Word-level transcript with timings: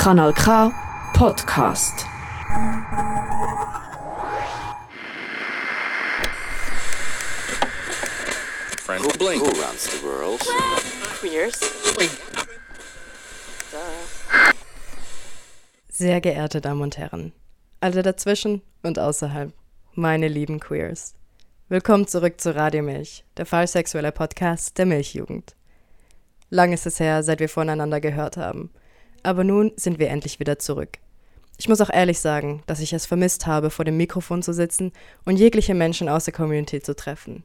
Kanal 0.00 0.32
K 0.32 0.72
Podcast. 1.12 2.06
Friend. 8.78 9.04
Who, 9.04 9.10
blink. 9.18 9.42
Who 9.42 9.50
runs 9.60 9.84
the 9.90 10.02
world? 10.02 10.40
Queers. 11.20 11.60
Sehr 15.90 16.22
geehrte 16.22 16.62
Damen 16.62 16.80
und 16.80 16.96
Herren, 16.96 17.34
alle 17.80 18.02
dazwischen 18.02 18.62
und 18.82 18.98
außerhalb, 18.98 19.52
meine 19.92 20.28
lieben 20.28 20.60
Queers. 20.60 21.14
Willkommen 21.68 22.06
zurück 22.06 22.40
zu 22.40 22.56
Radio 22.56 22.82
Milch, 22.82 23.26
der 23.36 23.44
fallsexuelle 23.44 24.12
Podcast 24.12 24.78
der 24.78 24.86
Milchjugend. 24.86 25.54
Lang 26.48 26.72
ist 26.72 26.86
es 26.86 27.00
her, 27.00 27.22
seit 27.22 27.40
wir 27.40 27.50
voneinander 27.50 28.00
gehört 28.00 28.38
haben. 28.38 28.70
Aber 29.22 29.44
nun 29.44 29.72
sind 29.76 29.98
wir 29.98 30.08
endlich 30.08 30.40
wieder 30.40 30.58
zurück. 30.58 30.98
Ich 31.58 31.68
muss 31.68 31.80
auch 31.82 31.90
ehrlich 31.90 32.20
sagen, 32.20 32.62
dass 32.66 32.80
ich 32.80 32.92
es 32.92 33.04
vermisst 33.04 33.46
habe, 33.46 33.68
vor 33.68 33.84
dem 33.84 33.98
Mikrofon 33.98 34.42
zu 34.42 34.54
sitzen 34.54 34.92
und 35.26 35.36
jegliche 35.36 35.74
Menschen 35.74 36.08
aus 36.08 36.24
der 36.24 36.32
Community 36.32 36.80
zu 36.80 36.96
treffen. 36.96 37.44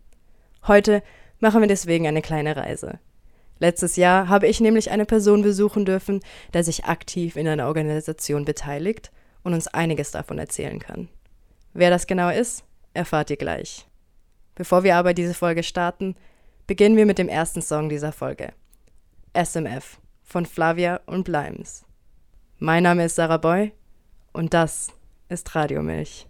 Heute 0.67 1.03
machen 1.39 1.59
wir 1.59 1.67
deswegen 1.67 2.07
eine 2.07 2.21
kleine 2.21 2.55
Reise. 2.55 2.99
Letztes 3.59 3.97
Jahr 3.97 4.29
habe 4.29 4.47
ich 4.47 4.61
nämlich 4.61 4.89
eine 4.91 5.05
Person 5.05 5.41
besuchen 5.41 5.85
dürfen, 5.85 6.21
der 6.53 6.63
sich 6.63 6.85
aktiv 6.85 7.35
in 7.35 7.47
einer 7.47 7.67
Organisation 7.67 8.45
beteiligt 8.45 9.11
und 9.43 9.53
uns 9.53 9.67
einiges 9.67 10.11
davon 10.11 10.39
erzählen 10.39 10.79
kann. 10.79 11.09
Wer 11.73 11.89
das 11.89 12.07
genau 12.07 12.29
ist, 12.29 12.63
erfahrt 12.93 13.29
ihr 13.29 13.37
gleich. 13.37 13.85
Bevor 14.55 14.83
wir 14.83 14.95
aber 14.95 15.13
diese 15.13 15.33
Folge 15.33 15.63
starten, 15.63 16.15
beginnen 16.67 16.95
wir 16.95 17.05
mit 17.05 17.17
dem 17.17 17.27
ersten 17.27 17.61
Song 17.61 17.89
dieser 17.89 18.13
Folge. 18.13 18.53
SMF 19.33 19.99
von 20.35 20.45
Flavia 20.45 20.99
und 21.05 21.23
Blimes. 21.23 21.85
Mein 22.59 22.83
Name 22.83 23.05
ist 23.05 23.15
Sarah 23.15 23.37
Boy 23.37 23.71
und 24.33 24.53
das 24.53 24.89
ist 25.29 25.55
Radiomilch. 25.55 26.27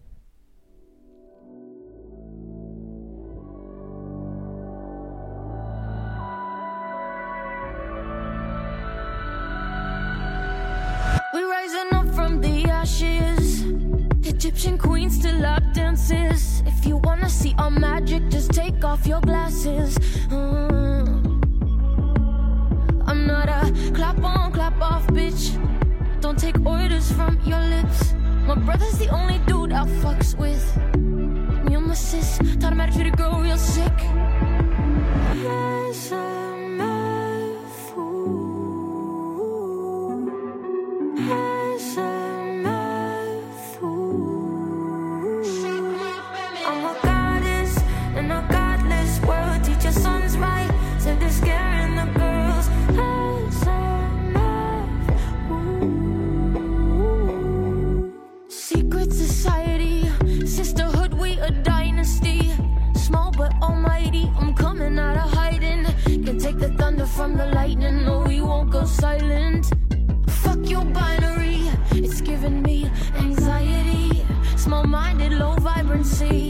Egyptian 14.24 14.78
queens 14.78 15.18
to 15.20 15.32
lap 15.32 15.64
dances. 15.74 16.62
If 16.68 16.86
you 16.86 16.98
wanna 16.98 17.28
see 17.28 17.56
our 17.58 17.72
magic, 17.72 18.30
just 18.30 18.54
take 18.54 18.84
off 18.86 19.08
your 19.08 19.22
glasses. 19.22 19.98
Mm. 20.30 20.95
I'm 23.26 23.32
not 23.32 23.50
a 23.50 23.72
clap 23.92 24.24
on, 24.24 24.52
clap 24.52 24.80
off, 24.80 25.08
bitch. 25.08 25.58
Don't 26.22 26.38
take 26.38 26.64
orders 26.64 27.12
from 27.12 27.40
your 27.44 27.60
lips. 27.60 28.14
My 28.46 28.54
brother's 28.54 29.00
the 29.00 29.08
only 29.08 29.40
dude 29.48 29.72
I 29.72 29.84
fucks 30.04 30.38
with. 30.38 30.64
Me 31.66 31.74
and 31.74 31.88
my 31.88 31.96
sis 31.96 32.38
taught 32.60 32.74
him 32.74 32.78
how 32.78 32.86
to 32.86 32.92
treat 32.92 33.08
a 33.08 33.18
girl 33.18 33.42
real 33.42 33.58
sick. 33.58 33.98
SMF, 35.92 36.78
ooh. 37.98 39.18
SMF, 41.18 41.55
from 67.16 67.38
the 67.38 67.46
lightning, 67.48 68.04
no, 68.04 68.26
we 68.28 68.42
won't 68.42 68.70
go 68.72 68.84
silent. 68.84 69.72
Fuck 70.44 70.70
your 70.70 70.84
binary, 70.84 71.62
it's 71.92 72.20
giving 72.20 72.62
me 72.62 72.92
anxiety. 73.18 74.26
Small 74.58 74.84
minded, 74.84 75.32
low 75.32 75.56
vibrancy. 75.56 76.45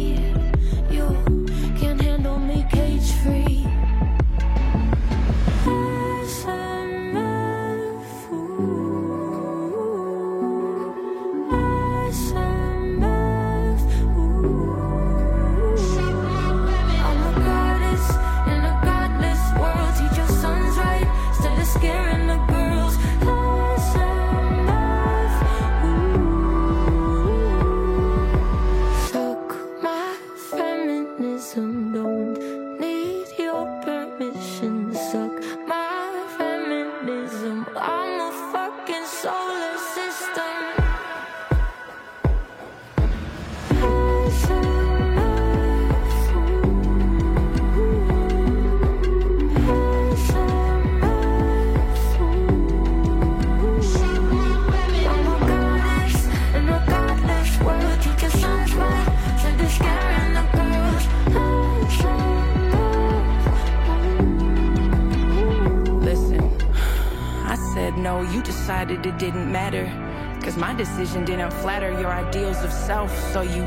Decision 70.86 71.26
didn't 71.26 71.52
flatter 71.52 71.92
your 72.00 72.12
ideals 72.12 72.64
of 72.64 72.72
self, 72.72 73.12
so 73.34 73.42
you 73.42 73.64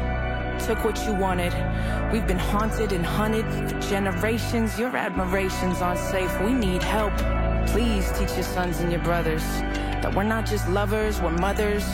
took 0.66 0.84
what 0.84 0.96
you 1.04 1.12
wanted. 1.12 1.52
We've 2.12 2.26
been 2.26 2.38
haunted 2.38 2.92
and 2.92 3.04
hunted 3.04 3.44
for 3.68 3.80
generations. 3.80 4.78
Your 4.78 4.96
admiration's 4.96 5.80
unsafe. 5.80 6.32
We 6.42 6.52
need 6.52 6.82
help. 6.82 7.16
Please 7.68 8.10
teach 8.12 8.32
your 8.34 8.44
sons 8.44 8.78
and 8.80 8.92
your 8.92 9.02
brothers 9.02 9.42
that 10.02 10.14
we're 10.14 10.22
not 10.22 10.46
just 10.46 10.68
lovers, 10.68 11.20
we're 11.20 11.36
mothers, 11.38 11.84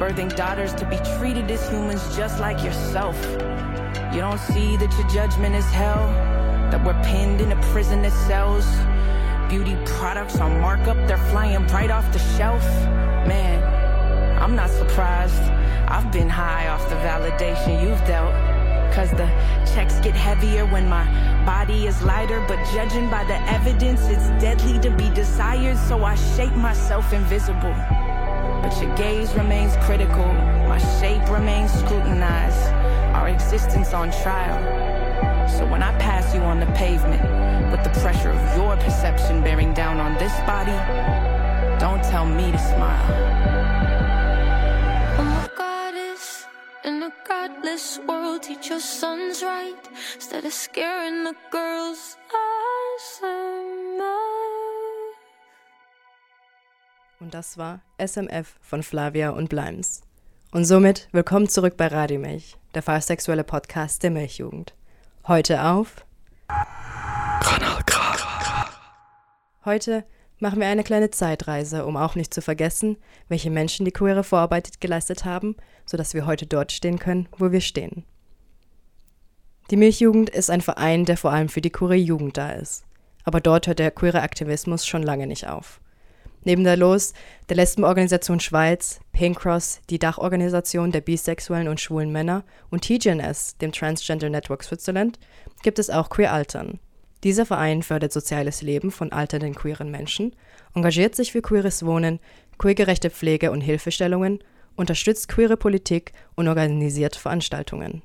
birthing 0.00 0.34
daughters 0.34 0.72
to 0.74 0.86
be 0.86 0.96
treated 1.18 1.50
as 1.50 1.68
humans 1.68 2.16
just 2.16 2.40
like 2.40 2.64
yourself. 2.64 3.16
You 4.14 4.20
don't 4.20 4.40
see 4.40 4.78
that 4.78 4.90
your 4.98 5.08
judgment 5.10 5.54
is 5.54 5.66
hell, 5.66 6.06
that 6.70 6.82
we're 6.82 7.00
pinned 7.02 7.42
in 7.42 7.52
a 7.52 7.60
prison 7.72 8.00
that 8.02 8.12
sells 8.26 8.66
beauty 9.50 9.76
products 9.84 10.38
on 10.40 10.58
markup, 10.60 10.96
they're 11.06 11.26
flying 11.32 11.66
right 11.66 11.90
off 11.90 12.10
the 12.12 12.18
shelf. 12.38 12.62
Man, 13.26 13.79
I'm 14.50 14.56
not 14.56 14.70
surprised. 14.70 15.40
I've 15.86 16.10
been 16.10 16.28
high 16.28 16.66
off 16.66 16.82
the 16.88 16.96
validation 16.96 17.80
you've 17.80 18.04
dealt. 18.04 18.34
Cause 18.92 19.08
the 19.10 19.28
checks 19.72 20.00
get 20.00 20.16
heavier 20.16 20.66
when 20.66 20.88
my 20.88 21.04
body 21.46 21.86
is 21.86 22.02
lighter, 22.02 22.44
but 22.48 22.58
judging 22.74 23.08
by 23.08 23.22
the 23.22 23.38
evidence, 23.42 24.00
it's 24.08 24.26
deadly 24.42 24.80
to 24.80 24.90
be 24.90 25.08
desired, 25.10 25.78
so 25.78 26.02
I 26.02 26.16
shape 26.34 26.52
myself 26.56 27.12
invisible. 27.12 27.72
But 28.60 28.76
your 28.82 28.92
gaze 28.96 29.32
remains 29.34 29.76
critical, 29.86 30.26
my 30.66 30.78
shape 30.98 31.30
remains 31.30 31.70
scrutinized, 31.70 32.72
our 33.14 33.28
existence 33.28 33.94
on 33.94 34.10
trial. 34.10 34.58
So 35.48 35.64
when 35.64 35.84
I 35.84 35.96
pass 36.00 36.34
you 36.34 36.40
on 36.40 36.58
the 36.58 36.66
pavement, 36.74 37.22
with 37.70 37.84
the 37.84 38.00
pressure 38.00 38.30
of 38.30 38.56
your 38.56 38.76
perception 38.78 39.44
bearing 39.44 39.72
down 39.74 40.00
on 40.00 40.14
this 40.14 40.34
body, 40.40 40.74
don't 41.78 42.02
tell 42.02 42.26
me 42.26 42.50
to 42.50 42.58
smile. 42.58 43.59
Godless 47.70 48.00
world. 48.06 48.42
Teach 48.42 48.70
your 48.70 48.80
sons 48.80 49.42
right 49.42 49.74
instead 50.14 50.44
of 50.44 50.52
scaring 50.52 51.24
the 51.24 51.34
girls. 51.50 52.16
SMF. 52.98 54.10
Und 57.20 57.34
das 57.34 57.58
war 57.58 57.80
SMF 57.98 58.58
von 58.60 58.82
Flavia 58.82 59.30
und 59.30 59.48
Blimes. 59.48 60.02
Und 60.52 60.64
somit 60.64 61.08
willkommen 61.12 61.48
zurück 61.48 61.76
bei 61.76 61.86
Radio 61.86 62.18
Milch, 62.18 62.56
der 62.74 62.82
fahrsexuelle 62.82 63.44
Podcast 63.44 64.02
der 64.02 64.10
Milchjugend. 64.10 64.74
Heute 65.26 65.62
auf 65.62 66.04
Kanal. 67.40 67.84
Heute 69.64 70.04
machen 70.40 70.60
wir 70.60 70.66
eine 70.68 70.84
kleine 70.84 71.10
Zeitreise, 71.10 71.86
um 71.86 71.96
auch 71.96 72.14
nicht 72.14 72.34
zu 72.34 72.42
vergessen, 72.42 72.96
welche 73.28 73.50
Menschen 73.50 73.84
die 73.84 73.92
queere 73.92 74.24
Vorarbeit 74.24 74.80
geleistet 74.80 75.24
haben, 75.24 75.56
sodass 75.86 76.14
wir 76.14 76.26
heute 76.26 76.46
dort 76.46 76.72
stehen 76.72 76.98
können, 76.98 77.28
wo 77.36 77.52
wir 77.52 77.60
stehen. 77.60 78.04
Die 79.70 79.76
Milchjugend 79.76 80.30
ist 80.30 80.50
ein 80.50 80.62
Verein, 80.62 81.04
der 81.04 81.16
vor 81.16 81.30
allem 81.30 81.48
für 81.48 81.60
die 81.60 81.70
queere 81.70 81.94
Jugend 81.94 82.36
da 82.36 82.52
ist. 82.52 82.84
Aber 83.24 83.40
dort 83.40 83.66
hört 83.66 83.78
der 83.78 83.90
queere 83.90 84.22
Aktivismus 84.22 84.86
schon 84.86 85.02
lange 85.02 85.26
nicht 85.26 85.46
auf. 85.46 85.80
Neben 86.42 86.64
der 86.64 86.76
LOS, 86.76 87.12
der 87.48 87.56
Lesbenorganisation 87.56 88.40
Schweiz, 88.40 88.98
Pinkcross, 89.12 89.80
die 89.90 89.98
Dachorganisation 89.98 90.90
der 90.90 91.02
bisexuellen 91.02 91.68
und 91.68 91.80
schwulen 91.80 92.10
Männer 92.10 92.44
und 92.70 92.82
TGNS, 92.82 93.58
dem 93.58 93.72
Transgender 93.72 94.30
Network 94.30 94.64
Switzerland, 94.64 95.18
gibt 95.62 95.78
es 95.78 95.90
auch 95.90 96.08
Queer 96.08 96.32
Altern. 96.32 96.80
Dieser 97.22 97.44
Verein 97.44 97.82
fördert 97.82 98.12
soziales 98.12 98.62
Leben 98.62 98.90
von 98.90 99.12
alternden 99.12 99.54
queeren 99.54 99.90
Menschen, 99.90 100.34
engagiert 100.74 101.14
sich 101.14 101.32
für 101.32 101.42
queeres 101.42 101.84
Wohnen, 101.84 102.18
queergerechte 102.58 103.10
Pflege 103.10 103.50
und 103.50 103.60
Hilfestellungen, 103.60 104.38
unterstützt 104.76 105.28
queere 105.28 105.56
Politik 105.56 106.12
und 106.34 106.48
organisiert 106.48 107.16
Veranstaltungen. 107.16 108.02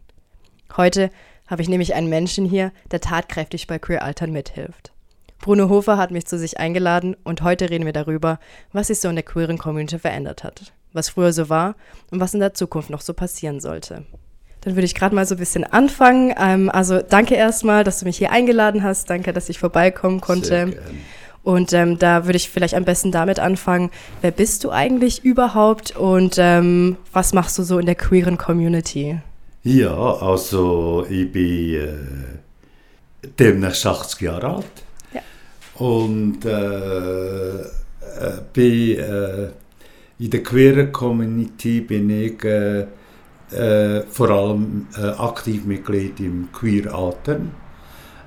Heute 0.75 1.09
habe 1.47 1.61
ich 1.61 1.69
nämlich 1.69 1.93
einen 1.93 2.09
Menschen 2.09 2.45
hier, 2.45 2.71
der 2.91 2.99
tatkräftig 2.99 3.67
bei 3.67 3.79
Queer 3.79 4.03
Altern 4.03 4.31
mithilft. 4.31 4.91
Bruno 5.39 5.69
Hofer 5.69 5.97
hat 5.97 6.11
mich 6.11 6.25
zu 6.25 6.39
sich 6.39 6.59
eingeladen 6.59 7.15
und 7.23 7.43
heute 7.43 7.69
reden 7.69 7.85
wir 7.85 7.93
darüber, 7.93 8.39
was 8.73 8.87
sich 8.87 8.99
so 8.99 9.09
in 9.09 9.15
der 9.15 9.23
queeren 9.23 9.57
Community 9.57 9.99
verändert 9.99 10.43
hat, 10.43 10.73
was 10.91 11.09
früher 11.09 11.33
so 11.33 11.49
war 11.49 11.75
und 12.11 12.19
was 12.19 12.33
in 12.33 12.39
der 12.39 12.53
Zukunft 12.53 12.89
noch 12.89 13.01
so 13.01 13.13
passieren 13.13 13.59
sollte. 13.59 14.05
Dann 14.65 14.75
würde 14.75 14.85
ich 14.85 14.95
gerade 14.95 15.13
mal 15.13 15.25
so 15.27 15.35
ein 15.35 15.37
bisschen 15.37 15.63
anfangen. 15.63 16.33
Ähm, 16.37 16.69
also 16.71 16.99
danke 16.99 17.35
erstmal, 17.35 17.83
dass 17.83 17.99
du 17.99 18.05
mich 18.05 18.17
hier 18.17 18.31
eingeladen 18.31 18.83
hast. 18.83 19.09
Danke, 19.09 19.31
dass 19.31 19.47
ich 19.47 19.59
vorbeikommen 19.59 20.21
konnte. 20.21 20.73
Und 21.43 21.71
ähm, 21.73 21.99
da 21.99 22.25
würde 22.25 22.37
ich 22.37 22.49
vielleicht 22.49 22.73
am 22.73 22.83
besten 22.83 23.11
damit 23.11 23.39
anfangen. 23.39 23.91
Wer 24.21 24.31
bist 24.31 24.63
du 24.63 24.71
eigentlich 24.71 25.23
überhaupt 25.23 25.95
und 25.95 26.37
ähm, 26.39 26.97
was 27.13 27.33
machst 27.33 27.59
du 27.59 27.63
so 27.63 27.77
in 27.77 27.85
der 27.85 27.93
queeren 27.93 28.39
Community? 28.39 29.19
Ja, 29.61 29.95
also 29.95 31.05
ich 31.07 31.31
bin 31.31 31.75
äh, 31.75 33.29
demnächst 33.37 33.85
80 33.85 34.21
Jahre 34.21 34.55
alt. 34.55 34.65
Ja. 35.13 35.21
Und 35.75 36.43
äh, 36.45 37.59
äh, 37.59 38.41
bin 38.51 38.97
äh, 38.97 39.49
in 40.17 40.29
der 40.31 40.41
queeren 40.41 40.91
Community 40.91 41.81
bin 41.81 42.09
ich 42.09 42.43
äh, 43.51 43.97
äh, 43.97 44.03
vor 44.09 44.29
allem 44.29 44.87
äh, 44.97 45.01
aktiv 45.01 45.65
Mitglied 45.65 46.19
im 46.19 46.51
Queer 46.51 46.93
Atem. 46.93 47.51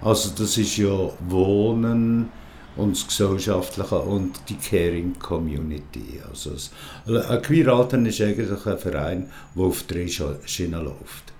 Also 0.00 0.30
das 0.36 0.56
ist 0.56 0.76
ja 0.76 1.10
Wohnen 1.28 2.30
und 2.76 2.96
das 2.96 3.06
Gesellschaftliche 3.06 3.98
und 3.98 4.38
die 4.48 4.56
Caring 4.56 5.18
Community. 5.18 6.20
Also 6.28 6.50
das, 6.50 6.70
ein 7.28 7.42
Queer 7.42 7.68
Atem 7.68 8.06
ist 8.06 8.20
eigentlich 8.20 8.48
ein 8.66 8.78
Verein, 8.78 9.30
der 9.56 9.64
auf 9.64 9.82
drei 9.84 10.06
Schienen 10.06 10.84
läuft. 10.84 11.32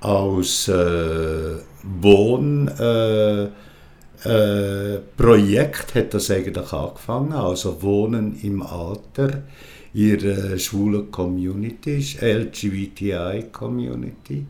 Als 0.00 0.68
äh, 0.68 1.56
Wohn 1.82 2.68
äh, 2.68 3.44
äh, 4.24 4.98
Projekt 5.16 5.94
hat 5.94 6.14
das 6.14 6.30
eigentlich 6.30 6.72
angefangen, 6.72 7.32
also 7.32 7.80
Wohnen 7.82 8.38
im 8.42 8.62
Alter 8.62 9.42
ihre 9.96 10.58
schwule 10.58 11.04
Community 11.04 11.98
ist, 11.98 12.20
LGBTI 12.20 13.46
Community. 13.50 14.44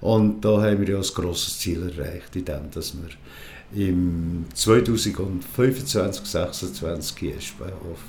Und 0.00 0.44
da 0.44 0.60
haben 0.60 0.80
wir 0.80 0.94
ja 0.94 0.96
ein 0.96 1.14
grosses 1.14 1.60
Ziel 1.60 1.88
erreicht, 1.96 2.34
indem 2.34 2.68
dass 2.72 2.92
wir 2.94 3.88
im 3.88 4.46
2025, 4.52 5.86
2026 5.86 7.36
Eschbauhof 7.36 8.00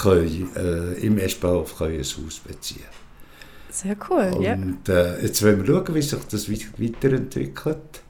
können, 0.00 0.48
äh, 0.54 0.92
im 1.04 1.18
Eschbauhof 1.18 1.82
ein 1.82 1.98
Haus 1.98 2.14
beziehen 2.14 2.84
Sehr 3.70 3.96
cool, 4.08 4.30
Und 4.36 4.44
ja. 4.86 4.94
äh, 4.94 5.22
jetzt 5.24 5.42
wollen 5.42 5.66
wir 5.66 5.74
schauen, 5.74 5.94
wie 5.96 6.02
sich 6.02 6.24
das 6.30 6.48
weiterentwickelt. 6.48 8.02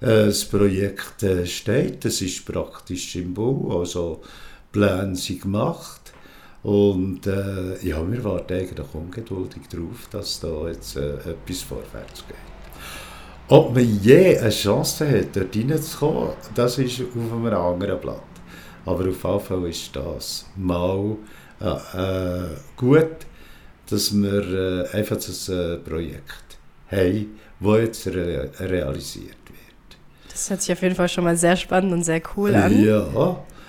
Äh, 0.00 0.26
das 0.26 0.44
Projekt 0.44 1.22
äh, 1.22 1.46
steht, 1.46 2.04
es 2.04 2.20
ist 2.20 2.44
praktisch 2.44 3.16
im 3.16 3.32
Bau, 3.32 3.80
also 3.80 4.20
Pläne 4.72 5.16
sind 5.16 5.40
gemacht. 5.40 6.03
Und 6.64 7.26
äh, 7.26 7.78
ja, 7.86 8.10
wir 8.10 8.24
warten 8.24 8.54
eigentlich 8.54 8.94
ungeduldig 8.94 9.68
darauf, 9.70 10.08
dass 10.10 10.40
da 10.40 10.68
jetzt 10.68 10.96
äh, 10.96 11.16
etwas 11.16 11.60
vorwärts 11.60 12.24
geht. 12.26 12.36
Ob 13.48 13.74
man 13.74 14.00
je 14.00 14.38
eine 14.38 14.48
Chance 14.48 15.06
hat, 15.06 15.36
dort 15.36 15.54
reinzukommen, 15.54 16.30
das 16.54 16.78
ist 16.78 17.02
auf 17.02 17.14
einem 17.14 17.54
anderen 17.54 18.00
Blatt. 18.00 18.22
Aber 18.86 19.00
auf 19.00 19.24
jeden 19.24 19.40
Fall 19.40 19.68
ist 19.68 19.94
das 19.94 20.46
mal 20.56 21.16
äh, 21.60 21.66
äh, 21.66 22.48
gut, 22.76 23.26
dass 23.90 24.14
wir 24.14 24.86
äh, 24.86 24.96
einfach 24.96 25.16
das 25.16 25.50
äh, 25.50 25.76
Projekt 25.76 26.58
haben, 26.90 27.38
das 27.60 27.76
jetzt 27.76 28.06
re 28.06 28.50
realisiert 28.58 29.36
wird. 29.48 29.98
Das 30.30 30.48
hört 30.48 30.62
sich 30.62 30.72
auf 30.72 30.80
jeden 30.80 30.94
Fall 30.94 31.10
schon 31.10 31.24
mal 31.24 31.36
sehr 31.36 31.56
spannend 31.56 31.92
und 31.92 32.04
sehr 32.04 32.22
cool 32.36 32.54
an. 32.54 32.82
Ja, 32.82 33.06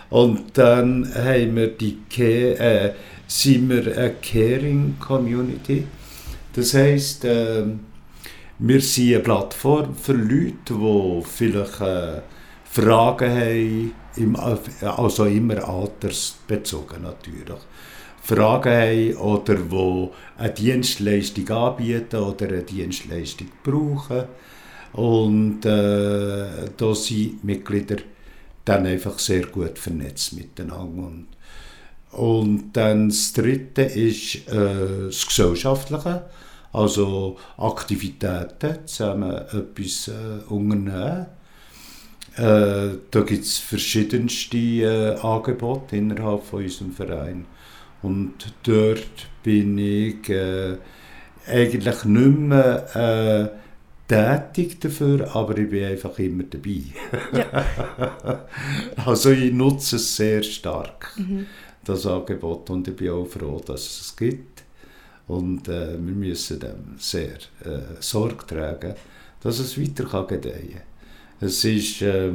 und 0.10 0.58
dann 0.58 1.12
haben 1.14 1.56
wir 1.56 1.68
die 1.68 1.98
äh, 2.22 2.94
sind 3.28 3.70
wir 3.70 3.98
eine 3.98 4.16
Caring 4.22 4.96
Community. 5.00 5.86
Das 6.54 6.74
heisst, 6.74 7.26
äh, 7.26 7.64
wir 8.60 8.82
sind 8.82 9.16
eine 9.16 9.24
Plattform 9.24 9.96
für 9.96 10.14
Leute, 10.14 10.56
die 10.70 11.22
vielleicht 11.26 11.82
äh, 11.82 12.22
Fragen 12.64 13.94
haben, 14.18 14.36
also 14.82 15.26
immer 15.26 15.68
altersbezogen 15.68 17.04
natürlich. 17.04 17.60
Fragen 18.22 18.74
haben 18.74 19.16
oder 19.18 19.56
die 19.56 20.10
eine 20.38 20.54
Dienstleistung 20.54 21.50
anbieten 21.50 22.16
oder 22.18 22.48
eine 22.48 22.64
Dienstleistung 22.64 23.48
brauchen. 23.64 24.24
Und 24.94 25.66
äh, 25.66 26.70
da 26.78 26.96
sind 26.96 27.44
Mitglieder 27.44 27.98
dann 28.66 28.86
einfach 28.86 29.20
sehr 29.20 29.46
gut 29.46 29.78
vernetzt 29.78 30.34
miteinander. 30.34 31.08
Und, 31.08 31.28
und 32.12 32.74
dann 32.74 33.10
das 33.10 33.34
Dritte 33.34 33.84
ist 33.84 34.48
äh, 34.50 35.06
das 35.06 35.26
Gesellschaftliche, 35.26 36.24
also 36.74 37.38
Aktivitäten, 37.58 38.86
zusammen 38.86 39.32
etwas 39.32 40.10
äh, 40.10 40.44
unternehmen. 40.52 41.28
Äh, 42.36 42.98
da 43.12 43.22
gibt 43.22 43.46
es 43.46 43.60
verschiedenste 43.60 44.58
äh, 44.58 45.16
Angebote 45.22 45.96
innerhalb 45.96 46.44
von 46.44 46.64
unserem 46.64 46.92
Verein. 46.92 47.46
Und 48.02 48.34
dort 48.64 49.30
bin 49.42 49.78
ich 49.78 50.28
äh, 50.30 50.78
eigentlich 51.48 52.04
nicht 52.04 52.40
mehr 52.40 52.96
äh, 53.54 53.65
tätig 54.08 54.80
dafür, 54.80 55.36
aber 55.36 55.58
ich 55.58 55.70
bin 55.70 55.86
einfach 55.86 56.18
immer 56.20 56.44
dabei. 56.44 56.82
Ja. 57.34 58.46
also 59.06 59.32
ich 59.32 59.52
nutze 59.52 59.96
es 59.96 60.16
sehr 60.16 60.44
stark, 60.44 61.12
mhm. 61.18 61.48
das 61.84 62.06
Angebot, 62.06 62.70
und 62.70 62.88
ich 62.88 62.96
bin 62.96 63.10
auch 63.10 63.26
froh, 63.26 63.62
dass 63.66 63.82
es 63.82 64.02
es 64.02 64.16
gibt. 64.16 64.64
Und 65.28 65.68
äh, 65.68 65.94
wir 65.94 66.14
müssen 66.14 66.60
dem 66.60 66.96
sehr 66.98 67.38
äh, 67.64 68.00
Sorge 68.00 68.46
tragen, 68.46 68.94
dass 69.42 69.58
es 69.60 69.80
weiter 69.80 70.06
kann 70.06 70.28
gedeihen 70.28 70.74
kann. 70.74 70.82
Es 71.48 71.64
ist, 71.66 72.02
äh, 72.04 72.32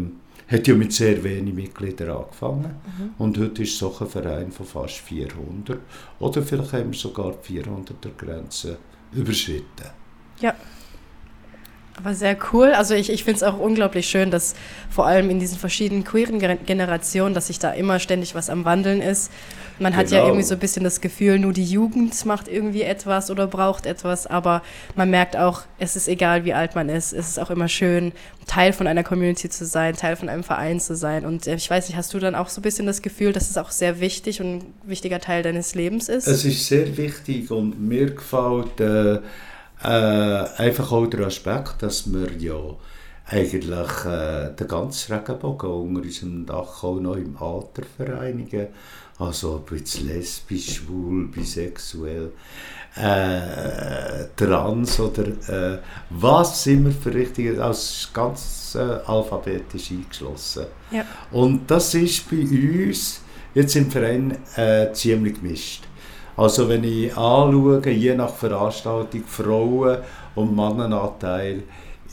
hat 0.48 0.66
ja 0.66 0.74
mit 0.74 0.92
sehr 0.92 1.22
wenigen 1.22 1.56
Mitgliedern 1.56 2.16
angefangen 2.16 2.74
mhm. 2.98 3.10
und 3.18 3.38
heute 3.38 3.62
ist 3.62 3.78
so 3.78 3.96
ein 4.00 4.08
Verein 4.08 4.50
von 4.50 4.66
fast 4.66 4.96
400 4.96 5.78
oder 6.18 6.42
vielleicht 6.42 6.72
haben 6.72 6.90
wir 6.90 6.98
sogar 6.98 7.36
die 7.48 7.60
400er 7.60 8.10
Grenze 8.16 8.78
überschritten. 9.12 9.86
Ja. 10.40 10.56
Aber 12.02 12.14
sehr 12.14 12.36
cool. 12.52 12.72
Also 12.72 12.94
ich, 12.94 13.10
ich 13.10 13.24
finde 13.24 13.36
es 13.36 13.42
auch 13.42 13.58
unglaublich 13.58 14.08
schön, 14.08 14.30
dass 14.30 14.54
vor 14.88 15.06
allem 15.06 15.28
in 15.28 15.38
diesen 15.38 15.58
verschiedenen 15.58 16.04
queeren 16.04 16.38
Generationen, 16.38 17.34
dass 17.34 17.48
sich 17.48 17.58
da 17.58 17.72
immer 17.72 17.98
ständig 17.98 18.34
was 18.34 18.48
am 18.48 18.64
Wandeln 18.64 19.02
ist. 19.02 19.30
Man 19.78 19.96
hat 19.96 20.06
genau. 20.06 20.18
ja 20.18 20.26
irgendwie 20.26 20.44
so 20.44 20.54
ein 20.54 20.60
bisschen 20.60 20.84
das 20.84 21.00
Gefühl, 21.00 21.38
nur 21.38 21.52
die 21.52 21.64
Jugend 21.64 22.24
macht 22.26 22.48
irgendwie 22.48 22.82
etwas 22.82 23.30
oder 23.30 23.46
braucht 23.46 23.86
etwas, 23.86 24.26
aber 24.26 24.62
man 24.94 25.08
merkt 25.08 25.36
auch, 25.36 25.62
es 25.78 25.96
ist 25.96 26.06
egal, 26.06 26.44
wie 26.44 26.52
alt 26.52 26.74
man 26.74 26.90
ist. 26.90 27.12
Es 27.12 27.28
ist 27.28 27.38
auch 27.38 27.50
immer 27.50 27.68
schön, 27.68 28.12
Teil 28.46 28.72
von 28.72 28.86
einer 28.86 29.04
Community 29.04 29.48
zu 29.48 29.64
sein, 29.64 29.96
Teil 29.96 30.16
von 30.16 30.28
einem 30.28 30.42
Verein 30.42 30.80
zu 30.80 30.96
sein. 30.96 31.24
Und 31.24 31.46
äh, 31.46 31.54
ich 31.54 31.70
weiß 31.70 31.88
nicht, 31.88 31.96
hast 31.96 32.12
du 32.12 32.18
dann 32.18 32.34
auch 32.34 32.48
so 32.48 32.60
ein 32.60 32.62
bisschen 32.62 32.86
das 32.86 33.00
Gefühl, 33.02 33.32
dass 33.32 33.48
es 33.48 33.56
auch 33.56 33.70
sehr 33.70 34.00
wichtig 34.00 34.40
und 34.40 34.58
ein 34.58 34.74
wichtiger 34.84 35.20
Teil 35.20 35.42
deines 35.42 35.74
Lebens 35.74 36.08
ist? 36.08 36.26
Es 36.26 36.44
ist 36.44 36.66
sehr 36.66 36.96
wichtig 36.96 37.50
und 37.50 37.80
mir 37.80 38.10
gefällt... 38.10 38.80
Äh, 38.80 39.18
äh, 39.82 39.86
einfach 39.86 40.92
auch 40.92 41.06
der 41.06 41.26
Aspekt, 41.26 41.82
dass 41.82 42.12
wir 42.12 42.32
ja 42.38 42.76
eigentlich 43.26 44.04
äh, 44.04 44.50
den 44.54 44.68
ganzen 44.68 45.14
Regenbogen 45.14 45.70
unter 45.70 46.02
unserem 46.02 46.46
Dach 46.46 46.82
auch 46.82 47.00
noch 47.00 47.16
im 47.16 47.36
Alter 47.36 47.82
vereinigen. 47.96 48.68
Also 49.18 49.56
ob 49.56 49.72
jetzt 49.72 50.00
lesbisch, 50.00 50.76
schwul, 50.76 51.28
bisexuell, 51.28 52.32
äh, 52.96 54.24
trans 54.34 54.98
oder 54.98 55.26
äh, 55.48 55.78
was 56.10 56.64
sind 56.64 56.86
wir 56.86 56.92
für 56.92 57.14
richtige, 57.14 57.62
als 57.62 58.08
ganz 58.12 58.74
äh, 58.74 58.78
alphabetisch 58.78 59.90
eingeschlossen. 59.90 60.66
Ja. 60.90 61.04
Und 61.30 61.70
das 61.70 61.94
ist 61.94 62.28
bei 62.30 62.38
uns 62.38 63.20
jetzt 63.54 63.76
im 63.76 63.90
Verein 63.90 64.36
äh, 64.56 64.92
ziemlich 64.92 65.40
gemischt. 65.40 65.84
Also 66.40 66.66
wenn 66.70 66.84
ich 66.84 67.14
anschaue, 67.18 67.86
je 67.90 68.14
nach 68.14 68.34
Veranstaltung, 68.34 69.24
Frauen- 69.26 69.98
und 70.34 70.56
Mannenanteil, 70.56 71.64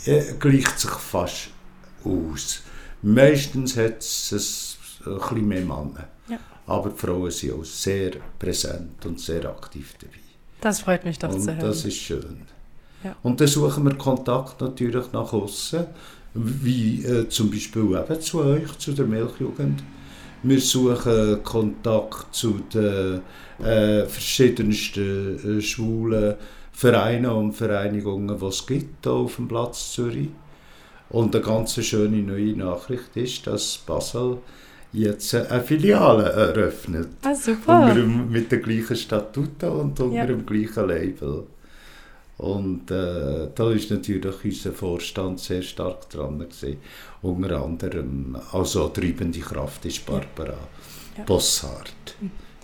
äh, 0.05 0.34
gleicht 0.38 0.77
sich 0.77 0.91
fast 0.91 1.51
aus. 2.03 2.62
Meistens 3.01 3.77
hat 3.77 4.00
es 4.00 4.77
ein 5.05 5.17
bisschen 5.17 5.48
mehr 5.48 5.62
Männer. 5.62 6.10
Ja. 6.27 6.39
Aber 6.65 6.89
die 6.89 7.00
Frauen 7.00 7.31
sind 7.31 7.53
auch 7.53 7.63
sehr 7.63 8.12
präsent 8.38 9.05
und 9.05 9.17
sehr 9.22 9.46
aktiv 9.46 9.96
dabei. 9.98 10.19
Das 10.60 10.81
freut 10.81 11.05
mich 11.05 11.17
doch 11.19 11.29
und 11.29 11.39
zu 11.39 11.55
hören. 11.55 11.62
das 11.62 11.86
ist 11.86 11.96
schön. 11.96 12.41
Ja. 13.05 13.15
Und 13.24 13.39
dann 13.39 13.48
suchen 13.48 13.86
wir 13.86 13.96
Kontakt 13.96 14.60
natürlich 14.60 15.10
nach 15.13 15.31
außen, 15.31 15.86
wie 16.34 17.01
äh, 17.05 17.29
zum 17.29 17.50
Beispiel 17.50 17.98
eben 17.98 18.22
zu 18.22 18.43
euch, 18.43 18.77
zu 18.77 18.91
der 18.91 19.05
Milchjugend. 19.05 19.84
Wir 20.44 20.60
suchen 20.62 21.44
Kontakt 21.44 22.34
zu 22.36 22.60
den 22.74 23.22
äh, 23.63 24.06
verschiedensten 24.06 25.58
äh, 25.58 25.62
schwulen 25.62 26.36
Vereinen 26.72 27.32
und 27.32 27.53
Vereinigungen, 27.53 28.38
die 28.39 28.46
es 28.46 28.65
gibt 28.65 29.06
hier 29.06 29.13
auf 29.13 29.36
dem 29.38 29.48
Platz 29.48 29.94
Zürich. 29.94 30.29
Und 31.10 31.36
eine 31.36 31.44
ganz 31.44 31.84
schöne 31.84 32.17
neue 32.17 32.56
Nachricht 32.56 33.15
ist, 33.15 33.48
dass 33.48 33.77
Basel 33.79 34.38
jetzt 34.94 35.34
eine 35.34 35.62
Filiale 35.63 36.29
eröffnet. 36.29 37.08
ah, 37.24 37.34
super. 37.34 37.82
Unter 37.82 37.96
dem, 37.96 38.29
mit 38.29 38.51
den 38.51 38.62
gleichen 38.62 38.96
Statuten 38.96 39.70
und 39.70 40.00
unter 40.00 40.15
Ja. 40.15 40.25
dem 40.25 40.46
gleichen 40.46 40.88
Label. 40.88 41.44
Und 42.38 42.91
äh, 42.91 43.48
da 43.56 43.72
ist 43.72 43.89
natürlich 43.89 44.44
unser 44.44 44.72
Vorstand 44.72 45.39
sehr 45.39 45.63
stark 45.63 46.08
dran 46.10 46.38
gewesen. 46.39 46.77
Unter 47.24 47.63
anderem, 47.63 48.38
also 48.51 48.89
treibende 48.89 49.39
Kraft 49.39 49.86
ist 49.86 50.06
Barbara 50.06 50.58
Ja. 51.17 51.24
Bosshardt, 51.25 52.15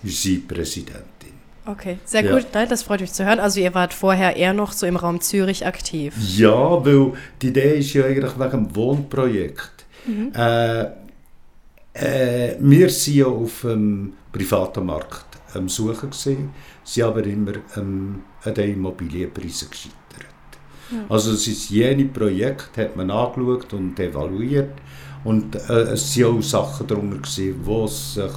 unsere 0.03 0.41
Präsidentin. 0.41 1.33
Okay, 1.65 1.97
sehr 2.05 2.23
Ja. 2.23 2.35
gut. 2.35 2.47
Das 2.51 2.83
freut 2.83 3.01
mich 3.01 3.13
zu 3.13 3.25
hören. 3.25 3.39
Also 3.39 3.59
ihr 3.61 3.73
wart 3.73 3.93
vorher 3.93 4.35
eher 4.35 4.53
noch 4.53 4.73
so 4.73 4.85
im 4.85 4.95
Raum 4.97 5.21
Zürich 5.21 5.65
aktiv. 5.65 6.13
Ja, 6.37 6.85
weil 6.85 7.13
die 7.41 7.47
Idee 7.47 7.79
ist 7.79 7.93
ja 7.93 8.05
eigentlich 8.05 8.37
wegen 8.37 8.51
dem 8.67 8.75
Wohnprojekt. 8.75 9.85
Äh, 10.35 10.81
äh, 11.93 12.55
wir 12.59 12.87
waren 12.89 13.13
ja 13.13 13.25
auf 13.25 13.61
dem 13.61 14.13
privaten 14.31 14.85
Markt 14.85 15.25
am 15.53 15.69
Suchen, 15.69 16.09
gewesen, 16.09 16.49
sind 16.83 17.03
aber 17.03 17.23
immer 17.23 17.53
ähm, 17.77 18.23
an 18.45 18.53
den 18.53 18.73
Immobilienpreisen 18.73 19.69
gescheitert. 19.69 19.99
Also 21.09 21.31
es 21.31 21.47
ist 21.47 21.69
jene 21.69 22.05
Projekt 22.05 22.77
hat 22.77 22.95
man 22.95 23.09
angeschaut 23.09 23.73
und 23.73 23.99
evaluiert 23.99 24.73
und 25.23 25.55
äh, 25.55 25.93
es 25.93 26.17
waren 26.19 26.37
auch 26.37 26.41
Sachen 26.41 26.87
darunter, 26.87 27.17
gewesen, 27.17 27.83
es 27.85 28.13
sich 28.13 28.31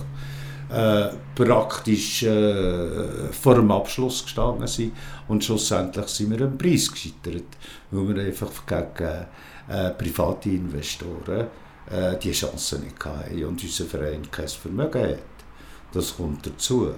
äh, 0.71 1.09
praktisch 1.35 2.23
äh, 2.23 3.33
vor 3.33 3.55
dem 3.57 3.71
Abschluss 3.71 4.25
gestanden 4.25 4.67
sind 4.67 4.93
und 5.29 5.45
schlussendlich 5.45 6.07
sind 6.09 6.31
wir 6.31 6.47
am 6.47 6.57
Preis 6.57 6.91
gescheitert, 6.91 7.57
weil 7.91 8.15
wir 8.15 8.25
einfach 8.25 8.67
gegen 8.67 9.27
äh, 9.69 9.91
private 9.91 10.51
Investoren 10.51 11.47
äh, 11.91 12.17
die 12.19 12.33
Chance 12.33 12.79
nicht 12.79 13.05
hatten 13.05 13.45
und 13.45 13.63
unser 13.63 13.85
Verein 13.85 14.29
kein 14.31 14.49
Vermögen 14.49 15.03
hat. 15.03 15.19
Das 15.93 16.17
kommt 16.17 16.47
dazu. 16.47 16.91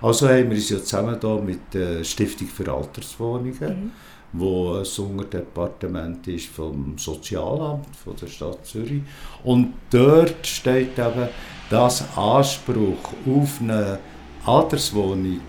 Also 0.00 0.28
haben 0.28 0.50
wir 0.50 0.56
uns 0.56 0.70
ja 0.70 0.78
zusammen 0.78 1.18
da 1.20 1.36
mit 1.36 1.72
der 1.72 2.04
Stiftung 2.04 2.48
für 2.48 2.70
Alterswohnungen, 2.72 3.92
wo 4.32 4.74
ein 4.74 5.04
Unterdepartement 5.04 6.26
ist 6.28 6.46
vom 6.48 6.98
Sozialamt 6.98 7.94
von 7.96 8.16
der 8.16 8.26
Stadt 8.26 8.66
Zürich. 8.66 9.02
Und 9.44 9.74
dort 9.90 10.46
steht 10.46 10.98
eben, 10.98 11.28
dass 11.70 12.16
Anspruch 12.16 13.12
auf 13.26 13.60
eine 13.60 13.98
Alterswohnung, 14.44 15.40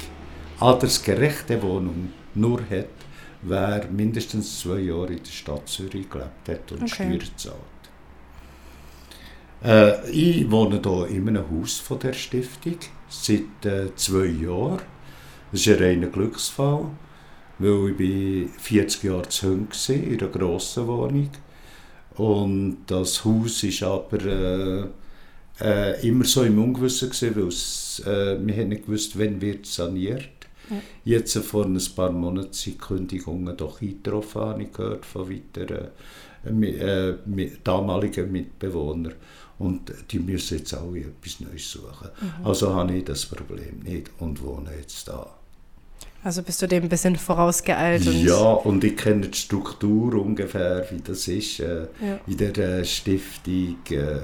altersgerechte 0.60 1.62
Wohnung 1.62 2.14
nur 2.34 2.62
hat, 2.70 2.88
wer 3.42 3.88
mindestens 3.92 4.60
zwei 4.60 4.80
Jahre 4.80 5.14
in 5.14 5.24
der 5.24 5.32
Stadt 5.32 5.68
Zürich 5.68 6.10
gelebt 6.10 6.48
hat 6.48 6.72
und 6.72 6.84
Okay. 6.84 6.88
Steuern 6.88 7.22
zahlt. 7.36 7.56
Äh, 9.64 10.10
ich 10.12 10.50
wohne 10.50 10.82
hier 10.84 11.08
in 11.08 11.28
einem 11.28 11.44
Haus 11.50 11.78
von 11.80 12.00
der 12.00 12.14
Stiftung 12.14 12.78
seit 13.10 13.66
äh, 13.66 13.96
zwei 13.96 14.26
Jahren. 14.26 14.82
Das 15.52 15.62
ist 15.62 15.68
ein 15.70 15.84
reiner 15.84 16.08
Glücksfall, 16.08 16.86
weil 17.60 17.90
ich 17.92 17.98
bin 17.98 18.50
40 18.60 19.04
Jahre 19.04 19.30
zu 19.30 19.48
Hause 19.48 19.90
war, 19.90 20.04
in 20.04 20.20
einer 20.20 20.30
grossen 20.30 20.88
Wohnung. 20.88 21.30
Und 22.16 22.78
das 22.88 23.24
Haus 23.24 23.64
ist 23.64 23.84
aber 23.84 24.26
äh, 24.26 24.86
äh, 25.62 26.08
immer 26.08 26.26
so 26.26 26.44
im 26.44 26.62
Ungewissen 26.62 27.10
gewesen, 27.10 27.36
weil 27.36 27.48
es, 27.48 28.02
äh, 28.06 28.38
wir 28.46 28.56
haben 28.56 28.70
nicht 28.70 28.86
gewusst, 28.86 29.18
wann 29.18 29.42
wird 29.42 29.66
saniert. 29.66 30.30
Jetzt 31.04 31.36
äh, 31.36 31.42
vor 31.42 31.66
ein 31.66 31.80
paar 31.96 32.12
Monaten 32.12 32.54
sind 32.54 32.80
Kündigungen 32.80 33.56
doch 33.56 33.82
eingetroffen, 33.82 34.42
habe 34.42 34.64
ich 34.64 34.74
gehört 34.74 35.06
von 35.06 35.30
weiteren 35.30 35.88
äh, 36.46 37.12
äh, 37.12 37.52
damaligen 37.64 38.32
Mitbewohnern. 38.32 39.14
Und 39.60 39.92
die 40.12 40.20
müssen 40.20 40.60
jetzt 40.60 40.74
alle 40.74 41.00
etwas 41.00 41.40
Neues 41.40 41.72
suchen. 41.72 42.10
Also 42.44 42.74
habe 42.76 42.94
ich 42.96 43.06
das 43.06 43.26
Problem 43.26 43.80
nicht 43.84 44.12
und 44.20 44.42
wohne 44.44 44.70
jetzt 44.80 45.08
da. 45.08 45.26
Also 46.24 46.44
bist 46.44 46.62
du 46.62 46.68
dem 46.68 46.84
ein 46.84 46.90
bisschen 46.90 47.16
vorausgeeilt 47.16 48.06
und 48.06 48.24
Ja, 48.24 48.36
und 48.54 48.84
ich 48.84 48.98
kenne 48.98 49.28
die 49.28 49.38
Struktur 49.38 50.14
ungefähr, 50.16 50.86
wie 50.92 51.00
das 51.02 51.28
ist 51.28 51.60
äh, 51.60 51.88
Ja. 52.02 52.20
in 52.28 52.38
der 52.38 52.58
äh, 52.58 52.86
Stiftung 52.86 53.78
äh, 53.90 54.20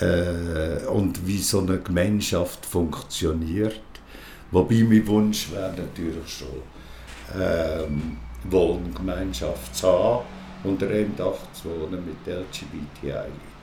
äh, 0.00 0.86
und 0.86 1.26
wie 1.26 1.38
so 1.38 1.60
eine 1.60 1.78
Gemeinschaft 1.78 2.64
funktioniert. 2.66 3.80
Wobei 4.50 4.82
mein 4.84 5.06
Wunsch 5.06 5.50
wäre 5.52 5.74
natürlich 5.76 6.28
schon, 6.28 6.62
ähm, 7.40 8.16
Wohngemeinschaft 8.50 9.74
zu 9.76 9.86
haben, 9.88 10.24
unter 10.64 10.88
einem 10.88 11.14
Dach 11.16 11.34
zu 11.52 11.68
wohnen 11.68 12.04
mit 12.04 12.16
LGBTI-Leuten. 12.26 13.53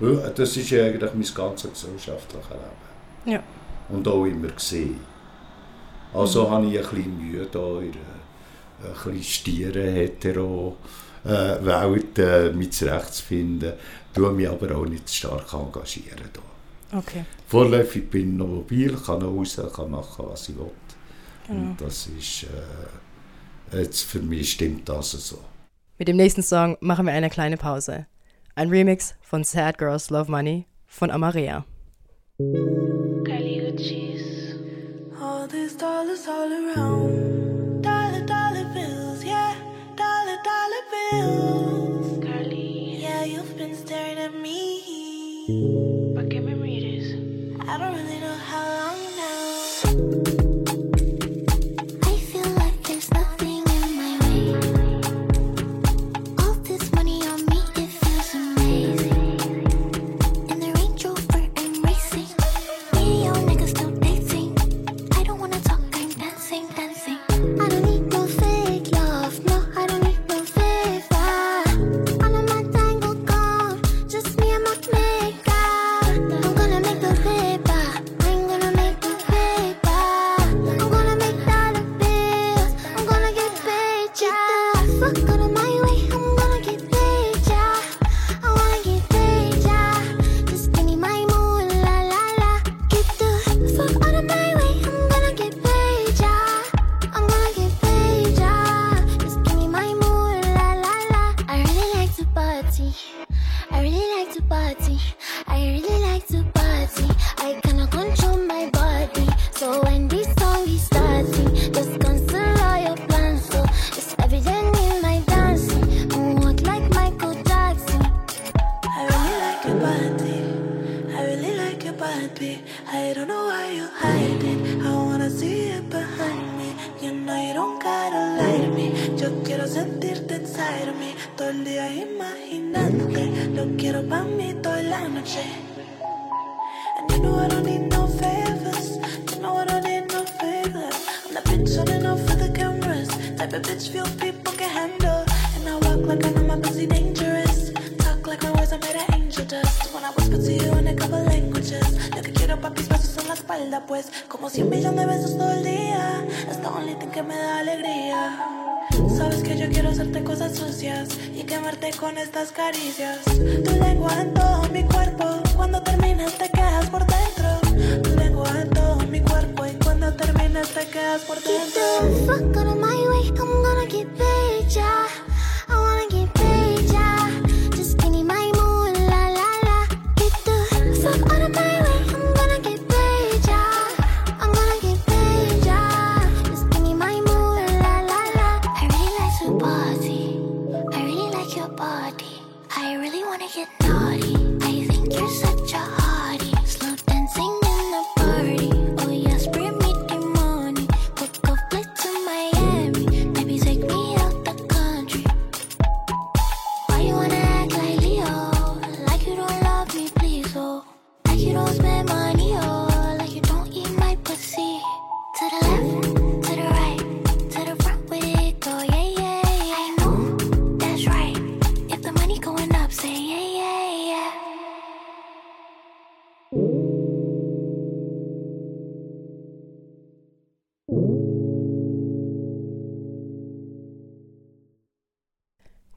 Weil 0.00 0.32
Das 0.34 0.56
ist 0.56 0.70
ja 0.70 0.84
eigentlich 0.84 1.14
mein 1.14 1.34
ganzes 1.34 1.70
gesellschaftliches 1.72 2.48
Leben. 2.50 3.32
Ja. 3.32 3.42
Und 3.88 4.06
auch 4.08 4.24
immer 4.24 4.48
gesehen. 4.48 5.00
Also 6.12 6.50
habe 6.50 6.66
ich 6.66 6.78
ein 6.78 6.84
bisschen 6.84 7.18
Mühe 7.18 7.46
da 7.50 7.80
in 7.80 7.92
einer 7.92 8.22
ein 8.84 8.92
bisschen 8.92 9.22
stieren 9.22 9.94
hetero 9.94 10.76
äh, 11.24 11.28
Welt 11.28 12.18
äh, 12.18 12.52
mich 12.52 12.72
zurechtzufinden, 12.72 13.74
tue 14.12 14.32
mich 14.32 14.48
aber 14.48 14.76
auch 14.76 14.86
nicht 14.86 15.08
stark 15.08 15.52
engagieren. 15.52 16.28
Da. 16.32 16.98
okay. 16.98 17.24
Vorläufig 17.46 18.10
bin 18.10 18.32
ich 18.32 18.38
noch 18.38 18.46
mobil, 18.46 18.96
kann 18.96 19.20
noch 19.20 19.36
raus, 19.36 19.60
kann 19.74 19.90
machen, 19.90 20.24
was 20.28 20.48
ich 20.48 20.56
will. 20.56 20.70
Genau. 21.46 21.60
Und 21.60 21.80
das 21.80 22.08
ist, 22.18 22.44
äh, 23.72 23.78
jetzt 23.80 24.02
für 24.02 24.20
mich 24.20 24.52
stimmt 24.52 24.88
das 24.88 25.12
so. 25.12 25.38
Mit 25.98 26.08
dem 26.08 26.16
nächsten 26.16 26.42
Song 26.42 26.76
machen 26.80 27.06
wir 27.06 27.12
eine 27.12 27.30
kleine 27.30 27.56
Pause. 27.56 28.06
Ein 28.54 28.68
Remix 28.68 29.14
von 29.22 29.44
Sad 29.44 29.78
Girls 29.78 30.10
Love 30.10 30.30
Money 30.30 30.66
von 30.86 31.10
Amaria. 31.10 31.64
All 35.18 35.48
these 35.48 35.74
dollars 35.76 36.26
all 36.28 36.52
around. 36.52 37.31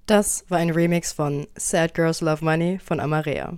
Das 0.06 0.46
war 0.50 0.60
ein 0.60 0.70
Remix 0.70 1.12
von 1.12 1.48
Sad 1.56 1.96
Girls 1.96 2.22
Love 2.22 2.46
Money 2.46 2.78
von 2.78 3.00
Amarea. 3.00 3.58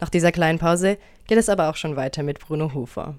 Nach 0.00 0.08
dieser 0.08 0.32
kleinen 0.32 0.58
Pause 0.58 0.96
geht 1.26 1.36
es 1.36 1.50
aber 1.50 1.68
auch 1.68 1.76
schon 1.76 1.94
weiter 1.94 2.22
mit 2.22 2.38
Bruno 2.38 2.72
Hufer. 2.72 3.16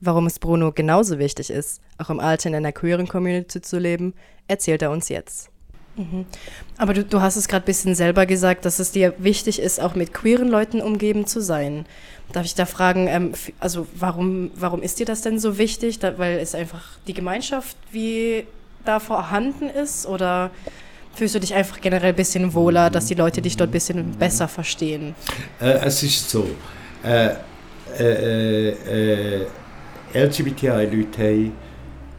Warum 0.00 0.26
es 0.26 0.40
Bruno 0.40 0.72
genauso 0.72 1.20
wichtig 1.20 1.50
ist, 1.50 1.80
auch 1.98 2.10
im 2.10 2.18
Alter 2.18 2.48
in 2.48 2.56
einer 2.56 2.72
queeren 2.72 3.06
Community 3.06 3.60
zu 3.60 3.78
leben, 3.78 4.12
erzählt 4.48 4.82
er 4.82 4.90
uns 4.90 5.08
jetzt. 5.08 5.50
Aber 6.78 6.94
du, 6.94 7.04
du 7.04 7.20
hast 7.20 7.36
es 7.36 7.46
gerade 7.46 7.62
ein 7.62 7.66
bisschen 7.66 7.94
selber 7.94 8.26
gesagt, 8.26 8.64
dass 8.64 8.80
es 8.80 8.90
dir 8.90 9.14
wichtig 9.18 9.60
ist, 9.60 9.80
auch 9.80 9.94
mit 9.94 10.12
queeren 10.12 10.48
Leuten 10.48 10.80
umgeben 10.80 11.28
zu 11.28 11.40
sein. 11.40 11.86
Darf 12.32 12.44
ich 12.44 12.56
da 12.56 12.66
fragen, 12.66 13.06
ähm, 13.06 13.34
also 13.60 13.86
warum, 13.94 14.50
warum 14.56 14.82
ist 14.82 14.98
dir 14.98 15.06
das 15.06 15.22
denn 15.22 15.38
so 15.38 15.58
wichtig? 15.58 16.00
Da, 16.00 16.18
weil 16.18 16.38
es 16.38 16.56
einfach 16.56 16.98
die 17.06 17.14
Gemeinschaft 17.14 17.76
wie 17.92 18.48
da 18.84 18.98
vorhanden 18.98 19.70
ist? 19.70 20.06
Oder 20.06 20.50
fühlst 21.16 21.34
du 21.34 21.40
dich 21.40 21.54
einfach 21.54 21.80
generell 21.80 22.10
ein 22.10 22.16
bisschen 22.16 22.52
wohler, 22.54 22.90
dass 22.90 23.06
die 23.06 23.14
Leute 23.14 23.42
dich 23.42 23.56
dort 23.56 23.70
ein 23.70 23.72
bisschen 23.72 24.12
besser 24.12 24.48
verstehen? 24.48 25.14
Äh, 25.60 25.78
es 25.84 26.02
ist 26.02 26.28
so, 26.30 26.46
äh, 27.02 27.34
äh, 27.98 28.68
äh, 28.70 29.46
LGBTI-Leute 30.14 31.22
haben 31.22 31.52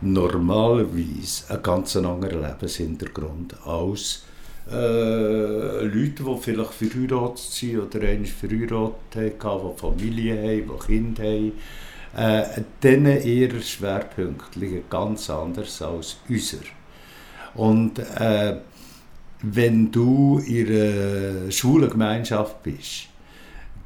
normalerweise 0.01 1.49
einen 1.49 1.63
ganz 1.63 1.95
anderen 1.95 2.41
Lebenshintergrund 2.41 3.55
als 3.65 4.23
äh, 4.71 5.83
Leute, 5.83 6.23
die 6.23 6.37
vielleicht 6.41 6.73
verheiratet 6.73 7.37
sind 7.39 7.79
oder 7.79 8.07
einmal 8.07 8.25
verheiratet 8.27 9.43
haben, 9.43 9.73
die 9.73 9.79
Familie 9.79 10.37
haben, 10.37 10.71
die 10.79 10.85
Kinder 10.85 11.23
haben. 11.23 11.51
Äh, 12.17 12.61
denen 12.81 13.21
ihre 13.23 13.61
Schwerpunkte 13.61 14.59
liegen 14.59 14.83
ganz 14.89 15.29
anders 15.29 15.81
als 15.81 16.17
unser. 16.29 16.59
Und 17.55 17.99
äh, 17.99 18.55
wenn 19.53 19.91
du 19.91 20.39
in 20.39 20.67
einer 20.67 21.51
schwulen 21.51 21.89
Gemeinschaft 21.89 22.63
bist, 22.63 23.07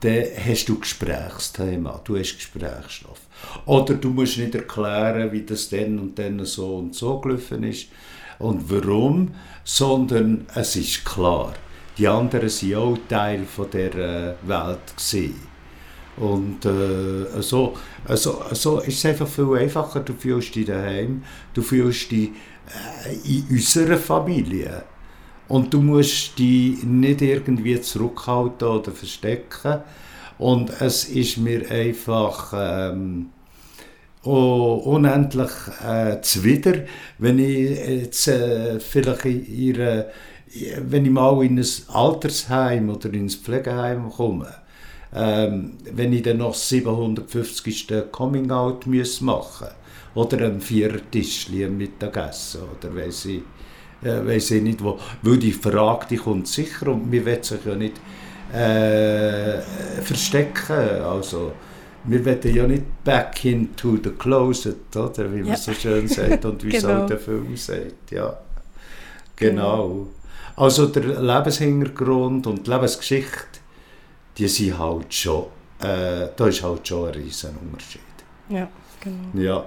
dann 0.01 0.23
hast 0.45 0.69
du 0.69 0.79
Gesprächsthema, 0.79 1.99
du 2.05 2.17
hast 2.17 2.35
Gesprächsstoff. 2.35 3.19
Oder 3.65 3.95
du 3.95 4.09
musst 4.09 4.37
nicht 4.37 4.55
erklären, 4.55 5.31
wie 5.31 5.41
das 5.41 5.69
dann 5.69 5.99
und 5.99 6.17
dann 6.17 6.45
so 6.45 6.77
und 6.77 6.95
so 6.95 7.19
gelaufen 7.19 7.63
ist 7.63 7.87
und 8.37 8.69
warum, 8.71 9.33
sondern 9.65 10.45
es 10.55 10.75
ist 10.77 11.03
klar, 11.03 11.53
die 11.97 12.07
anderen 12.07 12.47
sind 12.47 12.75
auch 12.75 12.97
Teil 13.09 13.43
von 13.45 13.69
der 13.71 13.95
äh, 13.95 14.33
Welt 14.47 14.95
gewesen. 14.95 15.35
Und 16.15 16.65
äh, 16.65 17.41
so, 17.41 17.75
so, 18.07 18.43
so 18.51 18.79
ist 18.79 18.97
es 18.97 19.05
einfach 19.05 19.27
viel 19.27 19.57
einfacher. 19.57 20.01
Du 20.01 20.13
fühlst 20.13 20.55
dich 20.55 20.65
daheim, 20.65 21.23
du 21.53 21.61
fühlst 21.61 22.11
dich 22.11 22.29
äh, 22.29 23.15
in 23.25 23.47
unserer 23.49 23.97
Familie. 23.97 24.83
Und 25.49 25.73
du 25.73 25.81
musst 25.81 26.39
dich 26.39 26.83
nicht 26.83 27.21
irgendwie 27.21 27.81
zurückhalten 27.81 28.67
oder 28.67 28.91
verstecken. 28.91 29.81
Und 30.37 30.71
es 30.79 31.05
ist 31.05 31.37
mir 31.37 31.69
einfach 31.69 32.53
ähm, 32.55 33.31
oh, 34.23 34.81
unendlich 34.85 35.51
äh, 35.85 36.21
zuwider, 36.21 36.85
wenn 37.17 37.39
ich 37.39 37.77
jetzt 37.77 38.27
äh, 38.27 38.79
vielleicht 38.79 39.25
ihre, 39.25 40.11
wenn 40.81 41.05
ich 41.05 41.11
mal 41.11 41.43
in 41.43 41.59
ein 41.59 41.67
Altersheim 41.87 42.89
oder 42.89 43.11
in 43.13 43.25
ein 43.25 43.29
Pflegeheim 43.29 44.09
komme, 44.09 44.53
ähm, 45.13 45.77
wenn 45.91 46.13
ich 46.13 46.21
dann 46.21 46.37
noch 46.37 46.51
das 46.51 46.69
750. 46.69 48.11
Coming 48.11 48.51
Out 48.51 48.85
muss 48.85 49.21
machen 49.21 49.67
oder 50.15 50.45
am 50.45 50.61
Viertischli 50.61 51.65
am 51.65 51.77
Mittagessen 51.77 52.61
oder 52.61 52.95
weiss 52.95 53.25
ich, 53.25 53.41
äh, 54.03 54.25
weiss 54.25 54.51
ich 54.51 54.61
nicht 54.61 54.83
wo, 54.83 54.99
weil 55.21 55.37
die 55.37 55.51
Frage 55.51 56.05
die 56.09 56.17
kommt 56.17 56.47
sicher 56.47 56.87
und 56.87 57.11
wir 57.11 57.25
wollen 57.25 57.43
sich 57.43 57.63
ja 57.65 57.75
nicht 57.75 57.97
äh, 58.53 59.59
verstecken, 60.01 61.01
also 61.03 61.51
wir 62.05 62.25
wollen 62.25 62.55
ja 62.55 62.65
nicht 62.67 63.03
back 63.03 63.43
into 63.45 63.97
the 64.03 64.11
closet, 64.11 64.95
oder, 64.95 65.31
wie 65.33 65.39
man 65.39 65.47
Ja. 65.49 65.57
so 65.57 65.73
schön 65.73 66.07
sagt 66.07 66.45
und 66.45 66.63
wie 66.63 66.75
es 66.75 66.81
Genau. 66.83 67.03
auch 67.03 67.07
der 67.07 67.19
Film 67.19 67.55
sagt, 67.57 68.11
ja. 68.11 68.37
Genau. 69.35 70.07
Also 70.55 70.87
der 70.87 71.03
Lebenshintergrund 71.03 72.47
und 72.47 72.65
die 72.67 72.71
Lebensgeschichte, 72.71 73.59
die 74.37 74.47
sind 74.47 74.77
halt 74.77 75.13
schon, 75.13 75.43
äh, 75.81 76.27
da 76.35 76.47
ist 76.47 76.63
halt 76.63 76.87
schon 76.87 77.07
ein 77.07 77.13
riesen 77.13 77.55
Unterschied. 77.57 78.01
Ja, 78.49 78.67
genau. 78.99 79.29
Ja. 79.33 79.65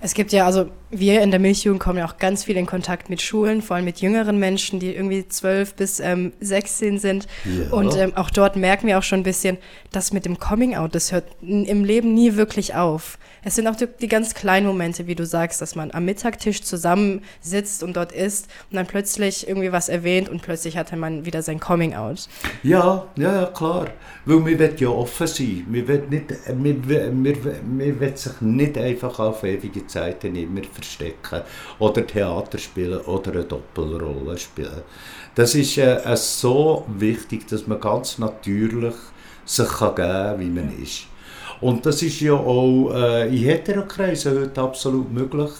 Es 0.00 0.12
gibt 0.14 0.32
ja, 0.32 0.46
also 0.46 0.66
wir 0.90 1.22
in 1.22 1.30
der 1.30 1.40
Milchjugend 1.40 1.80
kommen 1.80 1.98
ja 1.98 2.06
auch 2.06 2.18
ganz 2.18 2.44
viel 2.44 2.56
in 2.56 2.66
Kontakt 2.66 3.10
mit 3.10 3.22
Schulen, 3.22 3.62
vor 3.62 3.76
allem 3.76 3.84
mit 3.84 4.00
jüngeren 4.00 4.38
Menschen, 4.38 4.80
die 4.80 4.94
irgendwie 4.94 5.26
12 5.26 5.74
bis 5.74 6.00
ähm, 6.00 6.32
16 6.40 6.98
sind. 6.98 7.28
Ja. 7.44 7.72
Und 7.72 7.96
ähm, 7.96 8.12
auch 8.16 8.30
dort 8.30 8.56
merken 8.56 8.86
wir 8.86 8.98
auch 8.98 9.02
schon 9.02 9.20
ein 9.20 9.24
bisschen, 9.24 9.58
dass 9.92 10.12
mit 10.12 10.24
dem 10.24 10.38
Coming 10.38 10.74
Out, 10.74 10.94
das 10.94 11.12
hört 11.12 11.24
im 11.42 11.84
Leben 11.84 12.14
nie 12.14 12.36
wirklich 12.36 12.74
auf. 12.74 13.18
Es 13.42 13.54
sind 13.54 13.66
auch 13.68 13.76
die, 13.76 13.86
die 14.00 14.08
ganz 14.08 14.34
kleinen 14.34 14.66
Momente, 14.66 15.06
wie 15.06 15.14
du 15.14 15.24
sagst, 15.24 15.62
dass 15.62 15.74
man 15.74 15.90
am 15.92 16.04
Mittagtisch 16.04 16.62
zusammen 16.62 17.22
sitzt 17.40 17.82
und 17.82 17.96
dort 17.96 18.12
isst 18.12 18.48
und 18.70 18.76
dann 18.76 18.86
plötzlich 18.86 19.48
irgendwie 19.48 19.72
was 19.72 19.88
erwähnt 19.88 20.28
und 20.28 20.42
plötzlich 20.42 20.76
hat 20.76 20.94
man 20.94 21.24
wieder 21.24 21.42
sein 21.42 21.60
Coming 21.60 21.94
Out. 21.94 22.28
Ja, 22.62 23.06
ja, 23.16 23.46
klar. 23.46 23.86
Weil 24.26 24.44
wir 24.44 24.58
wollen 24.58 24.76
ja 24.76 24.88
offen 24.88 25.26
sein. 25.26 25.66
Wir 25.68 25.88
wollen, 25.88 26.08
nicht, 26.10 26.30
wir, 26.30 26.84
wir, 26.84 27.44
wir, 27.44 27.60
wir 27.62 28.00
wollen 28.00 28.16
sich 28.16 28.40
nicht 28.40 28.76
einfach 28.76 29.18
auf 29.18 29.42
ewige 29.44 29.86
Zeiten 29.86 30.36
immer 30.36 30.60
verstecken 30.80 31.42
oder 31.78 32.06
Theater 32.06 32.58
spielen 32.58 33.00
oder 33.00 33.32
eine 33.32 33.44
Doppelrolle 33.44 34.38
spielen. 34.38 34.82
Das 35.34 35.54
ist 35.54 35.78
äh, 35.78 35.96
äh, 35.96 36.16
so 36.16 36.84
wichtig, 36.88 37.46
dass 37.48 37.66
man 37.66 37.80
ganz 37.80 38.18
natürlich 38.18 38.94
sich 39.44 39.68
kann 39.68 39.94
geben 39.94 40.40
wie 40.40 40.60
man 40.60 40.82
ist. 40.82 41.06
Und 41.60 41.84
das 41.84 42.02
ist 42.02 42.20
ja 42.20 42.32
auch 42.32 42.92
äh, 42.94 43.28
in 43.28 43.44
Heterokreisen 43.44 44.40
heute 44.40 44.60
absolut 44.60 45.12
möglich. 45.12 45.50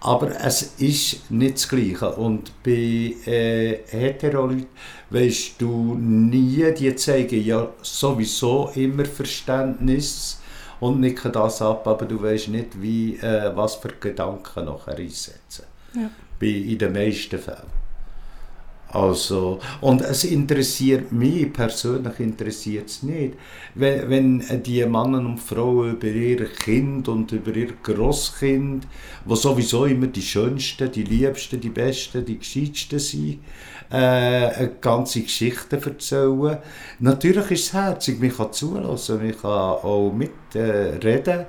Aber 0.00 0.30
es 0.44 0.74
ist 0.78 1.28
nicht 1.30 1.56
das 1.56 1.68
Gleiche. 1.68 2.10
Und 2.12 2.52
bei 2.62 3.14
äh, 3.26 3.78
Hetero-Leuten 3.88 4.68
weißt 5.10 5.60
du 5.60 5.96
nie, 5.96 6.72
die 6.72 6.94
zeigen 6.94 7.44
ja 7.44 7.68
sowieso 7.82 8.70
immer 8.76 9.04
Verständnis 9.04 10.40
und 10.80 11.00
nicken 11.00 11.32
das 11.32 11.62
ab, 11.62 11.86
aber 11.86 12.06
du 12.06 12.22
weißt 12.22 12.48
nicht, 12.48 12.80
wie, 12.80 13.16
äh, 13.16 13.54
was 13.54 13.76
für 13.76 13.92
Gedanken 14.00 14.66
nachher 14.66 14.96
einsetzen. 14.96 15.64
Ja. 15.94 16.10
Bei, 16.38 16.46
in 16.46 16.78
den 16.78 16.92
meisten 16.92 17.38
Fällen. 17.38 17.78
Also, 18.90 19.58
und 19.82 20.00
es 20.00 20.24
interessiert 20.24 21.12
mich, 21.12 21.52
persönlich 21.52 22.20
interessiert 22.20 22.88
es 22.88 23.02
nicht, 23.02 23.34
wenn, 23.74 24.08
wenn 24.08 24.62
die 24.62 24.82
Männer 24.86 25.18
und 25.18 25.38
Frauen 25.38 25.92
über 25.92 26.06
ihr 26.06 26.46
Kind 26.46 27.06
und 27.06 27.30
über 27.32 27.54
ihr 27.54 27.74
Grosskind, 27.82 28.86
wo 29.26 29.34
sowieso 29.34 29.84
immer 29.84 30.06
die 30.06 30.22
schönsten, 30.22 30.90
die 30.90 31.02
liebsten, 31.02 31.60
die 31.60 31.68
besten, 31.68 32.24
die 32.24 32.38
gescheitsten 32.38 32.98
sind, 32.98 33.40
äh, 33.90 34.68
ganze 34.80 35.22
Geschichten 35.22 35.82
erzählen. 35.82 36.58
Natürlich 36.98 37.50
ist 37.50 37.66
es 37.68 37.72
herzig, 37.72 38.20
man 38.20 38.36
kann 38.36 38.52
zulassen, 38.52 39.18
man 39.22 39.32
kann 39.40 39.50
auch 39.50 40.12
mitreden, 40.12 41.40
äh, 41.40 41.46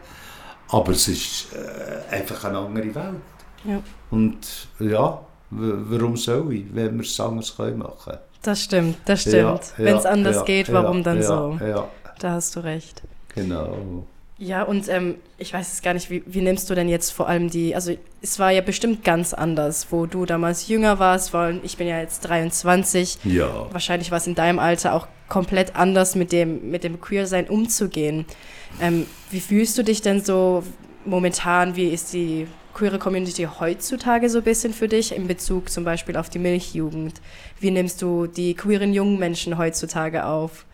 aber 0.70 0.92
es 0.92 1.08
ist 1.08 1.48
äh, 1.54 2.16
einfach 2.16 2.44
eine 2.46 2.60
andere 2.60 2.94
Welt. 2.96 3.22
Ja. 3.66 3.82
Und 4.12 4.38
ja, 4.80 5.20
warum 5.52 6.16
soll 6.16 6.54
ich, 6.54 6.66
wenn 6.74 6.96
wir 6.96 7.06
es 7.06 7.20
anders 7.20 7.56
können 7.56 7.80
machen 7.80 8.18
Das 8.42 8.64
stimmt, 8.64 8.98
das 9.06 9.26
Ja, 9.26 9.58
stimmt. 9.58 9.74
ja, 9.78 9.86
Wenn 9.86 9.98
es 9.98 10.06
anders 10.06 10.36
ja, 10.38 10.44
geht, 10.44 10.72
warum 10.72 10.98
ja, 10.98 11.04
dann 11.04 11.18
ja, 11.18 11.24
so? 11.24 11.60
Ja, 11.62 11.88
Da 12.20 12.32
hast 12.32 12.56
du 12.56 12.62
recht. 12.62 13.02
genau. 13.34 14.06
Ja, 14.42 14.64
und 14.64 14.88
ähm, 14.88 15.16
ich 15.38 15.54
weiß 15.54 15.74
es 15.74 15.82
gar 15.82 15.94
nicht, 15.94 16.10
wie, 16.10 16.24
wie 16.26 16.40
nimmst 16.40 16.70
du 16.70 16.76
denn 16.76 16.88
jetzt 16.88 17.12
vor 17.12 17.28
allem 17.28 17.50
die, 17.50 17.76
also 17.76 17.94
es 18.22 18.40
war 18.40 18.52
ja 18.52 18.62
bestimmt 18.62 19.04
ganz 19.04 19.34
anders, 19.34 19.88
wo 19.92 20.06
du 20.06 20.26
damals 20.26 20.70
jünger 20.70 20.98
warst, 20.98 21.34
weil 21.34 21.60
ich 21.64 21.76
bin 21.76 21.88
ja 21.88 22.00
jetzt 22.00 22.22
23. 22.22 23.18
Ja. 23.26 23.68
Wahrscheinlich 23.72 24.12
war 24.12 24.18
es 24.18 24.28
in 24.28 24.36
deinem 24.36 24.60
Alter 24.60 24.94
auch 24.94 25.08
komplett 25.28 25.76
anders, 25.76 26.16
mit 26.16 26.32
dem, 26.32 26.72
mit 26.72 26.86
dem 26.86 27.02
Queer-Sein 27.02 27.50
umzugehen. 27.50 28.26
Ähm, 28.82 29.08
wie 29.30 29.42
fühlst 29.42 29.78
du 29.78 29.84
dich 29.84 30.02
denn 30.02 30.24
so 30.24 30.64
momentan? 31.04 31.76
Wie 31.76 31.90
ist 31.90 32.14
die 32.14 32.48
queere 32.74 32.98
Community 32.98 33.46
heutzutage 33.60 34.30
so 34.30 34.38
ein 34.38 34.46
bisschen 34.46 34.74
für 34.74 34.88
dich 34.88 35.14
in 35.14 35.28
Bezug 35.28 35.70
zum 35.70 35.84
Beispiel 35.84 36.16
auf 36.16 36.30
die 36.30 36.40
Milchjugend? 36.40 37.16
Wie 37.60 37.72
nimmst 37.72 38.02
du 38.02 38.26
die 38.26 38.54
queeren 38.54 38.94
jungen 38.94 39.20
Menschen 39.20 39.58
heutzutage 39.58 40.26
auf? 40.26 40.66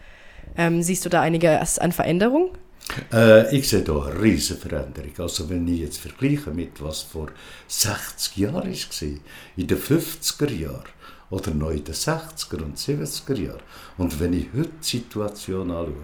Ähm, 0.55 0.83
siehst 0.83 1.03
du 1.03 1.09
da 1.09 1.21
einiges 1.21 1.79
an 1.79 1.91
Veränderung? 1.91 2.51
Äh, 3.11 3.55
ich 3.55 3.67
sehe 3.67 3.81
da 3.81 4.05
eine 4.05 4.21
riesige 4.21 4.59
Veränderung. 4.59 5.11
Also 5.17 5.49
wenn 5.49 5.67
ich 5.67 5.79
jetzt 5.79 5.97
vergleiche 5.97 6.51
mit 6.51 6.81
was 6.81 7.01
vor 7.01 7.29
60 7.67 8.37
Jahren 8.37 8.71
war, 8.71 9.07
in 9.57 9.67
den 9.67 9.77
50er 9.77 10.51
Jahren 10.51 10.83
oder 11.29 11.51
noch 11.51 11.71
in 11.71 11.83
den 11.83 11.95
60er 11.95 12.63
und 12.63 12.77
70er 12.77 13.39
Jahren. 13.39 13.61
Und 13.97 14.19
wenn 14.19 14.33
ich 14.33 14.47
heute 14.55 14.69
die 14.81 14.87
Situation 14.87 15.71
anschaue, 15.71 15.95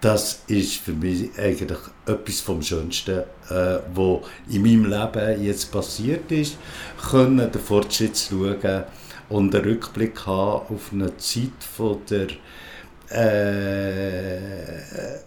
das 0.00 0.42
ist 0.48 0.76
für 0.76 0.92
mich 0.92 1.30
eigentlich 1.38 1.78
etwas 2.04 2.40
vom 2.40 2.60
Schönsten, 2.60 3.20
äh, 3.48 3.78
was 3.94 4.20
in 4.50 4.62
meinem 4.62 4.84
Leben 4.84 5.42
jetzt 5.42 5.72
passiert 5.72 6.30
ist, 6.30 6.58
können 7.10 7.50
den 7.50 7.60
Fortschritt 7.60 8.18
schauen 8.18 8.84
und 9.30 9.54
einen 9.54 9.64
Rückblick 9.64 10.26
haben 10.26 10.74
auf 10.74 10.92
eine 10.92 11.16
Zeit 11.16 11.64
von 11.74 12.00
der 12.10 12.28
äh, 13.08 15.20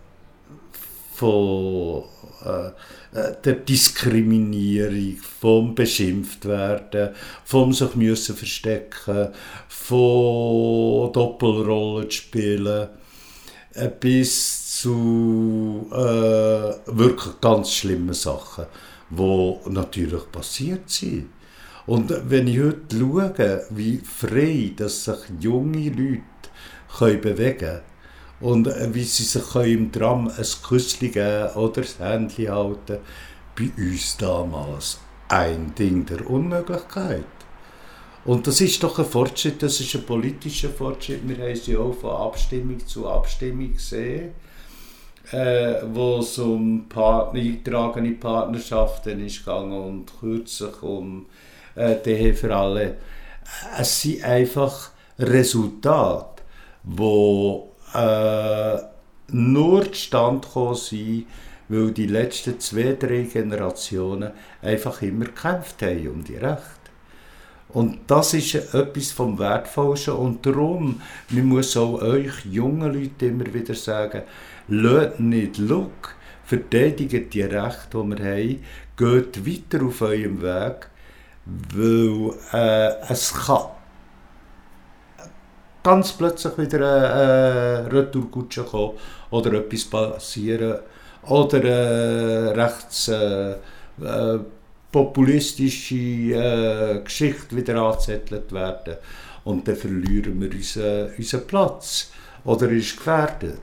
von 1.18 2.04
äh, 2.46 2.68
äh, 3.18 3.34
der 3.44 3.54
Diskriminierung, 3.54 5.18
vom 5.18 5.74
beschimpft 5.74 6.46
werden, 6.46 7.16
vom 7.44 7.74
sich 7.74 7.96
müssen 7.96 8.36
verstecken, 8.36 9.30
von 9.68 11.12
Doppelrollen 11.12 12.12
spielen, 12.12 12.90
äh, 13.74 13.90
bis 14.00 14.82
zu 14.82 15.88
äh, 15.92 15.96
wirklich 16.86 17.42
ganz 17.42 17.72
schlimmen 17.72 18.14
Sachen, 18.14 18.66
wo 19.10 19.62
natürlich 19.68 20.32
passiert 20.32 20.88
sind. 20.88 21.30
Und 21.88 22.14
wenn 22.30 22.48
ich 22.48 22.60
heute 22.60 23.00
schaue, 23.00 23.66
wie 23.72 23.98
frei 23.98 24.74
dass 24.76 25.06
sich 25.06 25.20
junge 25.40 25.90
Leute 25.90 26.22
können 26.96 27.22
bewegen 27.22 27.58
können, 27.58 27.97
und 28.40 28.68
äh, 28.68 28.94
wie 28.94 29.04
sie 29.04 29.24
sich 29.24 29.56
im 29.56 29.92
Tram 29.92 30.28
ein 30.28 30.46
Küsschen 30.68 31.12
geben 31.12 31.50
oder 31.56 31.82
das 31.82 32.00
Handy 32.00 32.46
halten. 32.46 32.98
Bei 33.56 33.72
uns 33.78 34.18
damals 34.18 35.00
ein 35.30 35.74
Ding 35.76 36.06
der 36.06 36.30
Unmöglichkeit. 36.30 37.26
Und 38.26 38.46
das 38.46 38.62
ist 38.62 38.84
doch 38.84 39.00
ein 39.00 39.06
Fortschritt, 39.06 39.64
das 39.64 39.80
ist 39.80 39.96
ein 39.96 40.04
politischer 40.04 40.70
Fortschritt. 40.70 41.28
Wir 41.28 41.38
haben 41.38 41.56
sie 41.56 41.78
auch 41.78 41.94
von 41.94 42.12
Abstimmung 42.12 42.86
zu 42.86 43.08
Abstimmung 43.08 43.74
gesehen, 43.74 44.34
äh, 45.32 45.76
wo 45.94 46.20
es 46.20 46.38
um 46.38 46.88
Partner, 46.90 47.40
eingetragene 47.40 48.12
Partnerschaften 48.12 49.26
ist 49.26 49.40
gegangen 49.40 49.72
und 49.72 50.20
kürzlich 50.20 50.84
um 50.84 51.26
äh, 51.76 51.96
Ehe 52.06 52.34
für 52.34 52.56
alle. 52.56 52.98
Es 53.80 54.02
sind 54.02 54.24
einfach 54.24 54.92
Resultate, 55.18 56.44
wo 56.84 57.72
äh, 57.98 58.78
nur 59.30 59.92
zustande 59.92 60.48
gekommen 60.48 60.76
sind, 60.76 61.26
weil 61.70 61.92
die 61.92 62.08
letzten 62.08 62.60
zwei, 62.60 62.94
drei 62.94 63.24
Generationen 63.24 64.32
einfach 64.62 65.02
immer 65.02 65.26
gekämpft 65.26 65.82
haben 65.82 66.08
um 66.08 66.24
die 66.24 66.38
Rechte. 66.38 66.64
Und 67.70 68.00
das 68.08 68.34
ist 68.34 68.56
etwas 68.74 69.12
vom 69.12 69.38
Wertvollsten 69.38 70.14
und 70.14 70.46
darum, 70.46 71.02
man 71.30 71.46
muss 71.46 71.76
auch 71.76 72.02
euch 72.02 72.46
jungen 72.46 72.94
Leute 72.94 73.26
immer 73.26 73.54
wieder 73.54 73.76
sagen, 73.76 74.22
lasst 74.70 75.20
nicht 75.20 75.58
look, 75.58 76.16
verteidigt 76.46 77.34
die 77.34 77.42
Rechte, 77.42 77.90
die 77.92 78.18
wir 78.18 78.26
haben, 78.26 78.64
geht 78.96 79.46
weiter 79.46 79.86
auf 79.86 80.02
eurem 80.02 80.42
Weg, 80.42 80.88
weil 81.76 82.34
äh, 82.54 82.94
es 83.10 83.34
kann 83.34 83.77
ganz 85.88 86.12
plötzlich 86.12 86.58
wieder 86.58 86.80
eine 86.80 87.88
äh, 87.88 87.96
Retourkutsche 87.96 88.64
kommen 88.64 88.98
oder 89.30 89.54
etwas 89.54 89.86
passieren 89.86 90.80
oder 91.30 91.64
äh, 91.64 92.50
rechts 92.50 93.08
äh, 93.08 93.52
äh, 93.52 94.40
populistische 94.92 95.96
äh, 95.96 97.02
Geschichte 97.06 97.56
wieder 97.56 97.82
angezettelt 97.82 98.52
werden 98.52 98.98
und 99.46 99.66
dann 99.66 99.78
verlieren 99.78 100.42
wir 100.42 100.52
unseren, 100.52 101.12
unseren 101.18 101.48
Platz 101.48 102.12
oder 102.44 102.70
ist 102.70 102.98
gefährdet. 102.98 103.62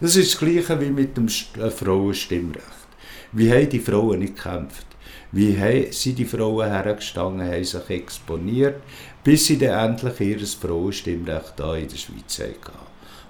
Das 0.00 0.16
ist 0.16 0.32
das 0.32 0.40
Gleiche 0.40 0.80
wie 0.80 0.90
mit 0.90 1.16
dem 1.16 1.28
äh, 1.28 1.70
Frauenstimmrecht. 1.70 2.90
Wie 3.32 3.50
haben 3.50 3.68
die 3.68 3.80
Frauen 3.80 4.20
nicht 4.20 4.36
gekämpft? 4.36 4.86
Wie 5.32 5.90
sind 5.90 6.18
die 6.18 6.24
Frauen 6.26 6.68
hergestanden, 6.68 7.46
haben 7.46 7.64
sich 7.64 7.90
exponiert, 7.90 8.82
bis 9.24 9.46
sie 9.46 9.58
dann 9.58 9.96
endlich 9.96 10.20
ihr 10.20 10.46
Frauenstimmrecht 10.46 11.54
da 11.56 11.74
in 11.74 11.88
der 11.88 11.96
Schweiz 11.96 12.38
hatten. 12.38 12.78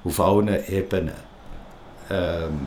Auf 0.05 0.21
allen 0.21 0.49
Ebenen. 0.69 1.15
Ähm, 2.11 2.67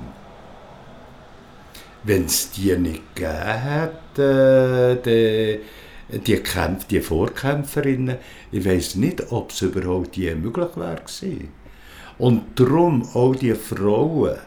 Wenn 2.03 2.25
es 2.25 2.51
die 2.51 2.77
nicht 2.77 3.15
gegeben 3.15 3.91
hätte, 4.13 5.01
die, 5.03 6.19
die, 6.19 6.37
Kämpf, 6.37 6.85
die 6.85 7.01
Vorkämpferinnen, 7.01 8.17
ich 8.51 8.65
weiß 8.65 8.95
nicht, 8.95 9.31
ob 9.31 9.51
es 9.51 9.61
überhaupt 9.63 10.15
je 10.15 10.35
möglich 10.35 10.77
wäre. 10.77 11.01
Und 12.17 12.59
darum 12.59 13.03
auch 13.13 13.35
die 13.35 13.55
Frauen 13.55 14.37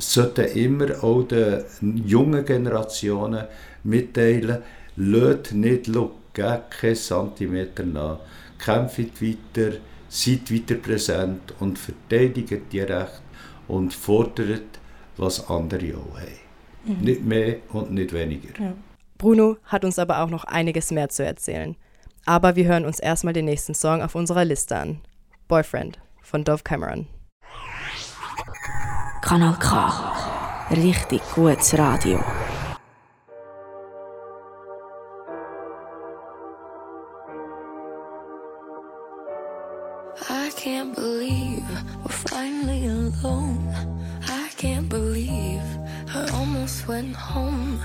sollten 0.00 0.46
immer 0.56 1.02
auch 1.04 1.22
den 1.22 1.64
jungen 2.06 2.44
Generationen 2.44 3.46
mitteilen, 3.84 4.62
lasst 4.96 5.52
nicht 5.52 5.86
schauen, 5.86 6.10
keinen 6.34 6.96
Zentimeter 6.96 7.84
nach, 7.84 8.18
kämpft 8.58 9.22
weiter, 9.22 9.76
seid 10.08 10.52
weiter 10.52 10.74
präsent 10.76 11.54
und 11.60 11.78
verteidigt 11.78 12.72
die 12.72 12.80
Rechte 12.80 13.20
und 13.68 13.92
fordert, 13.94 14.80
was 15.16 15.48
andere 15.48 15.96
auch 15.96 16.18
haben. 16.18 17.00
Nicht 17.04 17.24
mehr 17.24 17.56
und 17.72 17.92
nicht 17.92 18.12
weniger. 18.12 18.74
Bruno 19.18 19.58
hat 19.64 19.84
uns 19.84 19.98
aber 19.98 20.22
auch 20.22 20.30
noch 20.30 20.44
einiges 20.44 20.90
mehr 20.90 21.10
zu 21.10 21.24
erzählen. 21.24 21.76
Aber 22.24 22.56
wir 22.56 22.64
hören 22.64 22.84
uns 22.84 22.98
erstmal 22.98 23.34
den 23.34 23.44
nächsten 23.44 23.74
Song 23.74 24.02
auf 24.02 24.14
unserer 24.14 24.44
Liste 24.44 24.76
an. 24.76 25.00
Boyfriend 25.48 25.98
von 26.22 26.44
Dove 26.44 26.62
Cameron. 26.62 27.06
Kanal 29.20 29.56
K. 29.60 29.76
Richtig 30.70 31.22
gutes 31.34 31.72
Radio. 31.72 32.18
I 40.28 40.50
can't 40.56 40.94
believe 40.94 41.64
we're 42.02 42.08
finally 42.08 42.86
alone. 42.86 43.68
I 44.28 44.48
can't 44.56 44.88
believe 44.88 45.62
I 46.14 46.26
almost 46.34 46.88
went 46.88 47.14
home. 47.14 47.78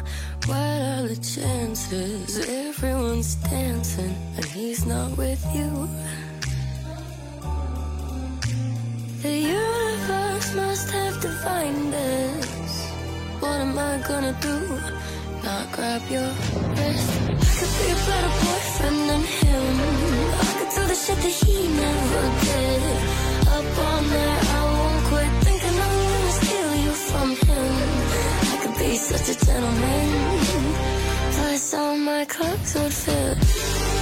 What 0.48 0.58
are 0.58 1.08
the 1.08 1.18
chances? 1.18 2.48
Everyone's 2.48 3.36
dancing 3.36 4.16
and 4.36 4.46
he's 4.46 4.86
not 4.86 5.18
with 5.18 5.44
you. 5.54 5.88
The 9.22 9.38
universe 9.38 10.25
must 10.54 10.92
have 10.92 11.22
defined 11.22 11.94
this. 11.94 12.92
What 13.40 13.58
am 13.62 13.78
I 13.78 13.98
gonna 14.08 14.36
do? 14.42 14.58
Not 15.44 15.72
grab 15.72 16.02
your 16.10 16.30
wrist. 16.76 17.12
I 17.30 17.54
could 17.58 17.74
be 17.80 17.88
a 17.96 18.00
better 18.08 18.34
boyfriend 18.42 19.00
than 19.10 19.24
him. 19.40 19.66
I 20.44 20.52
could 20.58 20.72
do 20.76 20.84
the 20.92 20.98
shit 21.04 21.20
that 21.26 21.36
he 21.42 21.56
never 21.84 22.24
did. 22.46 22.84
Up 23.56 23.78
all 23.88 24.02
night, 24.14 24.44
I 24.58 24.62
won't 24.74 25.02
quit 25.10 25.32
thinking 25.46 25.78
I'm 25.86 25.96
gonna 26.12 26.34
steal 26.42 26.72
you 26.86 26.94
from 27.10 27.30
him. 27.48 27.74
I 28.52 28.56
could 28.62 28.76
be 28.78 28.92
such 28.98 29.28
a 29.34 29.46
gentleman. 29.46 30.10
Plus, 31.36 31.74
all 31.74 31.98
my 31.98 32.26
clothes 32.26 32.76
would 32.76 32.94
fit. 32.94 33.95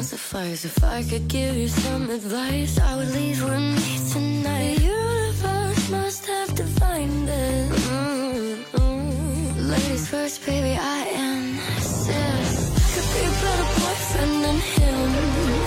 You 0.00 0.06
can't 0.06 0.20
suffice. 0.20 0.64
If 0.64 0.82
I 0.82 1.02
could 1.02 1.28
give 1.28 1.56
you 1.56 1.68
some 1.68 2.08
advice, 2.10 2.78
I 2.78 2.96
would 2.96 3.12
leave 3.12 3.42
with 3.44 3.64
me 3.76 3.90
tonight. 4.12 4.76
The 4.78 4.84
universe 4.84 5.90
must 5.90 6.26
have 6.26 6.54
defined 6.54 7.28
it. 7.28 7.68
Mm, 7.70 8.64
mm. 8.80 9.68
Ladies 9.70 10.08
first, 10.08 10.46
baby, 10.46 10.74
I 10.80 11.00
insist. 11.26 12.60
I 12.76 12.88
could 12.94 13.08
be 13.14 13.22
a 13.28 13.34
better 13.42 13.68
boyfriend 13.76 14.36
than 14.44 14.58
him. 14.74 15.10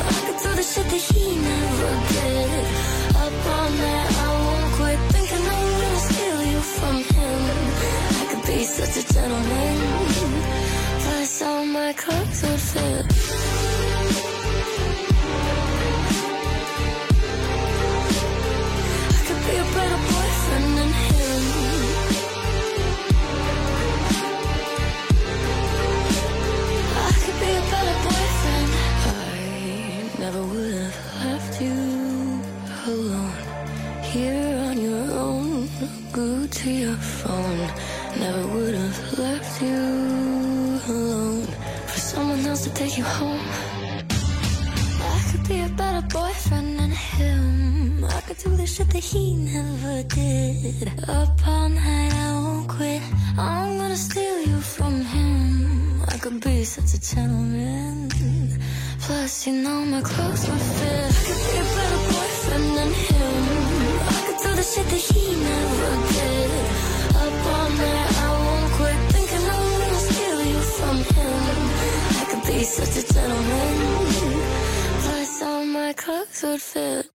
I 0.09 0.19
could 0.25 0.39
do 0.43 0.49
the 0.59 0.65
shit 0.71 0.87
that 0.93 1.03
he 1.09 1.25
never 1.49 1.91
did. 2.13 2.65
Up 3.23 3.35
all 3.55 3.69
night, 3.83 4.09
I 4.25 4.29
won't 4.45 4.69
quit 4.77 4.99
thinking 5.13 5.45
I'm 5.55 5.67
gonna 5.81 6.07
steal 6.09 6.39
you 6.51 6.61
from 6.77 6.95
him. 7.15 7.39
I 8.19 8.23
could 8.29 8.43
be 8.47 8.59
such 8.63 8.95
a 9.01 9.13
gentleman. 9.13 9.77
Plus, 11.03 11.41
all 11.41 11.65
my 11.65 11.93
clothes 11.93 12.41
would 12.43 12.63
fit. 12.71 14.12
I 19.75 19.79
never 30.19 30.41
would 30.43 30.73
have 30.73 31.25
left 31.25 31.61
you 31.61 32.41
alone. 32.87 33.33
Here 34.03 34.57
on 34.69 34.79
your 34.79 35.11
own, 35.11 35.67
glued 36.11 36.51
to 36.51 36.69
your 36.69 36.95
phone. 36.95 37.67
Never 38.19 38.47
would 38.47 38.75
have 38.75 39.19
left 39.19 39.61
you 39.61 39.75
alone 40.87 41.47
for 41.87 41.99
someone 41.99 42.45
else 42.45 42.63
to 42.65 42.73
take 42.73 42.97
you 42.97 43.03
home. 43.03 43.41
I 45.01 45.31
could 45.31 45.47
be 45.47 45.61
a 45.61 45.69
better 45.69 46.05
boyfriend 46.07 46.79
than 46.79 46.91
him. 46.91 47.62
I 48.15 48.21
could 48.21 48.37
do 48.37 48.49
the 48.55 48.67
shit 48.67 48.89
that 48.89 49.03
he 49.03 49.33
never 49.33 50.03
did. 50.03 50.87
Up 51.09 51.47
all 51.47 51.69
night, 51.69 52.13
I 52.13 52.33
won't 52.43 52.67
quit. 52.69 53.01
I'm 53.37 53.77
gonna 53.79 53.97
steal 53.97 54.39
you 54.49 54.59
from 54.61 55.01
him. 55.01 56.01
I 56.07 56.17
could 56.17 56.39
be 56.39 56.63
such 56.63 56.93
a 56.93 57.01
gentleman. 57.01 58.09
Plus, 58.99 59.47
you 59.47 59.53
know 59.63 59.79
my 59.85 60.01
clothes 60.01 60.47
would 60.47 60.65
fit. 60.77 61.09
I 61.09 61.23
could 61.27 61.41
be 61.47 61.53
a 61.63 61.65
better 61.77 62.01
boyfriend 62.13 62.67
than 62.77 62.91
him. 63.07 63.43
I 64.15 64.19
could 64.25 64.39
do 64.45 64.51
the 64.59 64.65
shit 64.71 64.87
that 64.93 65.03
he 65.09 65.23
never 65.49 65.91
did. 66.13 66.51
Up 67.23 67.45
all 67.55 67.69
night, 67.81 68.11
I 68.25 68.29
won't 68.43 68.69
quit 68.77 68.97
thinking 69.13 69.45
I'm 69.55 69.69
gonna 69.81 70.01
steal 70.09 70.39
you 70.51 70.61
from 70.77 70.97
him. 71.15 71.39
I 72.21 72.23
could 72.29 72.43
be 72.47 72.63
such 72.63 72.95
a 73.01 73.13
gentleman. 73.13 73.75
Plus, 75.03 75.41
all 75.41 75.65
my 75.65 75.93
clothes 75.93 76.43
would 76.43 76.61
fit. 76.61 77.12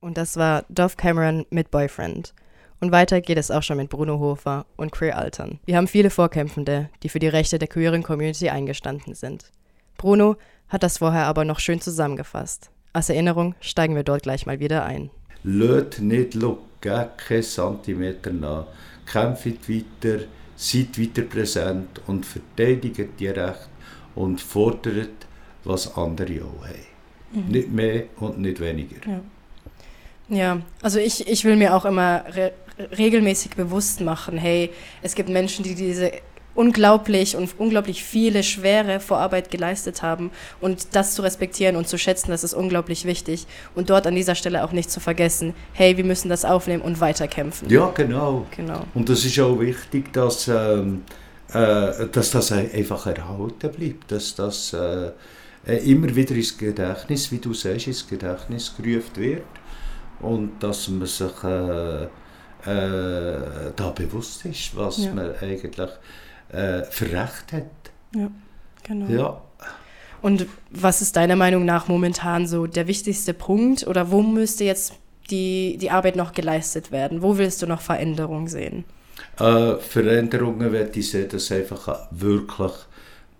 Und 0.00 0.16
das 0.16 0.36
war 0.36 0.64
Dove 0.68 0.96
Cameron 0.96 1.44
mit 1.50 1.70
Boyfriend. 1.70 2.32
Und 2.80 2.92
weiter 2.92 3.20
geht 3.20 3.38
es 3.38 3.50
auch 3.50 3.64
schon 3.64 3.78
mit 3.78 3.90
Bruno 3.90 4.20
Hofer 4.20 4.64
und 4.76 4.92
Queer 4.92 5.18
Altern. 5.18 5.58
Wir 5.64 5.76
haben 5.76 5.88
viele 5.88 6.10
Vorkämpfende, 6.10 6.88
die 7.02 7.08
für 7.08 7.18
die 7.18 7.26
Rechte 7.26 7.58
der 7.58 7.66
queeren 7.66 8.04
Community 8.04 8.48
eingestanden 8.48 9.14
sind. 9.14 9.50
Bruno 9.96 10.36
hat 10.68 10.84
das 10.84 10.98
vorher 10.98 11.26
aber 11.26 11.44
noch 11.44 11.58
schön 11.58 11.80
zusammengefasst. 11.80 12.70
Als 12.92 13.08
Erinnerung 13.08 13.56
steigen 13.60 13.96
wir 13.96 14.04
dort 14.04 14.22
gleich 14.22 14.46
mal 14.46 14.60
wieder 14.60 14.84
ein. 14.84 15.10
Lasst 15.42 16.00
nicht 16.00 16.34
los, 16.34 16.58
gebt 16.80 17.18
keinen 17.18 17.42
Zentimeter 17.42 18.32
nach. 18.32 18.66
Kämpft 19.04 19.68
weiter, 19.68 20.24
seid 20.54 21.00
weiter 21.00 21.22
präsent 21.22 22.00
und 22.06 22.24
verteidigt 22.24 23.18
die 23.18 23.26
Rechte 23.26 23.66
und 24.14 24.40
fordert, 24.40 25.26
was 25.64 25.96
andere 25.96 26.44
auch 26.44 26.66
haben. 26.66 27.48
Nicht 27.50 27.72
mehr 27.72 28.04
und 28.20 28.38
nicht 28.38 28.60
weniger. 28.60 29.04
Ja. 29.04 29.20
Ja, 30.28 30.60
also 30.82 30.98
ich, 30.98 31.26
ich 31.28 31.44
will 31.44 31.56
mir 31.56 31.74
auch 31.74 31.84
immer 31.84 32.24
re 32.34 32.52
regelmäßig 32.96 33.56
bewusst 33.56 34.00
machen, 34.02 34.38
hey, 34.38 34.70
es 35.02 35.16
gibt 35.16 35.28
Menschen, 35.28 35.64
die 35.64 35.74
diese 35.74 36.12
unglaublich 36.54 37.36
und 37.36 37.50
unglaublich 37.58 38.02
viele 38.04 38.42
schwere 38.42 39.00
Vorarbeit 39.00 39.50
geleistet 39.50 40.02
haben 40.02 40.30
und 40.60 40.94
das 40.94 41.14
zu 41.14 41.22
respektieren 41.22 41.74
und 41.76 41.88
zu 41.88 41.98
schätzen, 41.98 42.30
das 42.30 42.44
ist 42.44 42.54
unglaublich 42.54 43.04
wichtig 43.04 43.46
und 43.74 43.90
dort 43.90 44.06
an 44.06 44.14
dieser 44.14 44.34
Stelle 44.34 44.64
auch 44.64 44.72
nicht 44.72 44.90
zu 44.90 45.00
vergessen, 45.00 45.54
hey, 45.72 45.96
wir 45.96 46.04
müssen 46.04 46.28
das 46.28 46.44
aufnehmen 46.44 46.82
und 46.82 47.00
weiterkämpfen. 47.00 47.68
Ja, 47.68 47.90
genau. 47.94 48.46
Genau. 48.56 48.84
Und 48.94 49.08
es 49.10 49.24
ist 49.24 49.38
auch 49.40 49.58
wichtig, 49.58 50.12
dass, 50.12 50.48
ähm, 50.48 51.02
äh, 51.52 52.06
dass 52.12 52.30
das 52.30 52.52
ein- 52.52 52.70
einfach 52.72 53.06
erhalten 53.06 53.70
bleibt, 53.72 54.10
dass 54.12 54.34
das 54.34 54.72
äh, 54.72 55.10
äh, 55.66 55.90
immer 55.90 56.14
wieder 56.14 56.34
ins 56.34 56.56
Gedächtnis, 56.58 57.30
wie 57.32 57.38
du 57.38 57.54
sagst, 57.54 57.86
ins 57.88 58.06
Gedächtnis 58.06 58.72
gerufen 58.80 59.16
wird 59.16 59.42
und 60.20 60.52
dass 60.60 60.88
man 60.88 61.06
sich 61.06 61.44
äh, 61.44 62.04
äh, 62.04 62.08
da 63.76 63.90
bewusst 63.94 64.44
ist, 64.44 64.76
was 64.76 64.98
Ja. 64.98 65.12
man 65.14 65.34
eigentlich 65.40 65.88
äh, 66.50 66.82
für 66.84 67.06
Recht 67.06 67.52
hat. 67.52 67.64
Ja, 68.14 68.30
genau. 68.82 69.06
Ja. 69.10 69.42
Und 70.20 70.46
was 70.70 71.00
ist 71.00 71.14
deiner 71.16 71.36
Meinung 71.36 71.64
nach 71.64 71.86
momentan 71.88 72.46
so 72.46 72.66
der 72.66 72.88
wichtigste 72.88 73.34
Punkt 73.34 73.86
oder 73.86 74.10
wo 74.10 74.22
müsste 74.22 74.64
jetzt 74.64 74.94
die, 75.30 75.76
die 75.78 75.90
Arbeit 75.90 76.16
noch 76.16 76.32
geleistet 76.32 76.90
werden? 76.90 77.22
Wo 77.22 77.38
willst 77.38 77.62
du 77.62 77.66
noch 77.66 77.80
Veränderung 77.80 78.48
sehen? 78.48 78.84
Äh, 79.38 79.76
Veränderungen 79.76 80.72
werde 80.72 80.98
ich 80.98 81.10
sehen, 81.10 81.28
dass 81.28 81.52
einfach 81.52 82.08
wirklich 82.10 82.72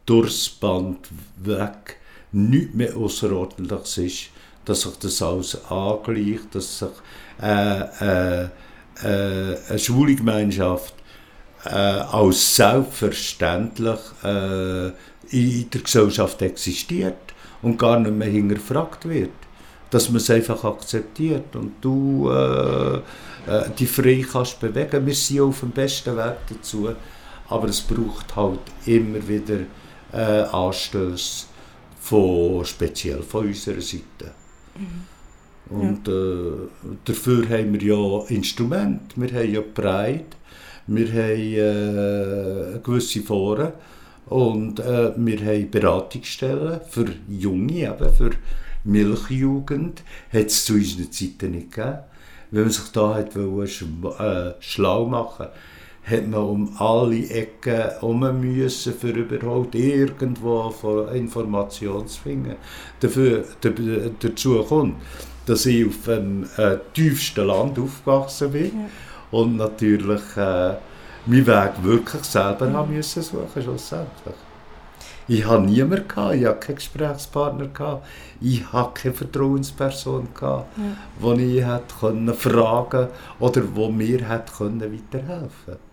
durchs 0.07 0.49
Band 0.49 1.09
weg 1.37 1.97
nichts 2.31 2.75
mehr 2.75 2.97
Außerordentliches 2.97 3.99
ist, 3.99 4.31
dass 4.69 4.83
sich 4.83 4.99
das 4.99 5.23
alles 5.23 5.59
angleicht, 5.71 6.55
dass 6.55 6.79
sich 6.81 6.89
äh, 7.43 7.81
äh, 7.81 8.45
äh, 9.03 9.57
eine 9.69 9.79
schwule 9.79 10.15
Gemeinschaft 10.15 10.95
äh, 11.65 11.71
als 11.71 12.57
selbstverständlich 12.57 14.01
äh, 14.23 14.89
in 15.31 15.71
der 15.71 15.81
Gesellschaft 15.83 16.43
existiert 16.43 17.17
und 17.63 17.79
gar 17.79 17.99
nicht 17.99 18.15
mehr 18.15 18.29
hinterfragt 18.29 19.09
wird. 19.09 19.31
Dass 19.91 20.09
man 20.09 20.17
es 20.19 20.31
einfach 20.31 20.65
akzeptiert 20.65 21.57
und 21.57 21.73
du 21.81 22.31
äh, 22.31 23.01
die 23.79 23.87
frei 23.87 24.25
kannst 24.31 24.61
bewegen. 24.61 25.07
Wir 25.07 25.15
sind 25.15 25.41
auf 25.41 25.61
dem 25.61 25.71
besten 25.71 26.17
Weg 26.17 26.37
dazu, 26.51 26.91
aber 27.49 27.69
es 27.69 27.81
braucht 27.81 28.37
halt 28.37 28.61
immer 28.85 29.27
wieder 29.27 29.61
äh, 30.13 30.43
Anstöße 30.43 31.47
von, 32.01 32.65
speziell 32.65 33.23
von 33.23 33.47
unserer 33.47 33.81
Seite. 33.81 34.38
Und 35.71 36.09
äh, 36.09 36.97
dafür 37.05 37.49
haben 37.49 37.75
wir 37.75 37.83
ja 37.83 38.27
Instrumente, 38.29 39.17
wir 39.17 39.33
haben 39.33 39.53
ja 39.53 39.61
Pride, 39.61 40.25
wir 40.87 41.09
haben 41.09 42.77
äh, 42.77 42.81
gewisse 42.83 43.21
Foren. 43.23 43.73
Und 44.27 44.81
äh, 44.81 45.13
wir 45.17 45.41
haben 45.41 45.71
Beratungsstellen 45.71 46.81
für 46.89 47.07
Junge, 47.29 47.91
eben 47.91 48.15
für 48.15 48.31
Milchjugend, 48.85 50.03
hat 50.33 50.47
es 50.47 50.65
zu 50.65 50.75
unseren 50.75 51.11
Zeiten 51.11 51.53
nicht 51.53 51.73
gegeben. 51.73 51.99
Wenn 52.51 52.63
man 52.63 52.71
sich 52.71 52.93
da 52.93 53.15
hat 53.15 53.37
wollen, 53.37 53.69
äh, 54.19 54.53
schlau 54.61 55.07
machen 55.07 55.47
hat 56.09 56.27
man 56.27 56.41
um 56.41 56.73
alle 56.79 57.29
Ecken 57.29 57.75
herum 57.75 58.41
müssen, 58.41 58.95
für 58.95 59.11
überhaupt 59.11 59.75
irgendwo 59.75 60.73
Informationen 61.13 62.07
zu 62.07 62.21
finden. 62.21 62.57
Dafür, 63.01 63.45
dazu 64.21 64.65
kommt, 64.65 64.97
dass 65.47 65.67
ich 65.67 65.87
auf 65.87 66.05
dem 66.07 66.47
äh, 66.57 66.79
tiefsten 66.95 67.47
Land 67.47 67.79
aufgewachsen 67.79 68.53
bin 68.53 68.73
und 69.31 69.57
natürlich 69.57 70.37
äh, 70.37 70.75
meinen 71.27 71.47
Weg 71.47 71.73
wirklich 71.83 72.25
selber 72.25 72.73
haben 72.73 72.95
müssen 72.95 73.23
suchen, 73.23 73.63
schlussendlich. 73.63 74.35
Ich 75.31 75.45
hatte 75.45 75.65
niemanden, 75.65 76.09
gehabt, 76.09 76.37
ich 76.37 76.47
hatte 76.47 76.59
keinen 76.59 76.77
Gesprächspartner, 76.77 77.67
gehabt, 77.67 78.07
ich 78.41 78.73
hatte 78.73 79.03
keine 79.03 79.15
Vertrauensperson, 79.15 80.29
gehabt, 80.33 80.79
ja. 80.79 81.35
die 81.35 81.59
ich 81.59 81.65
hätte 81.65 81.95
können 82.01 82.33
fragen 82.33 83.09
oder 83.39 83.63
wo 83.75 83.91
mir 83.91 84.27
hätte 84.27 84.53
können 84.57 84.81
weiterhelfen 84.81 85.88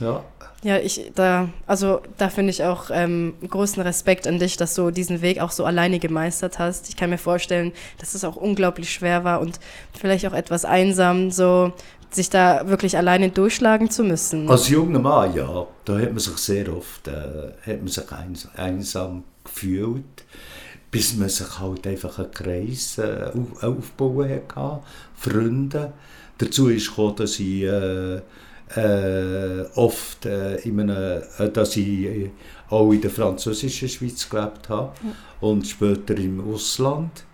Ja. 0.00 0.24
Ja, 0.62 0.78
ich 0.78 1.12
da, 1.14 1.50
also 1.66 2.00
da 2.16 2.30
finde 2.30 2.50
ich 2.50 2.64
auch 2.64 2.86
ähm, 2.90 3.34
großen 3.46 3.82
Respekt 3.82 4.26
an 4.26 4.38
dich, 4.38 4.56
dass 4.56 4.74
du 4.74 4.90
diesen 4.90 5.20
Weg 5.20 5.38
auch 5.38 5.50
so 5.50 5.66
alleine 5.66 5.98
gemeistert 5.98 6.58
hast. 6.58 6.88
Ich 6.88 6.96
kann 6.96 7.10
mir 7.10 7.18
vorstellen, 7.18 7.72
dass 7.98 8.14
es 8.14 8.24
auch 8.24 8.36
unglaublich 8.36 8.90
schwer 8.90 9.24
war 9.24 9.42
und 9.42 9.60
vielleicht 9.92 10.26
auch 10.26 10.32
etwas 10.32 10.64
einsam, 10.64 11.30
so 11.30 11.70
sich 12.10 12.30
da 12.30 12.66
wirklich 12.66 12.96
alleine 12.96 13.28
durchschlagen 13.28 13.90
zu 13.90 14.04
müssen. 14.04 14.48
Als 14.48 14.70
junger 14.70 15.00
Mann, 15.00 15.34
ja, 15.34 15.66
da 15.84 15.98
hat 15.98 16.10
man 16.10 16.18
sich 16.18 16.36
sehr 16.38 16.74
oft 16.74 17.08
äh, 17.08 17.52
hat 17.66 17.80
man 17.80 17.88
sich 17.88 18.12
eins, 18.12 18.48
einsam 18.56 19.24
gefühlt, 19.44 20.24
bis 20.90 21.14
man 21.14 21.28
sich 21.28 21.60
halt 21.60 21.86
einfach 21.86 22.18
einen 22.18 22.30
Kreis 22.30 22.96
äh, 22.96 23.30
auf, 23.34 23.62
aufbauen 23.62 24.40
hatte, 24.54 24.80
Freunde. 25.14 25.92
Dazu 26.38 26.68
ist 26.68 26.88
gekommen, 26.88 27.16
dass 27.16 27.38
ich 27.38 27.64
äh, 27.64 28.22
äh, 28.76 29.64
oft 29.74 30.26
äh, 30.26 30.56
in 30.56 30.80
einem, 30.80 31.22
äh, 31.38 31.48
dass 31.50 31.76
ich 31.76 31.88
äh, 31.88 32.30
auch 32.70 32.90
in 32.92 33.00
der 33.00 33.10
französischen 33.10 33.88
Schweiz 33.88 34.28
gelebt 34.28 34.68
habe 34.68 34.92
und 35.40 35.66
später 35.66 36.16
im 36.16 36.40
Ausland 36.40 37.24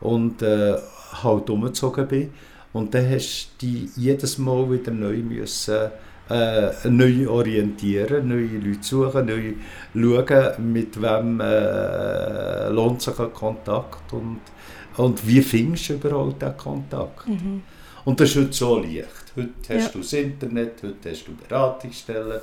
und 0.00 0.42
äh, 0.42 0.76
halt 1.22 1.50
umgezogen 1.50 2.06
bin. 2.08 2.30
Und 2.72 2.94
dann 2.94 3.08
hast 3.10 3.50
du 3.60 3.66
dich 3.66 3.96
jedes 3.96 4.38
Mal 4.38 4.70
wieder 4.70 4.92
neu 4.92 5.18
müssen, 5.18 5.90
äh, 6.30 6.70
neu 6.88 7.28
orientieren, 7.28 8.28
neue 8.28 8.58
Leute 8.58 8.82
suchen, 8.82 9.26
neu 9.26 10.24
schauen, 10.26 10.72
mit 10.72 11.00
wem 11.00 11.40
äh, 11.40 12.68
lohnt 12.70 13.02
sich 13.02 13.18
ein 13.18 13.32
Kontakt 13.32 14.12
und, 14.12 14.40
und 14.96 15.26
wie 15.26 15.42
findest 15.42 15.90
du 15.90 15.94
überhaupt 15.94 16.40
diesen 16.40 16.56
Kontakt. 16.56 17.26
Und 18.04 18.18
das 18.20 18.30
ist 18.30 18.36
heute 18.36 18.52
so 18.52 18.78
leicht. 18.78 19.06
Heute 19.36 19.50
hast 19.68 19.84
Ja. 19.84 19.88
du 19.88 19.98
das 19.98 20.12
Internet, 20.12 20.82
heute 20.82 21.10
hast 21.10 21.24
du 21.28 21.34
Beratungsstellen, 21.36 22.40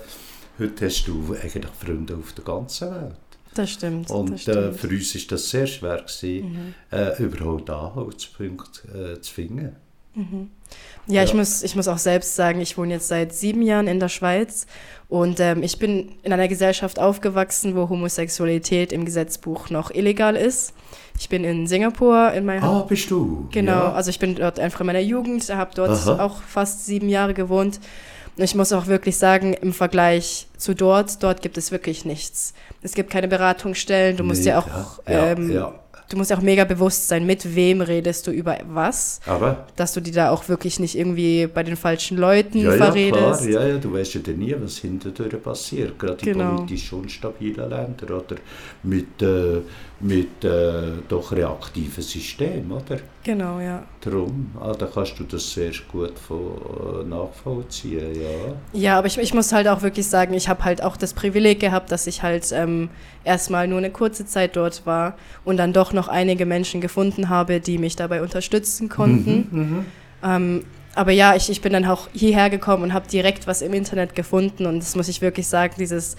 heute 0.58 0.86
hast 0.86 1.04
du 1.08 1.36
eigentlich 1.42 1.72
Freunde 1.84 2.16
auf 2.16 2.32
der 2.34 2.44
ganzen 2.46 2.92
Welt. 2.92 3.16
Das 3.56 3.72
stimmt. 3.72 4.10
Und 4.10 4.32
das 4.32 4.40
äh, 4.40 4.52
stimmt. 4.52 4.66
Mhm. 4.72 4.74
für 4.76 4.88
uns 4.88 5.16
ist 5.16 5.32
das 5.32 5.50
sehr 5.50 5.68
schwer 5.68 5.98
gewesen, 5.98 6.76
äh, 6.92 7.22
überhaupt 7.22 7.70
Anhaltspunkte 7.70 9.16
äh, 9.18 9.22
zu 9.22 9.34
finden. 9.34 9.76
Ja, 11.08 11.24
ich 11.24 11.30
Ja. 11.30 11.36
muss, 11.36 11.64
ich 11.64 11.76
muss 11.76 11.88
auch 11.88 11.98
selbst 11.98 12.36
sagen, 12.36 12.60
ich 12.60 12.78
wohne 12.78 12.94
jetzt 12.96 13.08
seit 13.08 13.34
sieben 13.34 13.62
Jahren 13.62 13.88
in 13.88 14.00
der 14.02 14.10
Schweiz 14.10 14.66
und 15.08 15.40
ähm, 15.40 15.64
ich 15.64 15.80
bin 15.80 16.12
in 16.24 16.34
einer 16.34 16.48
Gesellschaft 16.50 17.00
aufgewachsen, 17.00 17.76
wo 17.76 17.88
Homosexualität 17.90 18.92
im 18.92 19.06
Gesetzbuch 19.06 19.70
noch 19.70 19.92
illegal 19.92 20.36
ist. 20.36 20.74
Ich 21.20 21.28
bin 21.28 21.44
in 21.44 21.68
Singapur 21.68 22.32
in 22.32 22.46
meiner 22.46 22.64
Ah, 22.64 22.86
bist 22.88 23.12
du? 23.12 23.50
Genau, 23.52 23.72
Ja. 23.74 23.92
also 23.94 24.10
ich 24.10 24.20
bin 24.20 24.36
dort 24.36 24.58
einfach 24.58 24.80
in 24.80 24.86
meiner 24.88 25.00
Jugend, 25.02 25.54
habe 25.54 25.72
dort 25.76 25.90
Aha. 25.90 26.24
auch 26.24 26.42
fast 26.42 26.86
sieben 26.86 27.10
Jahre 27.10 27.34
gewohnt. 27.34 27.80
Und 28.38 28.44
ich 28.44 28.56
muss 28.56 28.72
auch 28.72 28.88
wirklich 28.88 29.18
sagen, 29.18 29.54
im 29.54 29.74
Vergleich 29.74 30.48
zu 30.58 30.74
dort, 30.74 31.22
dort 31.22 31.42
gibt 31.42 31.58
es 31.58 31.72
wirklich 31.74 32.06
nichts. 32.06 32.54
Es 32.82 32.94
gibt 32.94 33.10
keine 33.10 33.28
Beratungsstellen, 33.28 34.16
du 34.16 34.24
musst 34.24 34.44
Nee, 34.44 34.50
ja 34.52 34.60
auch, 34.60 35.00
ja, 35.10 35.32
ähm, 35.32 35.52
ja. 35.52 35.74
du 36.10 36.16
musst 36.16 36.30
ja 36.32 36.38
auch 36.38 36.42
mega 36.42 36.64
bewusst 36.64 37.10
sein, 37.10 37.26
mit 37.26 37.54
wem 37.54 37.82
redest 37.82 38.26
du 38.26 38.32
über 38.32 38.58
was, 38.70 39.20
Aber 39.26 39.68
dass 39.76 39.92
du 39.94 40.00
die 40.00 40.12
da 40.12 40.30
auch 40.32 40.48
wirklich 40.48 40.80
nicht 40.80 40.98
irgendwie 40.98 41.48
bei 41.48 41.64
den 41.64 41.76
falschen 41.76 42.18
Leuten 42.18 42.60
ja, 42.60 42.72
ja, 42.72 42.78
verredest. 42.78 43.42
klar, 43.50 43.62
ja, 43.64 43.68
ja, 43.68 43.78
du 43.78 43.92
weißt 43.92 44.14
ja 44.14 44.22
nie, 44.34 44.56
was 44.58 44.78
hinterher 44.78 45.38
passiert. 45.38 46.00
Gerade 46.00 46.26
in 46.26 46.38
Genau. 46.38 46.56
politisch 46.56 46.94
unstabilen 46.94 47.70
Ländern 47.70 48.10
oder 48.10 48.38
mit, 48.84 49.22
äh, 49.22 49.58
mit 50.02 50.44
äh, 50.44 50.94
doch 51.08 51.32
reaktiven 51.32 52.02
Systemen, 52.02 52.72
oder? 52.72 53.00
Genau, 53.24 53.60
ja. 53.60 53.84
Darum, 54.02 54.52
ah, 54.60 54.74
da 54.74 54.86
kannst 54.86 55.20
du 55.20 55.24
das 55.26 55.52
sehr 55.52 55.72
gut 55.92 56.18
von, 56.18 57.02
äh, 57.02 57.04
nachvollziehen, 57.04 58.16
ja. 58.16 58.56
Ja, 58.80 58.98
aber 58.98 59.08
ich, 59.08 59.18
ich 59.18 59.34
muss 59.34 59.52
halt 59.52 59.68
auch 59.68 59.82
wirklich 59.82 60.08
sagen, 60.08 60.34
ich 60.34 60.48
habe 60.48 60.64
halt 60.64 60.82
auch 60.82 60.96
das 60.96 61.14
Privileg 61.14 61.60
gehabt, 61.60 61.92
dass 61.92 62.08
ich 62.08 62.24
halt 62.24 62.50
ähm, 62.54 62.90
erstmal 63.24 63.68
nur 63.68 63.80
eine 63.80 63.92
kurze 63.92 64.26
Zeit 64.26 64.56
dort 64.56 64.86
war 64.86 65.18
und 65.44 65.58
dann 65.58 65.74
doch 65.74 65.92
noch 65.92 66.08
einige 66.08 66.46
Menschen 66.46 66.80
gefunden 66.80 67.28
habe, 67.30 67.60
die 67.60 67.78
mich 67.78 67.96
dabei 67.96 68.22
unterstützen 68.22 68.88
konnten. 68.88 69.86
Ähm, 70.24 70.66
aber 70.96 71.12
ja, 71.12 71.36
ich, 71.36 71.50
ich 71.50 71.62
bin 71.62 71.74
dann 71.74 71.86
auch 71.86 72.10
hierher 72.14 72.50
gekommen 72.50 72.84
und 72.84 72.94
habe 72.94 73.08
direkt 73.08 73.48
was 73.48 73.62
im 73.62 73.74
Internet 73.74 74.16
gefunden 74.16 74.66
und 74.66 74.80
das 74.80 74.96
muss 74.96 75.08
ich 75.08 75.22
wirklich 75.22 75.48
sagen, 75.48 75.76
dieses 75.78 76.18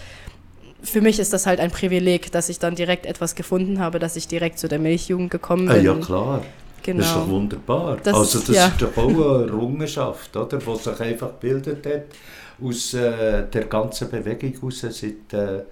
für 0.82 1.00
mich 1.00 1.18
ist 1.18 1.32
das 1.32 1.46
halt 1.46 1.60
ein 1.60 1.70
Privileg, 1.70 2.32
dass 2.32 2.48
ich 2.48 2.58
dann 2.58 2.74
direkt 2.74 3.06
etwas 3.06 3.34
gefunden 3.34 3.78
habe, 3.80 3.98
dass 3.98 4.16
ich 4.16 4.28
direkt 4.28 4.58
zu 4.58 4.68
der 4.68 4.78
Milchjugend 4.78 5.30
gekommen 5.30 5.68
Ah, 5.68 5.74
bin. 5.74 5.84
ja, 5.84 5.94
klar. 5.94 6.42
Genau. 6.82 6.98
Das 7.00 7.08
ist 7.08 7.16
doch 7.16 7.28
wunderbar. 7.28 7.98
Das- 8.02 8.14
also 8.14 8.38
das 8.40 8.56
ja. 8.56 8.66
ist 8.68 8.80
doch 8.80 8.96
auch 8.96 9.08
eine 9.08 9.46
Errungenschaft, 9.48 10.34
oder? 10.36 10.58
die 10.58 10.76
sich 10.78 11.00
einfach 11.00 11.28
gebildet 11.40 11.84
hat 11.86 12.02
aus 12.62 12.94
äh, 12.94 13.44
der 13.52 13.64
ganzen 13.64 14.10
Bewegung 14.10 14.54
raus 14.62 14.80
seit, 14.80 15.32
äh, 15.32 15.62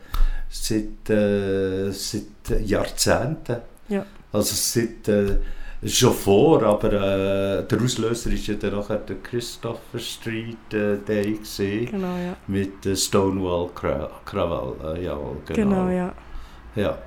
seit, 0.50 1.10
äh, 1.10 1.90
seit 1.90 2.60
Jahrzehnten. 2.66 3.56
Ja. 3.88 4.04
Also 4.32 4.54
seit, 4.54 5.08
schon 5.86 6.12
vor, 6.12 6.62
aber 6.62 6.92
äh, 6.92 7.64
der 7.64 7.80
Auslöser 7.82 8.30
war 8.30 8.36
ja 8.36 8.54
dann 8.54 8.74
nachher 8.74 8.96
der 8.96 9.16
Christopher 9.22 9.98
Street 9.98 10.56
äh, 10.72 10.96
Day 11.06 11.34
gewesen, 11.34 11.86
Genau, 11.90 12.16
ja. 12.16 12.36
mit 12.48 12.84
äh, 12.86 12.96
Stonewall 12.96 13.68
Kra 13.74 14.10
Krawall. 14.24 14.96
Äh, 14.96 15.04
ja, 15.04 15.16
genau. 15.46 15.54
Genau, 15.54 15.88
ja. 15.90 16.12
ja. 16.74 16.98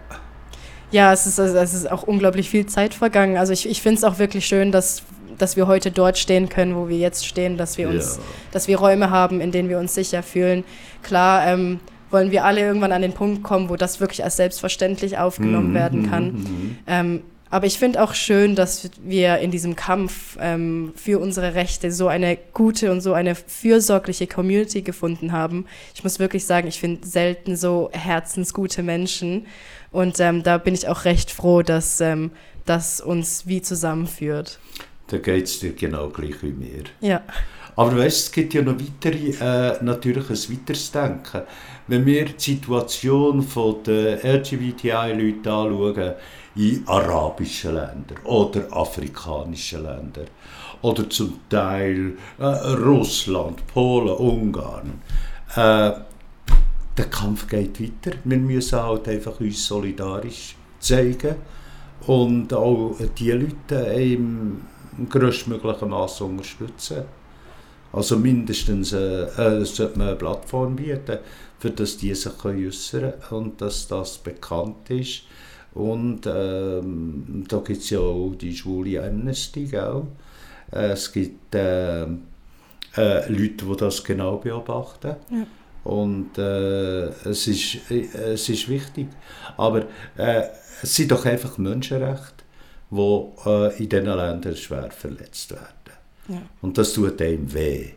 Ja, 0.91 1.13
es 1.13 1.25
ist, 1.25 1.39
also, 1.39 1.57
es 1.57 1.73
ist 1.73 1.89
auch 1.91 2.03
unglaublich 2.03 2.49
viel 2.49 2.65
Zeit 2.65 2.93
vergangen. 2.93 3.37
Also 3.37 3.53
ich, 3.53 3.67
ich 3.69 3.81
finde 3.81 3.97
es 3.99 4.03
auch 4.03 4.19
wirklich 4.19 4.45
schön, 4.45 4.73
dass, 4.73 5.03
dass 5.37 5.55
wir 5.55 5.67
heute 5.67 5.89
dort 5.89 6.17
stehen 6.17 6.49
können, 6.49 6.75
wo 6.75 6.89
wir 6.89 6.97
jetzt 6.97 7.25
stehen, 7.25 7.55
dass 7.57 7.77
wir 7.77 7.87
uns, 7.87 8.17
Ja. 8.17 8.23
dass 8.51 8.67
wir 8.67 8.77
Räume 8.77 9.09
haben, 9.09 9.39
in 9.39 9.51
denen 9.53 9.69
wir 9.69 9.79
uns 9.79 9.95
sicher 9.95 10.21
fühlen. 10.21 10.65
Klar, 11.01 11.47
ähm, 11.47 11.79
wollen 12.09 12.31
wir 12.31 12.43
alle 12.43 12.59
irgendwann 12.59 12.91
an 12.91 13.01
den 13.01 13.13
Punkt 13.13 13.41
kommen, 13.41 13.69
wo 13.69 13.77
das 13.77 14.01
wirklich 14.01 14.21
als 14.25 14.35
selbstverständlich 14.35 15.17
aufgenommen 15.17 15.69
Mhm, 15.69 15.73
werden 15.75 16.01
mhm, 16.01 16.09
kann. 16.09 16.25
mhm. 16.33 16.77
Ähm, 16.87 17.21
aber 17.51 17.65
ich 17.65 17.77
finde 17.77 18.01
auch 18.01 18.13
schön, 18.13 18.55
dass 18.55 18.89
wir 19.03 19.39
in 19.39 19.51
diesem 19.51 19.75
Kampf 19.75 20.37
ähm, 20.39 20.93
für 20.95 21.19
unsere 21.19 21.53
Rechte 21.53 21.91
so 21.91 22.07
eine 22.07 22.37
gute 22.53 22.91
und 22.91 23.01
so 23.01 23.13
eine 23.13 23.35
fürsorgliche 23.35 24.25
Community 24.25 24.81
gefunden 24.81 25.33
haben. 25.33 25.65
Ich 25.93 26.03
muss 26.03 26.17
wirklich 26.17 26.45
sagen, 26.45 26.69
ich 26.69 26.79
finde 26.79 27.05
selten 27.05 27.57
so 27.57 27.89
herzensgute 27.91 28.83
Menschen. 28.83 29.47
Und 29.91 30.21
ähm, 30.21 30.43
da 30.43 30.57
bin 30.57 30.73
ich 30.73 30.87
auch 30.87 31.03
recht 31.03 31.29
froh, 31.29 31.61
dass 31.61 31.99
ähm, 31.99 32.31
das 32.65 33.01
uns 33.01 33.45
wie 33.45 33.61
zusammenführt. 33.61 34.57
Da 35.07 35.17
geht 35.17 35.43
es 35.43 35.59
dir 35.59 35.73
genau 35.73 36.07
gleich 36.07 36.41
wie 36.41 36.53
mir. 36.53 36.83
Ja, 37.01 37.21
Aber 37.75 37.97
weißt, 37.97 38.27
es 38.27 38.31
gibt 38.31 38.53
ja 38.53 38.61
noch 38.61 38.77
weitere, 38.79 39.31
äh, 39.41 39.83
natürlich 39.83 40.29
ein 40.29 40.57
weiteres 40.57 40.91
Denken. 40.91 41.41
Wenn 41.87 42.05
wir 42.05 42.25
die 42.25 42.33
Situation 42.37 43.45
der 43.85 44.23
LGBTI-Leute 44.23 45.51
anschauen, 45.51 46.13
in 46.55 46.83
arabischen 46.87 47.75
Ländern 47.75 48.17
oder 48.25 48.65
afrikanischen 48.71 49.83
Ländern 49.83 50.27
oder 50.81 51.09
zum 51.09 51.39
Teil 51.49 52.17
äh, 52.39 52.45
Russland, 52.45 53.65
Polen, 53.67 54.15
Ungarn, 54.15 55.01
äh, 55.55 55.91
der 56.97 57.05
Kampf 57.09 57.47
geht 57.47 57.79
weiter. 57.79 58.17
Wir 58.23 58.37
müssen 58.37 58.81
halt 58.81 59.07
einfach 59.07 59.39
uns 59.39 59.65
solidarisch 59.65 60.55
zeigen 60.79 61.35
und 62.07 62.53
auch 62.53 62.95
die 63.17 63.31
Leute 63.31 63.75
im 63.75 64.61
größtmöglichen 65.09 65.89
Maß 65.89 66.21
unterstützen. 66.21 67.03
Also 67.93 68.17
mindestens 68.17 68.93
äh, 68.93 69.23
äh, 69.23 69.65
sollte 69.65 69.97
man 69.97 70.07
eine 70.09 70.15
Plattform 70.15 70.75
bieten, 70.75 71.19
für 71.59 71.71
dass 71.71 71.97
die 71.97 72.15
sich 72.15 72.31
äußern 72.43 73.13
können 73.27 73.43
und 73.45 73.61
dass 73.61 73.87
das 73.87 74.17
bekannt 74.17 74.89
ist. 74.89 75.23
Und 75.73 76.27
ähm, 76.27 77.45
da 77.47 77.59
gibt 77.59 77.81
es 77.81 77.89
ja 77.91 77.99
auch 77.99 78.33
die 78.35 78.55
schwule 78.55 79.03
Amnesty, 79.03 79.65
gell? 79.65 80.03
Äh, 80.71 80.91
Es 80.91 81.11
gibt 81.11 81.55
äh, 81.55 82.03
äh, 82.03 82.07
Leute, 83.29 83.65
die 83.65 83.75
das 83.77 84.03
genau 84.03 84.37
beobachten. 84.37 85.15
Und 85.83 86.37
äh, 86.37 87.05
es, 87.29 87.47
ist, 87.47 87.89
äh, 87.89 88.33
es 88.33 88.49
ist 88.49 88.67
wichtig. 88.67 89.07
Aber 89.57 89.85
es 90.17 90.95
sind 90.95 91.11
doch 91.11 91.25
einfach 91.25 91.57
Menschenrechte, 91.57 92.43
die 92.91 93.83
in 93.83 93.89
diesen 93.89 94.05
Ländern 94.05 94.55
schwer 94.55 94.91
verletzt 94.91 95.51
werden. 95.51 95.71
Und 96.61 96.77
das 96.77 96.93
tut 96.93 97.21
einem 97.21 97.53
weh. 97.53 97.91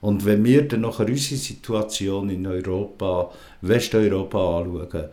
Und 0.00 0.24
wenn 0.24 0.44
wir 0.44 0.66
dann 0.66 0.80
nachher 0.80 1.06
unsere 1.06 1.40
Situation 1.40 2.28
in 2.28 2.46
Europa, 2.46 3.30
Westeuropa 3.60 4.58
anschauen, 4.58 5.08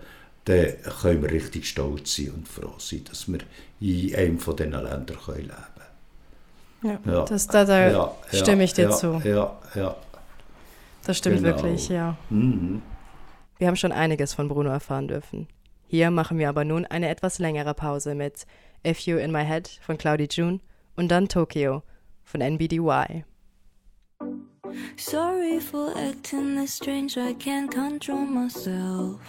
dann 0.50 0.94
können 1.02 1.22
wir 1.22 1.32
richtig 1.32 1.70
stolz 1.70 2.16
sein 2.16 2.32
und 2.32 2.48
froh 2.48 2.74
sein, 2.80 3.04
dass 3.04 3.32
wir 3.32 3.40
in 3.80 4.16
einem 4.16 4.40
von 4.40 4.56
diesen 4.56 4.72
Ländern 4.72 5.06
können 5.06 5.42
leben 5.42 5.54
ja. 6.84 6.98
können. 6.98 7.16
Ja. 7.16 7.26
Das, 7.26 7.48
da, 7.48 7.66
da 7.66 7.92
Ja, 7.92 8.16
stimme 8.32 8.64
ich 8.64 8.74
dir 8.74 8.90
ja, 8.90 8.92
zu. 8.92 9.22
Ja, 9.24 9.58
ja. 9.76 9.96
Das 11.06 11.18
stimmt 11.18 11.38
Genau. 11.38 11.50
wirklich, 11.50 11.90
ja. 11.90 12.18
Mhm. 12.30 12.82
Wir 13.58 13.68
haben 13.68 13.76
schon 13.76 13.92
einiges 13.92 14.34
von 14.34 14.48
Bruno 14.48 14.70
erfahren 14.70 15.08
dürfen. 15.08 15.48
Hier 15.88 16.12
machen 16.12 16.38
wir 16.38 16.50
aber 16.50 16.66
nun 16.66 16.86
eine 16.86 17.10
etwas 17.10 17.40
längere 17.40 17.74
Pause 17.74 18.16
mit 18.16 18.46
If 18.86 19.00
You 19.02 19.18
in 19.18 19.32
My 19.32 19.46
Head 19.46 19.68
von 19.82 19.98
Cloudy 19.98 20.28
June 20.32 20.60
und 20.96 21.10
dann 21.10 21.28
Tokyo 21.28 21.84
von 22.24 22.42
NBDY. 22.42 23.26
Sorry 24.98 25.60
for 25.60 25.92
acting 25.96 26.56
this 26.56 26.76
strange, 26.76 27.18
I 27.18 27.34
can't 27.34 27.70
control 27.74 28.26
myself. 28.26 29.20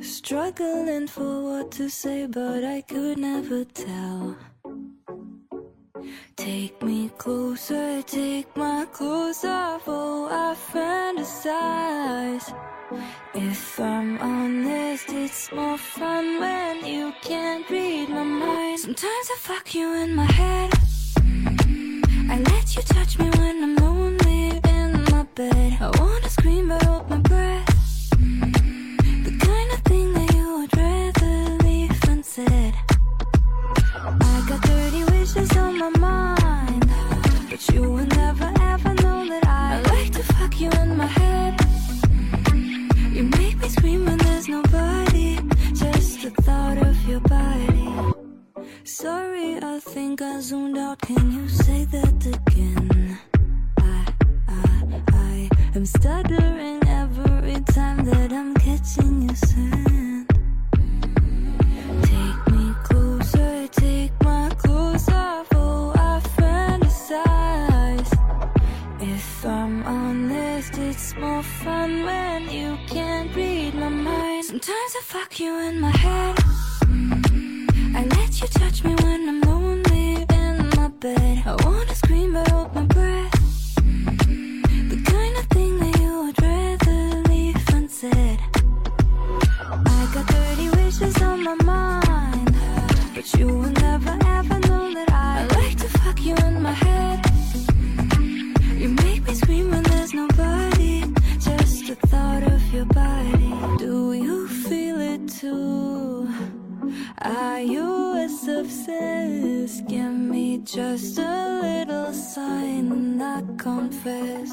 Struggling 0.00 1.06
for 1.06 1.42
what 1.42 1.70
to 1.72 1.88
say, 1.88 2.26
but 2.26 2.64
I 2.64 2.82
could 2.82 3.18
never 3.18 3.64
tell. 3.64 4.36
Take 6.36 6.82
me 6.82 7.10
closer, 7.16 8.02
take 8.02 8.54
my 8.56 8.86
clothes 8.92 9.44
off, 9.44 9.84
oh, 9.86 10.28
I 10.30 10.54
fantasize. 10.72 12.54
If 13.34 13.80
I'm 13.80 14.18
honest, 14.18 15.08
it's 15.08 15.50
more 15.52 15.78
fun 15.78 16.40
when 16.40 16.84
you 16.86 17.12
can't 17.22 17.68
read 17.70 18.08
my 18.10 18.22
mind. 18.22 18.80
Sometimes 18.80 19.30
I 19.34 19.36
fuck 19.38 19.74
you 19.74 19.94
in 19.94 20.14
my 20.14 20.30
head. 20.30 20.70
Mm-hmm. 20.70 22.30
I 22.30 22.38
let 22.38 22.76
you 22.76 22.82
touch 22.82 23.18
me 23.18 23.30
when 23.38 23.62
I'm 23.62 23.76
lonely 23.76 24.60
in 24.68 25.04
my 25.10 25.22
bed. 25.34 25.78
I 25.80 25.90
wanna 25.98 26.28
scream 26.28 26.68
but 26.68 26.95
there's 44.46 44.64
nobody, 44.64 45.36
just 45.74 46.22
the 46.22 46.30
thought 46.42 46.78
of 46.78 47.08
your 47.08 47.20
body. 47.20 48.12
Sorry, 48.84 49.58
I 49.62 49.80
think 49.80 50.22
I 50.22 50.40
zoomed 50.40 50.78
out. 50.78 51.00
Can 51.00 51.32
you 51.32 51.48
say 51.48 51.84
that 51.84 52.26
again? 52.26 53.18
I, 53.78 54.06
I, 54.48 55.02
I 55.12 55.50
am 55.74 55.86
stuttering 55.86 56.80
every 56.86 57.60
time 57.72 58.04
that 58.04 58.32
I'm 58.32 58.54
catching 58.54 59.22
your 59.22 59.36
scent. 59.36 60.05
More 71.18 71.42
fun 71.42 72.04
when 72.04 72.50
you 72.50 72.76
can't 72.86 73.34
read 73.34 73.74
my 73.74 73.88
mind. 73.88 74.44
Sometimes 74.44 74.92
I 74.98 75.02
fuck 75.02 75.40
you 75.40 75.58
in 75.60 75.80
my 75.80 75.90
head. 75.90 76.36
Mm-hmm. 76.84 77.96
I 77.96 78.04
let 78.04 78.40
you 78.40 78.48
touch 78.48 78.84
me 78.84 78.94
when 79.02 79.28
I'm 79.28 79.40
lonely 79.40 80.26
in 80.30 80.70
my 80.76 80.88
bed. 80.88 81.42
I 81.46 81.56
wanna 81.64 81.94
scream 81.94 82.34
but 82.34 82.48
hold 82.50 82.74
my 82.74 82.82
breath. 82.82 83.25
Sign 112.36 112.92
and 112.92 113.22
I 113.22 113.40
confess. 113.56 114.50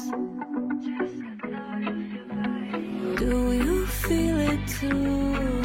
Do 3.22 3.34
you 3.52 3.86
feel 4.04 4.38
it 4.52 4.62
too? 4.78 5.62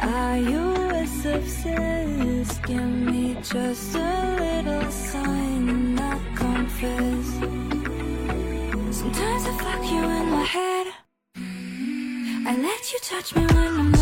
Are 0.00 0.38
you 0.52 0.66
as 1.02 1.26
obsessed? 1.34 2.62
Give 2.64 2.92
me 3.10 3.36
just 3.52 3.94
a 3.94 4.12
little 4.44 4.90
sign 4.90 5.68
and 5.74 6.00
I 6.00 6.14
confess. 6.42 7.26
Sometimes 8.98 9.42
I 9.50 9.52
fuck 9.64 9.82
you 9.94 10.02
in 10.18 10.26
my 10.36 10.46
head. 10.56 10.86
I 12.50 12.52
let 12.68 12.82
you 12.92 12.98
touch 13.10 13.28
me 13.36 13.42
when 13.54 13.72
I'm 13.80 14.01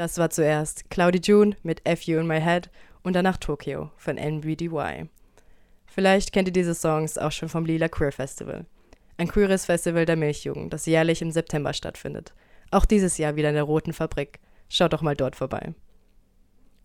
Das 0.00 0.16
war 0.16 0.30
zuerst 0.30 0.88
Cloudy 0.88 1.20
June 1.22 1.58
mit 1.62 1.82
FU 1.86 2.12
in 2.12 2.26
My 2.26 2.40
Head 2.40 2.70
und 3.02 3.12
danach 3.12 3.36
Tokyo 3.36 3.90
von 3.98 4.16
NBDY. 4.16 5.10
Vielleicht 5.84 6.32
kennt 6.32 6.48
ihr 6.48 6.54
diese 6.54 6.74
Songs 6.74 7.18
auch 7.18 7.32
schon 7.32 7.50
vom 7.50 7.66
Lila 7.66 7.86
Queer 7.86 8.10
Festival. 8.10 8.64
Ein 9.18 9.28
queeres 9.28 9.66
Festival 9.66 10.06
der 10.06 10.16
Milchjugend, 10.16 10.72
das 10.72 10.86
jährlich 10.86 11.20
im 11.20 11.30
September 11.30 11.74
stattfindet. 11.74 12.32
Auch 12.70 12.86
dieses 12.86 13.18
Jahr 13.18 13.36
wieder 13.36 13.50
in 13.50 13.56
der 13.56 13.64
Roten 13.64 13.92
Fabrik. 13.92 14.40
Schaut 14.70 14.94
doch 14.94 15.02
mal 15.02 15.16
dort 15.16 15.36
vorbei. 15.36 15.74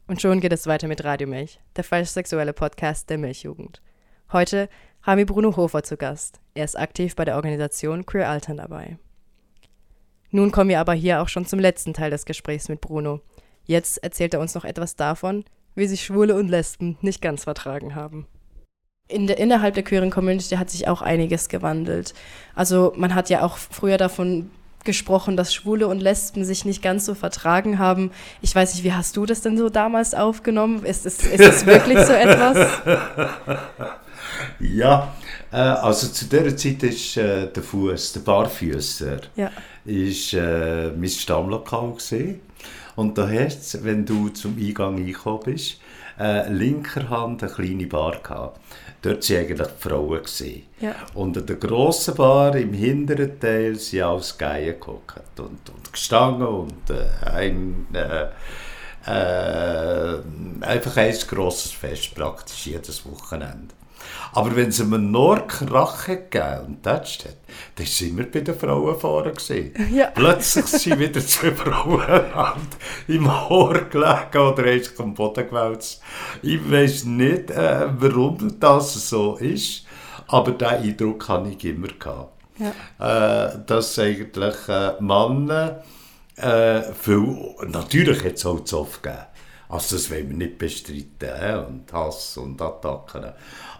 Und 0.07 0.21
schon 0.21 0.41
geht 0.41 0.51
es 0.51 0.67
weiter 0.67 0.89
mit 0.89 1.05
Radio 1.05 1.29
Milch, 1.29 1.61
der 1.77 1.85
falsch 1.85 2.09
sexuelle 2.09 2.51
Podcast 2.51 3.09
der 3.09 3.17
Milchjugend. 3.17 3.81
Heute 4.33 4.67
haben 5.03 5.19
wir 5.19 5.25
Bruno 5.25 5.55
Hofer 5.55 5.83
zu 5.83 5.95
Gast. 5.95 6.41
Er 6.53 6.65
ist 6.65 6.77
aktiv 6.77 7.15
bei 7.15 7.23
der 7.23 7.37
Organisation 7.37 8.05
Queer 8.05 8.27
Altern 8.27 8.57
dabei. 8.57 8.97
Nun 10.31 10.51
kommen 10.51 10.69
wir 10.69 10.79
aber 10.79 10.93
hier 10.93 11.21
auch 11.21 11.29
schon 11.29 11.45
zum 11.45 11.59
letzten 11.59 11.93
Teil 11.93 12.11
des 12.11 12.25
Gesprächs 12.25 12.69
mit 12.69 12.81
Bruno. 12.81 13.21
Jetzt 13.65 14.03
erzählt 14.03 14.33
er 14.33 14.39
uns 14.39 14.53
noch 14.55 14.65
etwas 14.65 14.95
davon, 14.95 15.43
wie 15.75 15.87
sich 15.87 16.05
Schwule 16.05 16.35
und 16.35 16.49
Lesben 16.49 16.97
nicht 17.01 17.21
ganz 17.21 17.43
vertragen 17.43 17.95
haben. 17.95 18.27
In 19.07 19.27
der, 19.27 19.37
innerhalb 19.37 19.75
der 19.75 19.83
queeren 19.83 20.09
Community 20.09 20.55
hat 20.55 20.69
sich 20.69 20.87
auch 20.87 21.01
einiges 21.01 21.49
gewandelt. 21.49 22.13
Also 22.55 22.93
man 22.95 23.13
hat 23.13 23.29
ja 23.29 23.43
auch 23.43 23.57
früher 23.57 23.97
davon 23.97 24.49
gesprochen, 24.83 25.35
dass 25.35 25.53
Schwule 25.53 25.87
und 25.87 25.99
Lesben 25.99 26.45
sich 26.45 26.63
nicht 26.63 26.81
ganz 26.81 27.05
so 27.05 27.15
vertragen 27.15 27.77
haben. 27.79 28.11
Ich 28.41 28.55
weiß 28.55 28.73
nicht, 28.75 28.83
wie 28.83 28.93
hast 28.93 29.17
du 29.17 29.25
das 29.25 29.41
denn 29.41 29.57
so 29.57 29.69
damals 29.69 30.13
aufgenommen? 30.13 30.85
Ist 30.85 31.05
es, 31.05 31.23
ist 31.23 31.41
es 31.41 31.65
wirklich 31.65 31.99
so 31.99 32.13
etwas? 32.13 32.67
Ja, 34.59 35.13
äh, 35.51 35.57
also 35.57 36.07
zu 36.07 36.25
dieser 36.25 36.55
Zeit 36.55 36.83
ist 36.83 37.17
äh, 37.17 37.51
der 37.51 37.63
Fuß, 37.63 38.13
der 38.13 38.19
Barfüßer, 38.21 39.21
Ja. 39.35 39.51
Ist 39.85 40.33
äh, 40.33 40.91
mein 40.91 41.09
Stammlokal 41.09 41.91
gewesen. 41.91 42.41
Und 42.95 43.17
da 43.17 43.29
hast 43.29 43.83
wenn 43.83 44.05
du 44.05 44.29
zum 44.29 44.57
Eingang 44.57 44.95
reingekommen 44.95 45.43
bist, 45.43 45.79
äh, 46.19 46.49
linker 46.49 47.09
Hand 47.09 47.43
eine 47.43 47.51
kleine 47.51 47.87
Bar 47.87 48.17
gehabt. 48.23 48.59
Dort 49.01 49.29
waren 49.29 49.37
eigentlich 49.39 49.67
die 49.67 49.89
Frauen. 49.89 50.17
Gewesen. 50.17 50.63
Ja. 50.79 50.95
Und 51.13 51.37
an 51.37 51.45
der 51.45 51.57
grossen 51.57 52.15
Bar 52.15 52.55
im 52.55 52.73
hinteren 52.73 53.39
Teil 53.39 53.75
sind 53.75 54.01
alles 54.01 54.37
Geier 54.37 54.73
gehockt 54.73 55.39
und, 55.39 55.69
und 55.69 55.93
gestanden 55.93 56.47
und 56.47 56.89
äh, 56.89 57.29
ein, 57.29 57.87
äh, 57.93 58.27
äh, 59.05 60.21
einfach 60.61 60.97
ein 60.97 61.15
grosses 61.27 61.71
Fest 61.71 62.15
praktisch 62.15 62.65
jedes 62.65 63.05
Wochenende. 63.05 63.73
Aber 64.33 64.55
wenn 64.55 64.69
es 64.69 64.81
einem 64.81 65.11
nur 65.11 65.47
Krach 65.47 66.07
hat 66.07 66.31
gegeben 66.31 66.65
und 66.67 66.85
das 66.85 67.19
hat, 67.19 67.37
dann 67.75 67.85
sind 67.85 68.17
wir 68.17 68.29
bei 68.29 68.41
den 68.41 68.55
Frauen 68.55 68.99
vorne. 68.99 69.33
Ja. 69.93 70.07
Plötzlich 70.07 70.65
sind 70.65 70.99
wieder 70.99 71.21
zwei 71.21 71.51
Frauen 71.51 72.01
im 73.07 73.27
Ohr 73.27 73.81
gelegen 73.85 74.37
oder 74.37 74.63
haben 74.65 74.83
sich 74.83 74.99
am 74.99 75.13
Boden 75.13 75.47
gewälzt. 75.47 76.01
Ich 76.41 76.71
weiß 76.71 77.05
nicht, 77.05 77.51
äh, 77.51 77.87
warum 77.97 78.59
das 78.59 79.09
so 79.09 79.35
ist, 79.37 79.85
aber 80.27 80.51
diesen 80.51 80.73
Eindruck 80.73 81.27
hatte 81.29 81.49
ich 81.49 81.63
immer. 81.65 81.87
Gehabt. 81.87 82.35
Äh, 82.99 83.59
dass 83.65 83.99
eigentlich 83.99 84.55
äh, 84.69 84.93
Männer 85.01 85.83
äh, 86.37 86.81
viel, 86.93 87.55
natürlich 87.67 88.23
hat 88.23 88.33
es 88.33 88.45
auch 88.45 88.63
Zoff 88.63 89.01
gegeben. 89.01 89.23
Also 89.69 89.95
das 89.95 90.11
wollen 90.11 90.29
wir 90.29 90.37
nicht 90.37 90.57
bestreiten 90.57 91.65
und 91.67 91.93
Hass 91.93 92.37
und 92.37 92.61
Attacken. 92.61 93.31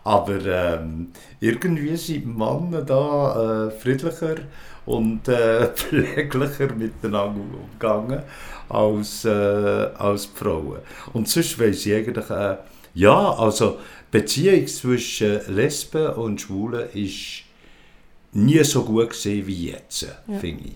Aber 0.03 0.45
ähm, 0.45 1.11
irgendwie 1.39 1.95
sind 1.95 2.37
Männer 2.37 2.81
da 2.81 3.67
äh, 3.67 3.71
friedlicher 3.71 4.35
und 4.85 5.27
äh, 5.27 5.67
pfleglicher 5.75 6.73
miteinander 6.73 7.41
umgegangen 7.41 8.23
als, 8.69 9.25
äh, 9.25 9.29
als 9.29 10.31
die 10.31 10.37
Frauen. 10.37 10.79
Und 11.13 11.27
sonst 11.27 11.59
weiss 11.59 11.85
ich 11.85 11.93
eigentlich, 11.93 12.29
äh, 12.29 12.57
ja, 12.93 13.33
also 13.33 13.79
die 14.13 14.19
Beziehung 14.19 14.67
zwischen 14.67 15.41
Lesben 15.53 16.13
und 16.13 16.41
Schwulen 16.41 16.89
ist 16.93 17.43
nie 18.31 18.63
so 18.63 18.83
gut 18.83 19.09
gesehen 19.09 19.47
wie 19.47 19.71
jetzt, 19.71 20.07
finde 20.39 20.65
ich. 20.65 20.75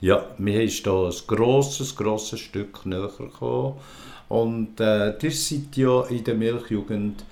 Ja, 0.00 0.26
mir 0.38 0.62
ist 0.62 0.86
da 0.86 1.06
ein 1.06 1.14
grosses, 1.26 1.96
grosses 1.96 2.40
Stück 2.40 2.84
näher 2.84 3.10
gekommen. 3.16 3.78
Und 4.34 4.80
äh, 4.80 5.14
ihr 5.22 5.30
seid 5.30 5.76
ja 5.76 6.02
in 6.06 6.24
der 6.24 6.34
Milchjugend, 6.34 7.24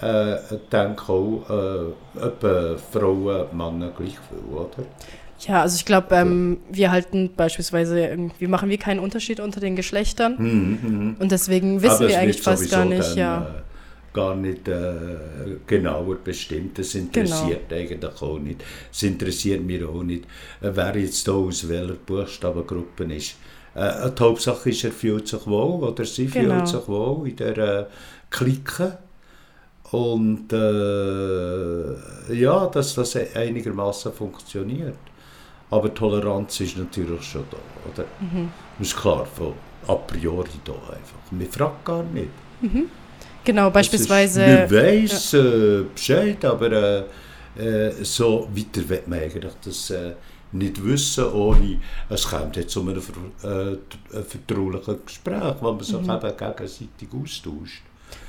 äh, 0.00 0.36
denke 0.72 1.12
auch, 1.12 1.44
äh, 1.50 2.26
etwa 2.26 2.76
Frauen, 2.92 3.46
Männer 3.52 3.92
gleich 3.94 4.16
viel, 4.26 4.54
oder? 4.54 4.70
Ja, 5.40 5.60
also 5.60 5.76
ich 5.76 5.84
glaube, 5.84 6.14
ähm, 6.14 6.56
wir 6.70 6.90
halten 6.90 7.30
beispielsweise, 7.36 8.00
irgendwie 8.00 8.46
machen 8.46 8.70
wir 8.70 8.78
keinen 8.78 9.00
Unterschied 9.00 9.38
unter 9.38 9.60
den 9.60 9.76
Geschlechtern. 9.76 11.16
Und 11.20 11.30
deswegen 11.30 11.82
wissen 11.82 11.96
Aber 11.96 12.08
wir 12.08 12.18
eigentlich 12.18 12.40
fast 12.40 12.70
gar 12.70 12.86
nicht, 12.86 13.10
dann, 13.10 13.18
ja. 13.18 13.42
Äh, 13.42 13.62
gar 14.14 14.34
nicht 14.34 14.66
äh, 14.66 14.78
genauer 15.66 16.16
bestimmt. 16.24 16.78
Das 16.78 16.94
interessiert 16.94 17.70
eigentlich 17.70 18.22
auch 18.22 18.38
nicht. 18.38 18.64
Es 18.90 19.02
interessiert 19.02 19.62
mich 19.62 19.84
auch 19.84 20.02
nicht, 20.02 20.24
äh, 20.62 20.70
wer 20.72 20.96
jetzt 20.96 21.28
da 21.28 21.32
aus 21.32 21.68
welcher 21.68 21.96
Buchstabengruppe 21.96 23.04
ist. 23.12 23.36
Äh, 23.76 24.10
die 24.10 24.22
Hauptsache 24.22 24.70
ist, 24.70 24.84
er 24.84 24.92
fühlt 24.92 25.28
sich 25.28 25.46
wohl 25.46 25.84
oder 25.84 26.04
sie 26.04 26.26
Genau. 26.26 26.54
fühlt 26.54 26.68
sich 26.68 26.88
wohl 26.88 27.28
in 27.28 27.36
der 27.36 27.58
äh, 27.58 27.84
Clique. 28.30 28.98
Und 29.92 30.52
äh, 30.52 32.34
ja, 32.34 32.66
dass 32.66 32.94
das 32.94 33.16
einigermaßen 33.34 34.12
funktioniert. 34.12 34.96
Aber 35.70 35.92
Toleranz 35.92 36.60
ist 36.60 36.76
natürlich 36.76 37.22
schon 37.22 37.44
da, 37.50 37.56
oder? 37.92 38.06
Mhm. 38.20 38.50
Das 38.78 38.88
ist 38.88 38.96
klar, 38.96 39.26
von 39.26 39.52
a 39.86 39.94
priori 39.94 40.48
da 40.64 40.72
einfach. 40.72 41.30
Man 41.30 41.46
fragt 41.48 41.84
gar 41.84 42.02
nicht. 42.04 42.28
Genau, 43.44 43.68
Es 43.68 43.72
beispielsweise. 43.74 44.42
Ist, 44.44 44.70
man 44.70 44.82
weiss 44.82 45.34
äh, 45.34 45.82
Bescheid, 45.94 46.44
aber 46.44 46.72
äh, 46.72 47.02
äh, 47.88 47.92
so 48.04 48.48
weiter 48.52 48.88
wird 48.88 49.06
man 49.08 49.20
eigentlich 49.20 49.52
das 49.64 49.90
äh, 49.90 50.12
nicht 50.52 50.84
wissen, 50.84 51.24
ohne 51.32 51.78
es 52.08 52.28
kommt 52.28 52.56
jetzt 52.56 52.70
zu 52.72 52.80
einem 52.80 52.96
äh, 52.98 52.98
t- 53.42 54.16
äh, 54.16 54.22
vertraulichen 54.22 54.98
Gespräch, 55.04 55.42
wo 55.60 55.72
man 55.72 55.80
sich 55.82 55.94
Mhm. 55.94 56.04
eben 56.04 56.20
gegenseitig 56.20 57.08
austauscht. 57.22 57.82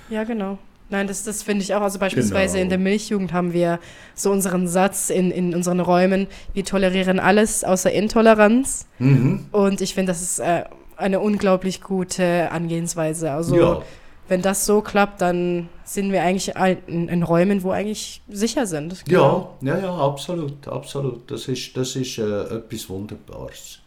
Ja, 0.09 0.24
genau. 0.24 0.57
Nein, 0.89 1.05
das, 1.07 1.24
das 1.24 1.43
finde 1.43 1.63
ich 1.63 1.74
auch. 1.76 1.82
Also 1.82 1.99
beispielsweise 1.99 2.53
Genau. 2.53 2.63
in 2.63 2.70
der 2.70 2.78
Milchjugend 2.78 3.34
haben 3.34 3.51
wir 3.51 3.80
so 4.15 4.32
unseren 4.32 4.68
Satz 4.70 5.09
in, 5.09 5.32
in 5.32 5.53
unseren 5.53 5.82
Räumen, 5.82 6.28
wir 6.53 6.63
tolerieren 6.63 7.20
alles 7.20 7.63
außer 7.65 7.91
Intoleranz. 7.91 8.88
Mhm. 8.97 9.47
Und 9.51 9.82
ich 9.82 9.93
finde, 9.93 10.11
das 10.13 10.22
ist 10.22 10.39
äh, 10.39 10.63
eine 10.95 11.20
unglaublich 11.20 11.82
gute 11.82 12.49
Angehensweise. 12.51 13.32
Also 13.32 13.55
Ja. 13.57 13.82
Wenn 14.28 14.41
das 14.41 14.65
so 14.65 14.82
klappt, 14.82 15.21
dann 15.21 15.69
sind 15.84 16.11
wir 16.11 16.21
eigentlich 16.21 16.53
in, 16.88 17.07
in 17.07 17.23
Räumen, 17.23 17.63
wo 17.63 17.71
eigentlich 17.71 18.21
sicher 18.28 18.65
sind. 18.67 19.03
Ja, 19.07 19.49
ja, 19.61 19.80
ja, 19.80 19.97
absolut, 19.97 20.67
absolut. 20.67 21.30
Das 21.32 21.47
ist, 21.47 21.75
das 21.78 21.95
ist 21.95 22.17
äh, 22.17 22.41
etwas 22.55 22.89
Wunderbares. 22.89 23.80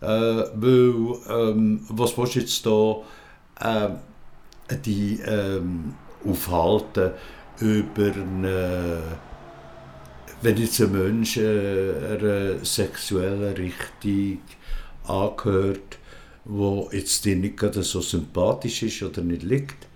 Äh, 0.00 0.06
weil, 0.06 0.94
ähm, 1.30 1.84
was 1.88 2.16
willst 2.16 2.34
du 2.34 2.40
jetzt 2.40 2.66
da 2.66 2.96
ähm, 3.64 3.96
die 4.84 5.20
ähm, 5.26 5.94
aufhalten 6.28 7.12
über 7.60 8.12
eine, 8.12 9.02
wenn 10.42 10.56
jetzt 10.56 10.80
ein 10.80 10.92
Mensch 10.92 11.38
äh, 11.38 12.18
einer 12.18 12.64
sexuellen 12.64 13.54
Richtung 13.54 14.40
angehört, 15.06 15.98
wo 16.48 16.88
jetzt 16.92 17.24
dir 17.24 17.36
nicht 17.36 17.56
gerade 17.56 17.82
so 17.82 18.00
sympathisch 18.00 18.82
ist 18.82 19.02
oder 19.02 19.22
nicht 19.22 19.42
liegt, 19.42 19.86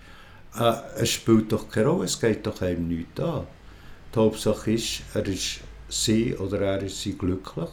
äh, 0.59 0.73
es 0.99 1.11
spielt 1.11 1.53
doch 1.53 1.69
keine 1.69 1.89
Rolle, 1.89 2.05
es 2.05 2.19
geht 2.21 2.47
doch 2.47 2.61
einem 2.63 2.89
nichts 2.89 3.21
an. 3.21 3.47
Die 4.15 4.19
Hauptsache 4.19 4.73
ist, 4.73 5.03
er 5.15 5.27
ist 5.27 5.61
sie 5.89 6.37
oder 6.37 6.61
er 6.61 6.83
ist 6.83 7.01
sie 7.01 7.17
glücklich 7.17 7.71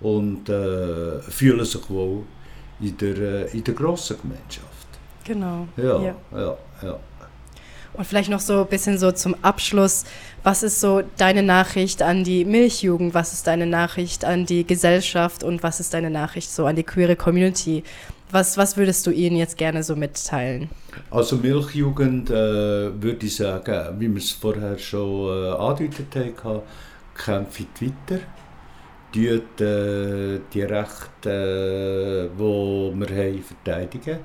und 0.00 0.48
äh, 0.48 1.20
fühlen 1.22 1.64
sich 1.64 1.88
wohl 1.88 2.24
in 2.80 2.96
der, 2.96 3.18
äh, 3.18 3.56
in 3.56 3.64
der 3.64 3.74
grossen 3.74 4.16
Gemeinschaft. 4.20 4.88
Genau. 5.24 5.68
Ja, 5.76 6.02
Ja. 6.02 6.16
ja, 6.32 6.58
ja. 6.82 6.98
Und 7.98 8.04
vielleicht 8.04 8.30
noch 8.30 8.38
so 8.38 8.60
ein 8.60 8.68
bisschen 8.68 8.96
so 8.96 9.10
zum 9.10 9.34
Abschluss. 9.42 10.04
Was 10.44 10.62
ist 10.62 10.80
so 10.80 11.02
deine 11.16 11.42
Nachricht 11.42 12.00
an 12.00 12.22
die 12.22 12.44
Milchjugend? 12.44 13.12
Was 13.12 13.32
ist 13.32 13.48
deine 13.48 13.66
Nachricht 13.66 14.24
an 14.24 14.46
die 14.46 14.64
Gesellschaft? 14.64 15.42
Und 15.42 15.64
was 15.64 15.80
ist 15.80 15.92
deine 15.94 16.08
Nachricht 16.08 16.48
so 16.48 16.66
an 16.66 16.76
die 16.76 16.84
queere 16.84 17.16
Community? 17.16 17.82
Was, 18.30 18.56
was 18.56 18.76
würdest 18.76 19.04
du 19.04 19.10
ihnen 19.10 19.34
jetzt 19.34 19.58
gerne 19.58 19.82
so 19.82 19.96
mitteilen? 19.96 20.70
Also 21.10 21.38
Milchjugend 21.38 22.30
äh, 22.30 22.34
würde 23.02 23.26
ich 23.26 23.34
sagen, 23.34 23.98
wie 23.98 24.08
wir 24.08 24.18
es 24.18 24.30
vorher 24.30 24.78
schon 24.78 25.46
äh, 25.46 25.56
angedeutet 25.56 26.44
haben, 26.44 26.62
kämpft 27.16 27.82
weiter. 27.82 28.22
Tut 29.12 29.60
äh, 29.60 30.38
die 30.54 30.62
Rechte, 30.62 32.30
äh, 32.30 32.36
die 32.36 32.40
wir 32.40 33.08
haben, 33.08 33.42
verteidigen. 33.42 34.18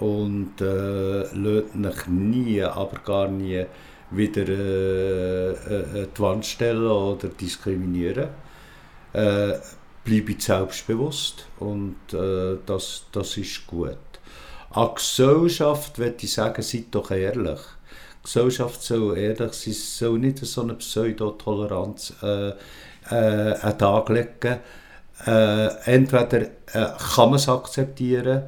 Und 0.00 0.60
äh, 0.60 1.22
lasst 1.34 1.76
euch 1.76 2.06
nie, 2.08 2.62
aber 2.62 2.98
gar 3.04 3.28
nie 3.28 3.66
wieder 4.10 4.48
äh, 4.48 5.50
äh, 5.50 6.08
die 6.16 6.20
Wand 6.20 6.46
stellen 6.46 6.86
oder 6.86 7.28
diskriminieren. 7.28 8.28
Äh, 9.12 9.52
bleibe 10.04 10.32
ich 10.32 10.42
selbstbewusst 10.42 11.46
und 11.58 11.96
äh, 12.12 12.56
das, 12.64 13.04
das 13.12 13.36
ist 13.36 13.66
gut. 13.66 13.98
An 14.70 14.94
Gesellschaft 14.94 15.98
würde 15.98 16.16
ich 16.20 16.32
sagen, 16.32 16.62
seid 16.62 16.86
doch 16.92 17.10
ehrlich. 17.10 17.60
Die 18.20 18.24
Gesellschaft 18.24 18.82
soll 18.82 19.18
ehrlich 19.18 19.52
sein, 19.52 19.74
soll 19.74 20.18
nicht 20.18 20.38
so 20.38 20.62
eine 20.62 20.74
Pseudotoleranz 20.74 22.14
äh, 22.22 22.50
äh, 22.50 22.54
an 23.10 23.70
den 23.70 23.78
Tag 23.78 24.08
legen. 24.08 24.60
Äh, 25.26 25.66
entweder 25.84 26.40
äh, 26.40 26.48
kann 27.14 27.30
man 27.30 27.34
es 27.34 27.48
akzeptieren 27.48 28.44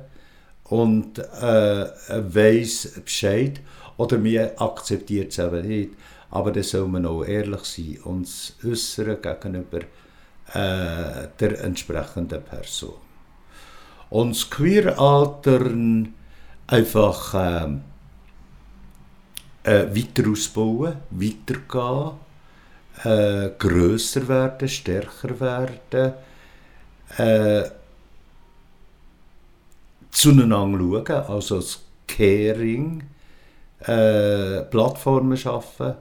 und 0.72 1.18
äh, 1.18 1.86
weiß 2.08 3.02
Bescheid 3.04 3.60
oder 3.98 4.16
man 4.16 4.56
akzeptiert 4.56 5.30
es 5.30 5.38
eben 5.38 5.68
nicht. 5.68 5.90
Aber 6.30 6.50
dann 6.50 6.62
soll 6.62 6.88
man 6.88 7.04
auch 7.04 7.24
ehrlich 7.24 7.64
sein 7.64 7.98
und 8.04 8.22
es 8.22 8.56
äußern 8.64 9.18
gegenüber 9.20 9.80
äh, 10.54 11.28
der 11.38 11.62
entsprechenden 11.62 12.42
Person. 12.42 12.94
Und 14.08 14.34
das 14.34 14.48
Queer-Altern 14.48 16.14
einfach 16.68 17.34
ähm, 17.34 17.82
äh, 19.64 19.94
weiter 19.94 20.30
ausbauen, 20.30 20.96
weitergehen, 21.10 22.12
äh, 23.04 23.50
grösser 23.58 24.26
werden, 24.26 24.68
stärker 24.68 25.38
werden, 25.38 26.14
äh, 27.18 27.81
zueinander 30.12 30.78
schauen, 30.78 31.24
also 31.28 31.56
das 31.56 31.80
Caring, 32.06 33.02
äh, 33.80 34.62
Plattformen 34.62 35.36
schaffen 35.36 35.94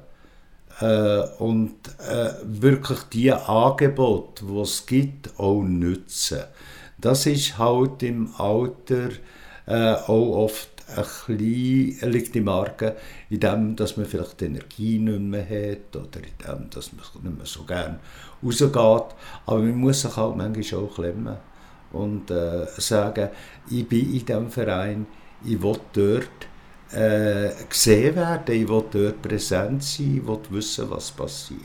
äh, 0.80 1.22
und 1.40 1.76
äh, 2.00 2.34
wirklich 2.44 3.00
die 3.14 3.32
Angebote, 3.32 4.46
die 4.46 4.60
es 4.60 4.86
gibt, 4.86 5.40
auch 5.40 5.64
nutzen. 5.64 6.42
Das 7.00 7.26
ist 7.26 7.58
halt 7.58 8.04
im 8.04 8.30
Alter 8.38 9.10
äh, 9.66 9.94
auch 9.94 10.46
oft 10.46 10.70
ein 10.96 11.06
bisschen, 11.38 12.12
liegt 12.12 12.36
die 12.36 12.42
Marke 12.42 12.98
in 13.30 13.40
dem, 13.40 13.76
dass 13.76 13.96
man 13.98 14.06
vielleicht 14.06 14.42
die 14.42 14.46
Energie 14.46 15.00
nicht 15.00 15.20
mehr 15.22 15.46
hat 15.46 15.96
oder 15.96 16.20
in 16.20 16.46
dem, 16.46 16.70
dass 16.70 16.92
man 16.92 17.06
nicht 17.24 17.38
mehr 17.38 17.46
so 17.46 17.64
gerne 17.64 18.00
rausgeht. 18.44 18.76
Aber 18.76 19.60
man 19.60 19.76
muss 19.76 20.02
sich 20.02 20.16
halt 20.16 20.36
manchmal 20.36 20.84
auch 20.84 20.94
klemmen 20.94 21.38
und 21.94 22.32
äh, 22.32 22.68
sagen, 22.78 23.30
ich 23.70 23.88
bin 23.88 24.14
in 24.14 24.26
diesem 24.26 24.50
Verein, 24.50 25.06
ich 25.44 25.62
will 25.62 25.80
dort 25.94 26.48
äh, 26.92 27.52
gesehen 27.70 28.16
werden, 28.16 28.56
ich 28.56 28.68
will 28.68 28.84
dort 28.92 29.22
präsent 29.22 29.84
sein, 29.84 30.18
ich 30.18 30.28
will 30.28 30.40
wissen, 30.50 30.90
was 30.90 31.12
passiert. 31.12 31.60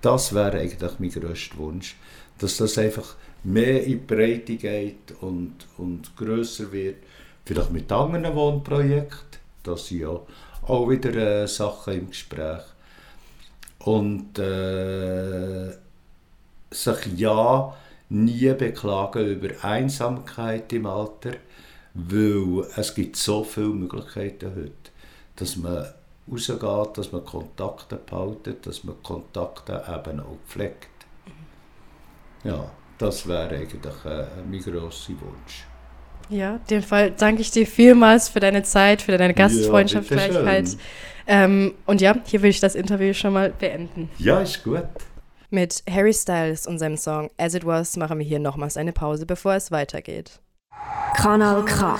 Das 0.00 0.34
wäre 0.34 0.58
eigentlich 0.58 0.98
mein 0.98 1.10
grösster 1.10 1.58
Wunsch, 1.58 1.96
dass 2.38 2.56
das 2.56 2.78
einfach 2.78 3.14
mehr 3.44 3.84
in 3.84 3.90
die 3.90 3.96
Breite 3.96 4.56
geht 4.56 5.12
und, 5.20 5.54
und 5.78 6.16
grösser 6.16 6.72
wird. 6.72 6.96
Vielleicht 7.44 7.72
mit 7.72 7.90
anderen 7.90 8.34
Wohnprojekten, 8.34 9.40
das 9.62 9.88
sind 9.88 10.00
ja 10.00 10.20
auch 10.62 10.88
wieder 10.88 11.42
äh, 11.42 11.48
Sachen 11.48 11.94
im 11.94 12.08
Gespräch. 12.10 12.62
Und 13.80 14.38
äh, 14.38 15.72
sich 16.70 17.06
ja 17.16 17.74
nie 18.12 18.52
beklagen 18.52 19.26
über 19.26 19.64
Einsamkeit 19.64 20.72
im 20.72 20.86
Alter, 20.86 21.32
weil 21.94 22.66
es 22.76 22.94
gibt 22.94 23.16
so 23.16 23.42
viele 23.42 23.68
Möglichkeiten 23.68 24.52
heute, 24.54 24.92
dass 25.36 25.56
man 25.56 25.86
rausgeht, 26.28 26.98
dass 26.98 27.12
man 27.12 27.24
Kontakte 27.24 27.96
behaltet, 27.96 28.66
dass 28.66 28.84
man 28.84 29.02
Kontakte 29.02 29.82
eben 29.88 30.20
auch 30.20 30.38
pflegt. 30.46 30.88
Ja, 32.44 32.70
das 32.98 33.26
wäre 33.26 33.48
eigentlich 33.48 33.82
äh, 34.04 34.26
mein 34.48 34.60
grosser 34.60 35.12
Wunsch. 35.12 35.64
Ja, 36.28 36.56
in 36.56 36.66
dem 36.70 36.82
Fall 36.82 37.12
danke 37.12 37.42
ich 37.42 37.50
dir 37.50 37.66
vielmals 37.66 38.28
für 38.28 38.40
deine 38.40 38.62
Zeit, 38.62 39.02
für 39.02 39.16
deine 39.16 39.34
Gastfreundschaftlichkeit. 39.34 40.64
bitteschön. 40.64 40.80
ähm, 41.26 41.74
und 41.86 42.00
ja, 42.00 42.14
hier 42.24 42.42
will 42.42 42.50
ich 42.50 42.60
das 42.60 42.74
Interview 42.74 43.12
schon 43.12 43.32
mal 43.32 43.50
beenden. 43.50 44.10
Ja, 44.18 44.40
ist 44.40 44.62
gut. 44.62 44.84
Mit 45.54 45.82
Harry 45.86 46.14
Styles 46.14 46.66
und 46.66 46.78
seinem 46.78 46.96
Song 46.96 47.30
As 47.36 47.52
It 47.52 47.66
Was 47.66 47.98
machen 47.98 48.18
wir 48.18 48.24
hier 48.24 48.38
nochmals 48.38 48.78
eine 48.78 48.94
Pause, 48.94 49.26
bevor 49.26 49.52
es 49.52 49.70
weitergeht. 49.70 50.40
Kanal 51.14 51.62
K. 51.66 51.98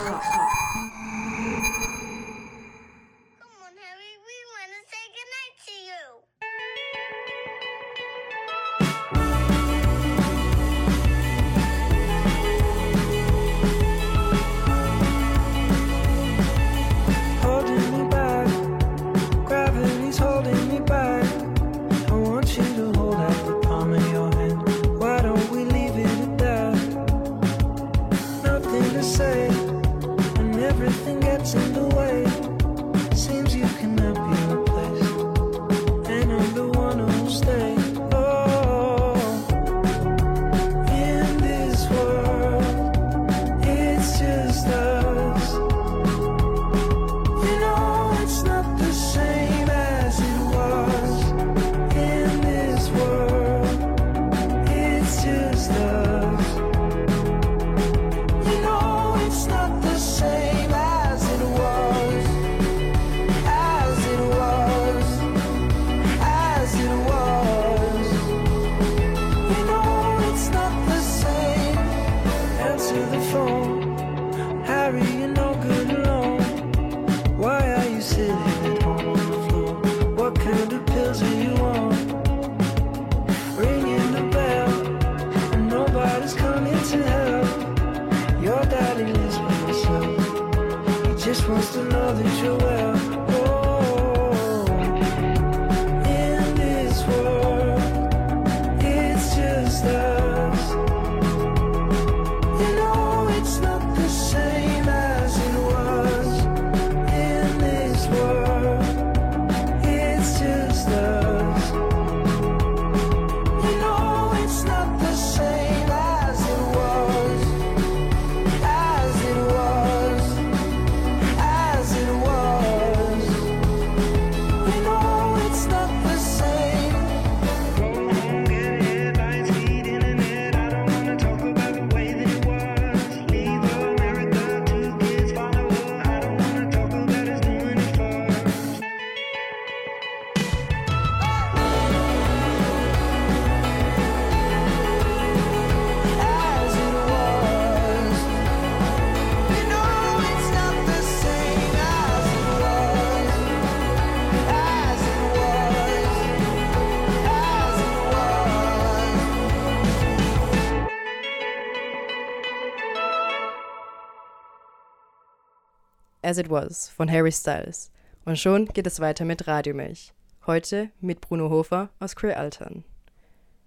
As 166.33 166.39
It 166.39 166.49
Was 166.49 166.89
von 166.89 167.11
Harry 167.11 167.31
Styles. 167.31 167.91
Und 168.25 168.39
schon 168.39 168.65
geht 168.65 168.87
es 168.87 169.01
weiter 169.01 169.27
mit 169.27 169.47
Radiomilch. 169.47 170.15
Heute 170.47 170.91
mit 171.03 171.21
Bruno 171.21 171.51
Hofer 171.51 171.91
aus 172.01 172.17
Queer 172.17 172.39
Altern. 172.39 172.85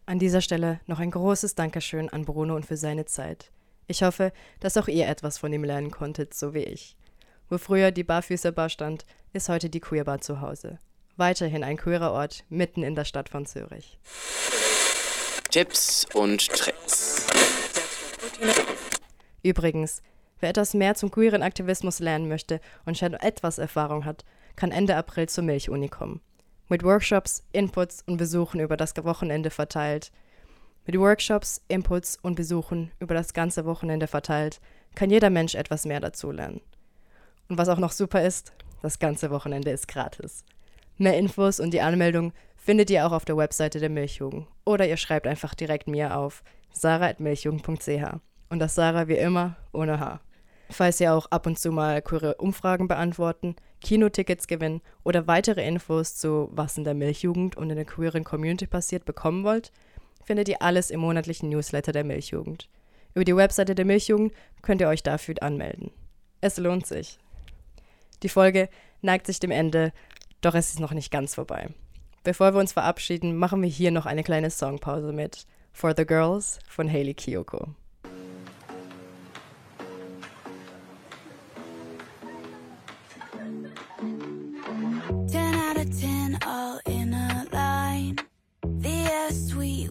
An 0.07 0.18
dieser 0.18 0.41
Stelle 0.41 0.80
noch 0.88 0.97
ein 0.97 1.11
großes 1.11 1.53
Dankeschön 1.53 2.09
an 2.09 2.26
Bruno 2.26 2.55
und 2.55 2.66
für 2.66 2.76
seine 2.76 3.05
Zeit. 3.05 3.51
Ich 3.86 4.01
hoffe, 4.01 4.34
dass 4.61 4.78
auch 4.78 4.88
ihr 4.88 5.07
etwas 5.07 5.38
von 5.38 5.53
ihm 5.53 5.63
lernen 5.63 5.91
konntet, 5.91 6.34
so 6.34 6.55
wie 6.55 6.63
ich. 6.63 6.97
Wo 7.51 7.59
früher 7.59 7.91
die 7.91 8.03
Barfüßerbar 8.03 8.70
stand, 8.70 9.05
ist 9.32 9.47
heute 9.47 9.70
die 9.70 9.80
Queerbar 9.80 10.22
zu 10.22 10.41
Hause. 10.41 10.80
Weiterhin 11.18 11.63
ein 11.63 11.78
queerer 11.78 12.13
Ort 12.13 12.45
mitten 12.49 12.82
in 12.82 12.95
der 12.95 13.05
Stadt 13.05 13.30
von 13.30 13.45
Zürich. 13.45 13.99
Tipps 15.51 16.07
und 16.16 16.47
Tricks. 16.47 17.28
Übrigens, 19.43 20.01
wer 20.45 20.51
etwas 20.51 20.75
mehr 20.75 20.93
zum 20.93 21.09
queeren 21.09 21.41
Aktivismus 21.41 21.97
lernen 21.97 22.27
möchte 22.27 22.61
und 22.85 22.99
schon 22.99 23.15
etwas 23.15 23.57
Erfahrung 23.57 24.05
hat, 24.05 24.23
kann 24.55 24.69
Ende 24.69 24.95
April 24.95 25.27
zur 25.27 25.43
Milchuni 25.43 25.89
kommen. 25.89 26.21
Mit 26.69 26.83
Workshops, 26.83 27.43
Inputs 27.51 28.03
und 28.05 28.17
Besuchen 28.17 28.59
über 28.59 28.77
das 28.77 28.93
Wochenende 28.95 29.49
verteilt. 29.49 30.11
Mit 30.85 30.99
Workshops, 30.99 31.63
Inputs 31.67 32.19
und 32.21 32.35
Besuchen 32.35 32.91
über 32.99 33.15
das 33.15 33.33
ganze 33.33 33.65
Wochenende 33.65 34.05
verteilt, 34.05 34.61
kann 34.93 35.09
jeder 35.09 35.31
Mensch 35.31 35.55
etwas 35.55 35.83
mehr 35.83 35.99
dazulernen. 35.99 36.61
Und 37.49 37.57
was 37.57 37.67
auch 37.67 37.79
noch 37.79 37.91
super 37.91 38.21
ist, 38.21 38.53
das 38.83 38.99
ganze 38.99 39.31
Wochenende 39.31 39.71
ist 39.71 39.87
gratis. 39.87 40.45
Mehr 40.99 41.17
Infos 41.17 41.59
und 41.59 41.71
die 41.71 41.81
Anmeldung 41.81 42.33
findet 42.55 42.91
ihr 42.91 43.07
auch 43.07 43.13
auf 43.13 43.25
der 43.25 43.35
Webseite 43.35 43.79
der 43.79 43.89
Milchjugend 43.89 44.45
oder 44.63 44.87
ihr 44.87 44.97
schreibt 44.97 45.25
einfach 45.25 45.55
direkt 45.55 45.87
mir 45.87 46.15
auf 46.15 46.43
sarah.milchjugend.ch 46.71 48.19
und 48.49 48.59
das 48.59 48.75
Sarah 48.75 49.07
wie 49.07 49.17
immer 49.17 49.55
ohne 49.73 49.99
H. 49.99 50.19
Falls 50.70 50.99
ihr 50.99 51.13
auch 51.13 51.28
ab 51.28 51.45
und 51.45 51.59
zu 51.59 51.72
mal 51.72 52.01
queere 52.01 52.36
Umfragen 52.36 52.88
beantworten, 52.88 53.55
Kinotickets 53.82 54.47
gewinnen 54.47 54.82
oder 55.03 55.28
weitere 55.28 55.66
Infos 55.66 56.16
zu 56.16 56.49
was 56.51 56.78
in 56.78 56.84
der 56.84 56.95
Milchjugend 56.95 57.55
und 57.55 57.70
in 57.70 57.76
der 57.76 57.86
queeren 57.86 58.24
Community 58.24 58.66
passiert 58.66 59.05
bekommen 59.05 59.43
wollt, 59.43 59.72
findet 60.24 60.49
ihr 60.49 60.61
alles 60.61 60.89
im 60.89 61.01
monatlichen 61.01 61.49
Newsletter 61.49 61.91
der 61.91 62.03
Milchjugend. 62.03 62.68
Über 63.13 63.26
die 63.26 63.36
Webseite 63.36 63.76
der 63.76 63.86
Milchjugend 63.86 64.34
könnt 64.61 64.82
ihr 64.82 64.89
euch 64.89 65.03
dafür 65.03 65.36
anmelden. 65.41 65.91
Es 66.41 66.57
lohnt 66.57 66.88
sich. 66.88 67.20
Die 68.24 68.30
Folge 68.30 68.70
neigt 69.01 69.28
sich 69.28 69.39
dem 69.39 69.51
Ende, 69.51 69.93
doch 70.41 70.55
es 70.55 70.70
ist 70.70 70.80
noch 70.80 70.93
nicht 70.93 71.11
ganz 71.11 71.36
vorbei. 71.36 71.70
Bevor 72.24 72.53
wir 72.53 72.59
uns 72.59 72.74
verabschieden, 72.74 73.36
machen 73.36 73.61
wir 73.61 73.70
hier 73.70 73.91
noch 73.91 74.07
eine 74.07 74.24
kleine 74.24 74.49
Songpause 74.49 75.13
mit 75.13 75.45
For 75.72 75.93
the 75.95 76.05
Girls 76.05 76.59
von 76.68 76.91
Hayley 76.91 77.13
Kiyoko. 77.13 77.76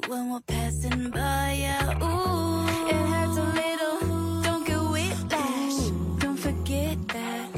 When 0.08 0.30
we're 0.30 0.40
passing 0.40 1.10
by, 1.10 1.56
yeah. 1.60 1.98
Ooh, 2.02 2.88
it 2.88 3.04
hurts 3.12 3.38
a 3.38 3.46
little. 3.60 4.42
Don't 4.42 4.66
get 4.66 4.80
whiplash. 4.94 5.78
Don't 6.18 6.36
forget 6.36 6.96
that. 7.08 7.48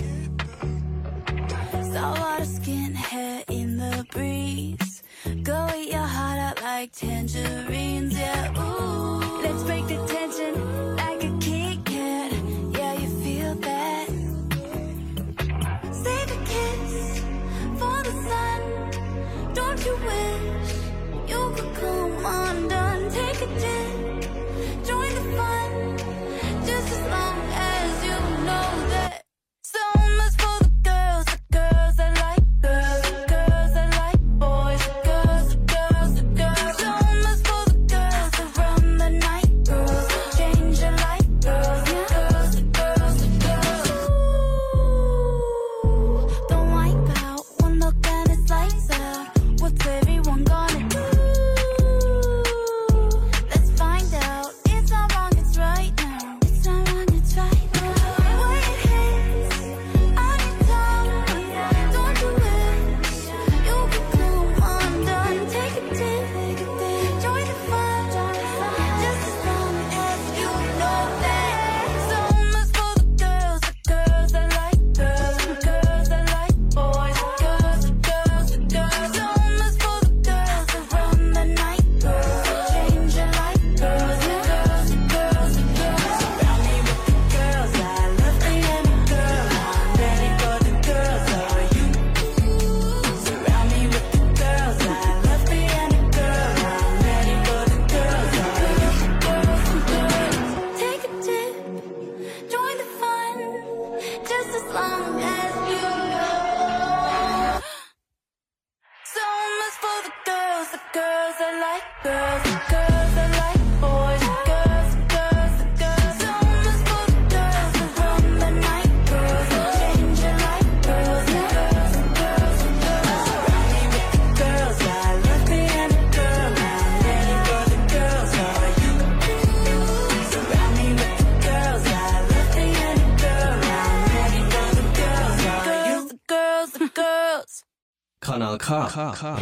Saltwater 1.92 2.44
skin, 2.44 2.94
hair 2.94 3.42
in 3.48 3.76
the 3.78 4.04
breeze. 4.12 5.02
Go 5.42 5.68
eat 5.76 5.92
your 5.92 6.02
heart 6.16 6.38
out 6.38 6.62
like 6.62 6.92
tangerines, 6.92 8.18
yeah. 8.18 8.52
Ooh, 8.58 9.05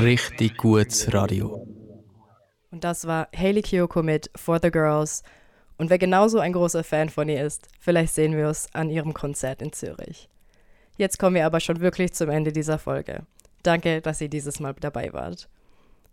Richtig 0.04 0.58
gutes 0.58 1.14
Radio. 1.14 1.66
Und 2.70 2.84
das 2.84 3.06
war 3.06 3.26
Hayley 3.34 3.62
Kiyoko 3.62 4.02
mit 4.02 4.30
For 4.36 4.58
the 4.62 4.70
Girls. 4.70 5.22
Und 5.78 5.88
wer 5.88 5.96
genauso 5.96 6.40
ein 6.40 6.52
großer 6.52 6.84
Fan 6.84 7.08
von 7.08 7.26
ihr 7.30 7.42
ist, 7.42 7.68
vielleicht 7.80 8.12
sehen 8.12 8.36
wir 8.36 8.48
es 8.48 8.68
an 8.74 8.90
ihrem 8.90 9.14
Konzert 9.14 9.62
in 9.62 9.72
Zürich. 9.72 10.28
Jetzt 10.98 11.18
kommen 11.18 11.36
wir 11.36 11.46
aber 11.46 11.58
schon 11.58 11.80
wirklich 11.80 12.12
zum 12.12 12.28
Ende 12.28 12.52
dieser 12.52 12.78
Folge. 12.78 13.22
Danke, 13.62 14.02
dass 14.02 14.20
ihr 14.20 14.28
dieses 14.28 14.60
Mal 14.60 14.74
dabei 14.78 15.10
wart. 15.14 15.48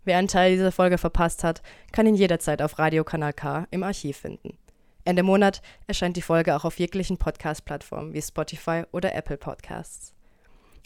Wer 0.06 0.16
einen 0.16 0.28
Teil 0.28 0.52
dieser 0.52 0.72
Folge 0.72 0.96
verpasst 0.96 1.44
hat, 1.44 1.60
kann 1.92 2.06
ihn 2.06 2.14
jederzeit 2.14 2.62
auf 2.62 2.78
Radiokanal 2.78 3.34
K 3.34 3.66
im 3.70 3.82
Archiv 3.82 4.16
finden. 4.16 4.56
Ende 5.04 5.22
Monat 5.22 5.60
erscheint 5.86 6.16
die 6.16 6.22
Folge 6.22 6.56
auch 6.56 6.64
auf 6.64 6.78
jeglichen 6.78 7.18
Podcast-Plattformen 7.18 8.14
wie 8.14 8.22
Spotify 8.22 8.84
oder 8.90 9.14
Apple 9.14 9.36
Podcasts. 9.36 10.14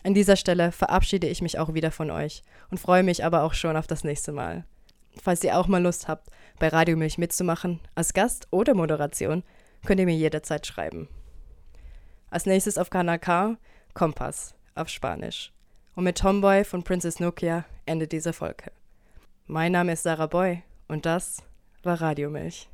An 0.06 0.14
dieser 0.14 0.36
Stelle 0.36 0.70
verabschiede 0.70 1.26
ich 1.26 1.42
mich 1.42 1.58
auch 1.58 1.74
wieder 1.74 1.90
von 1.90 2.12
euch 2.12 2.44
und 2.70 2.78
freue 2.78 3.02
mich 3.02 3.24
aber 3.24 3.42
auch 3.42 3.54
schon 3.54 3.76
auf 3.76 3.88
das 3.88 4.04
nächste 4.04 4.30
Mal. 4.30 4.64
Falls 5.20 5.42
ihr 5.42 5.58
auch 5.58 5.66
mal 5.66 5.82
Lust 5.82 6.06
habt, 6.06 6.28
bei 6.60 6.68
Radio 6.68 6.96
Milch 6.96 7.18
mitzumachen, 7.18 7.80
als 7.96 8.14
Gast 8.14 8.46
oder 8.52 8.74
Moderation, 8.74 9.42
könnt 9.84 9.98
ihr 9.98 10.06
mir 10.06 10.14
jederzeit 10.14 10.64
schreiben. 10.64 11.08
Als 12.30 12.46
nächstes 12.46 12.78
auf 12.78 12.88
Kanal 12.88 13.18
K 13.18 13.56
Kompass 13.94 14.54
auf 14.76 14.88
Spanisch. 14.88 15.52
Und 15.96 16.04
mit 16.04 16.18
Tomboy 16.18 16.62
von 16.62 16.84
Princess 16.84 17.18
Nokia 17.18 17.64
endet 17.84 18.12
diese 18.12 18.32
Folge. 18.32 18.70
Mein 19.46 19.72
Name 19.72 19.94
ist 19.94 20.04
Sarah 20.04 20.28
Boy 20.28 20.62
und 20.86 21.04
das 21.04 21.42
war 21.82 22.00
Radio 22.00 22.30
Milch. 22.30 22.68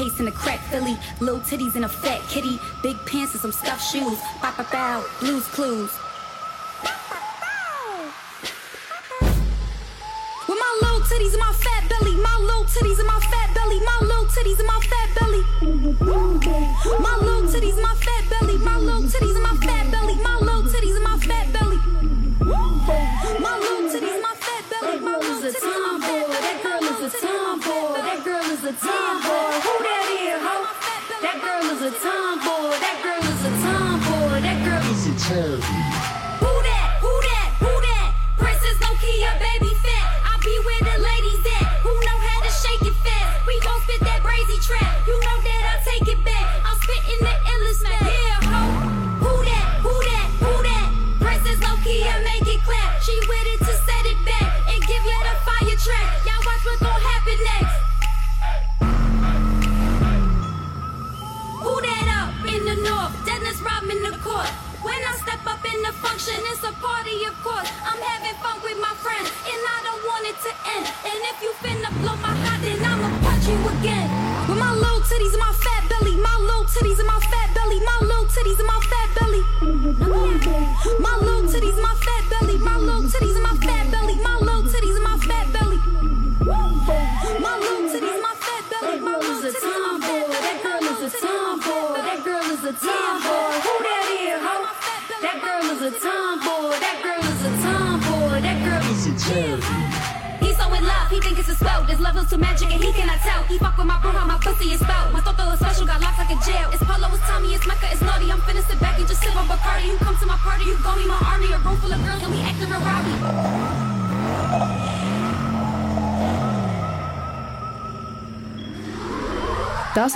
case 0.00 0.18
in 0.18 0.28
a 0.28 0.32
crack 0.32 0.60
Philly, 0.70 0.96
little 1.20 1.40
titties 1.40 1.76
in 1.76 1.84
a 1.84 1.88
fat 1.88 2.22
kitty, 2.22 2.58
big 2.82 2.96
pants 3.04 3.32
and 3.34 3.40
some 3.42 3.52
stuffed 3.52 3.84
shoes. 3.92 4.18
pop 4.40 4.58
a 4.58 4.64
bow, 4.72 5.04
blues 5.20 5.46
clues. 5.48 5.90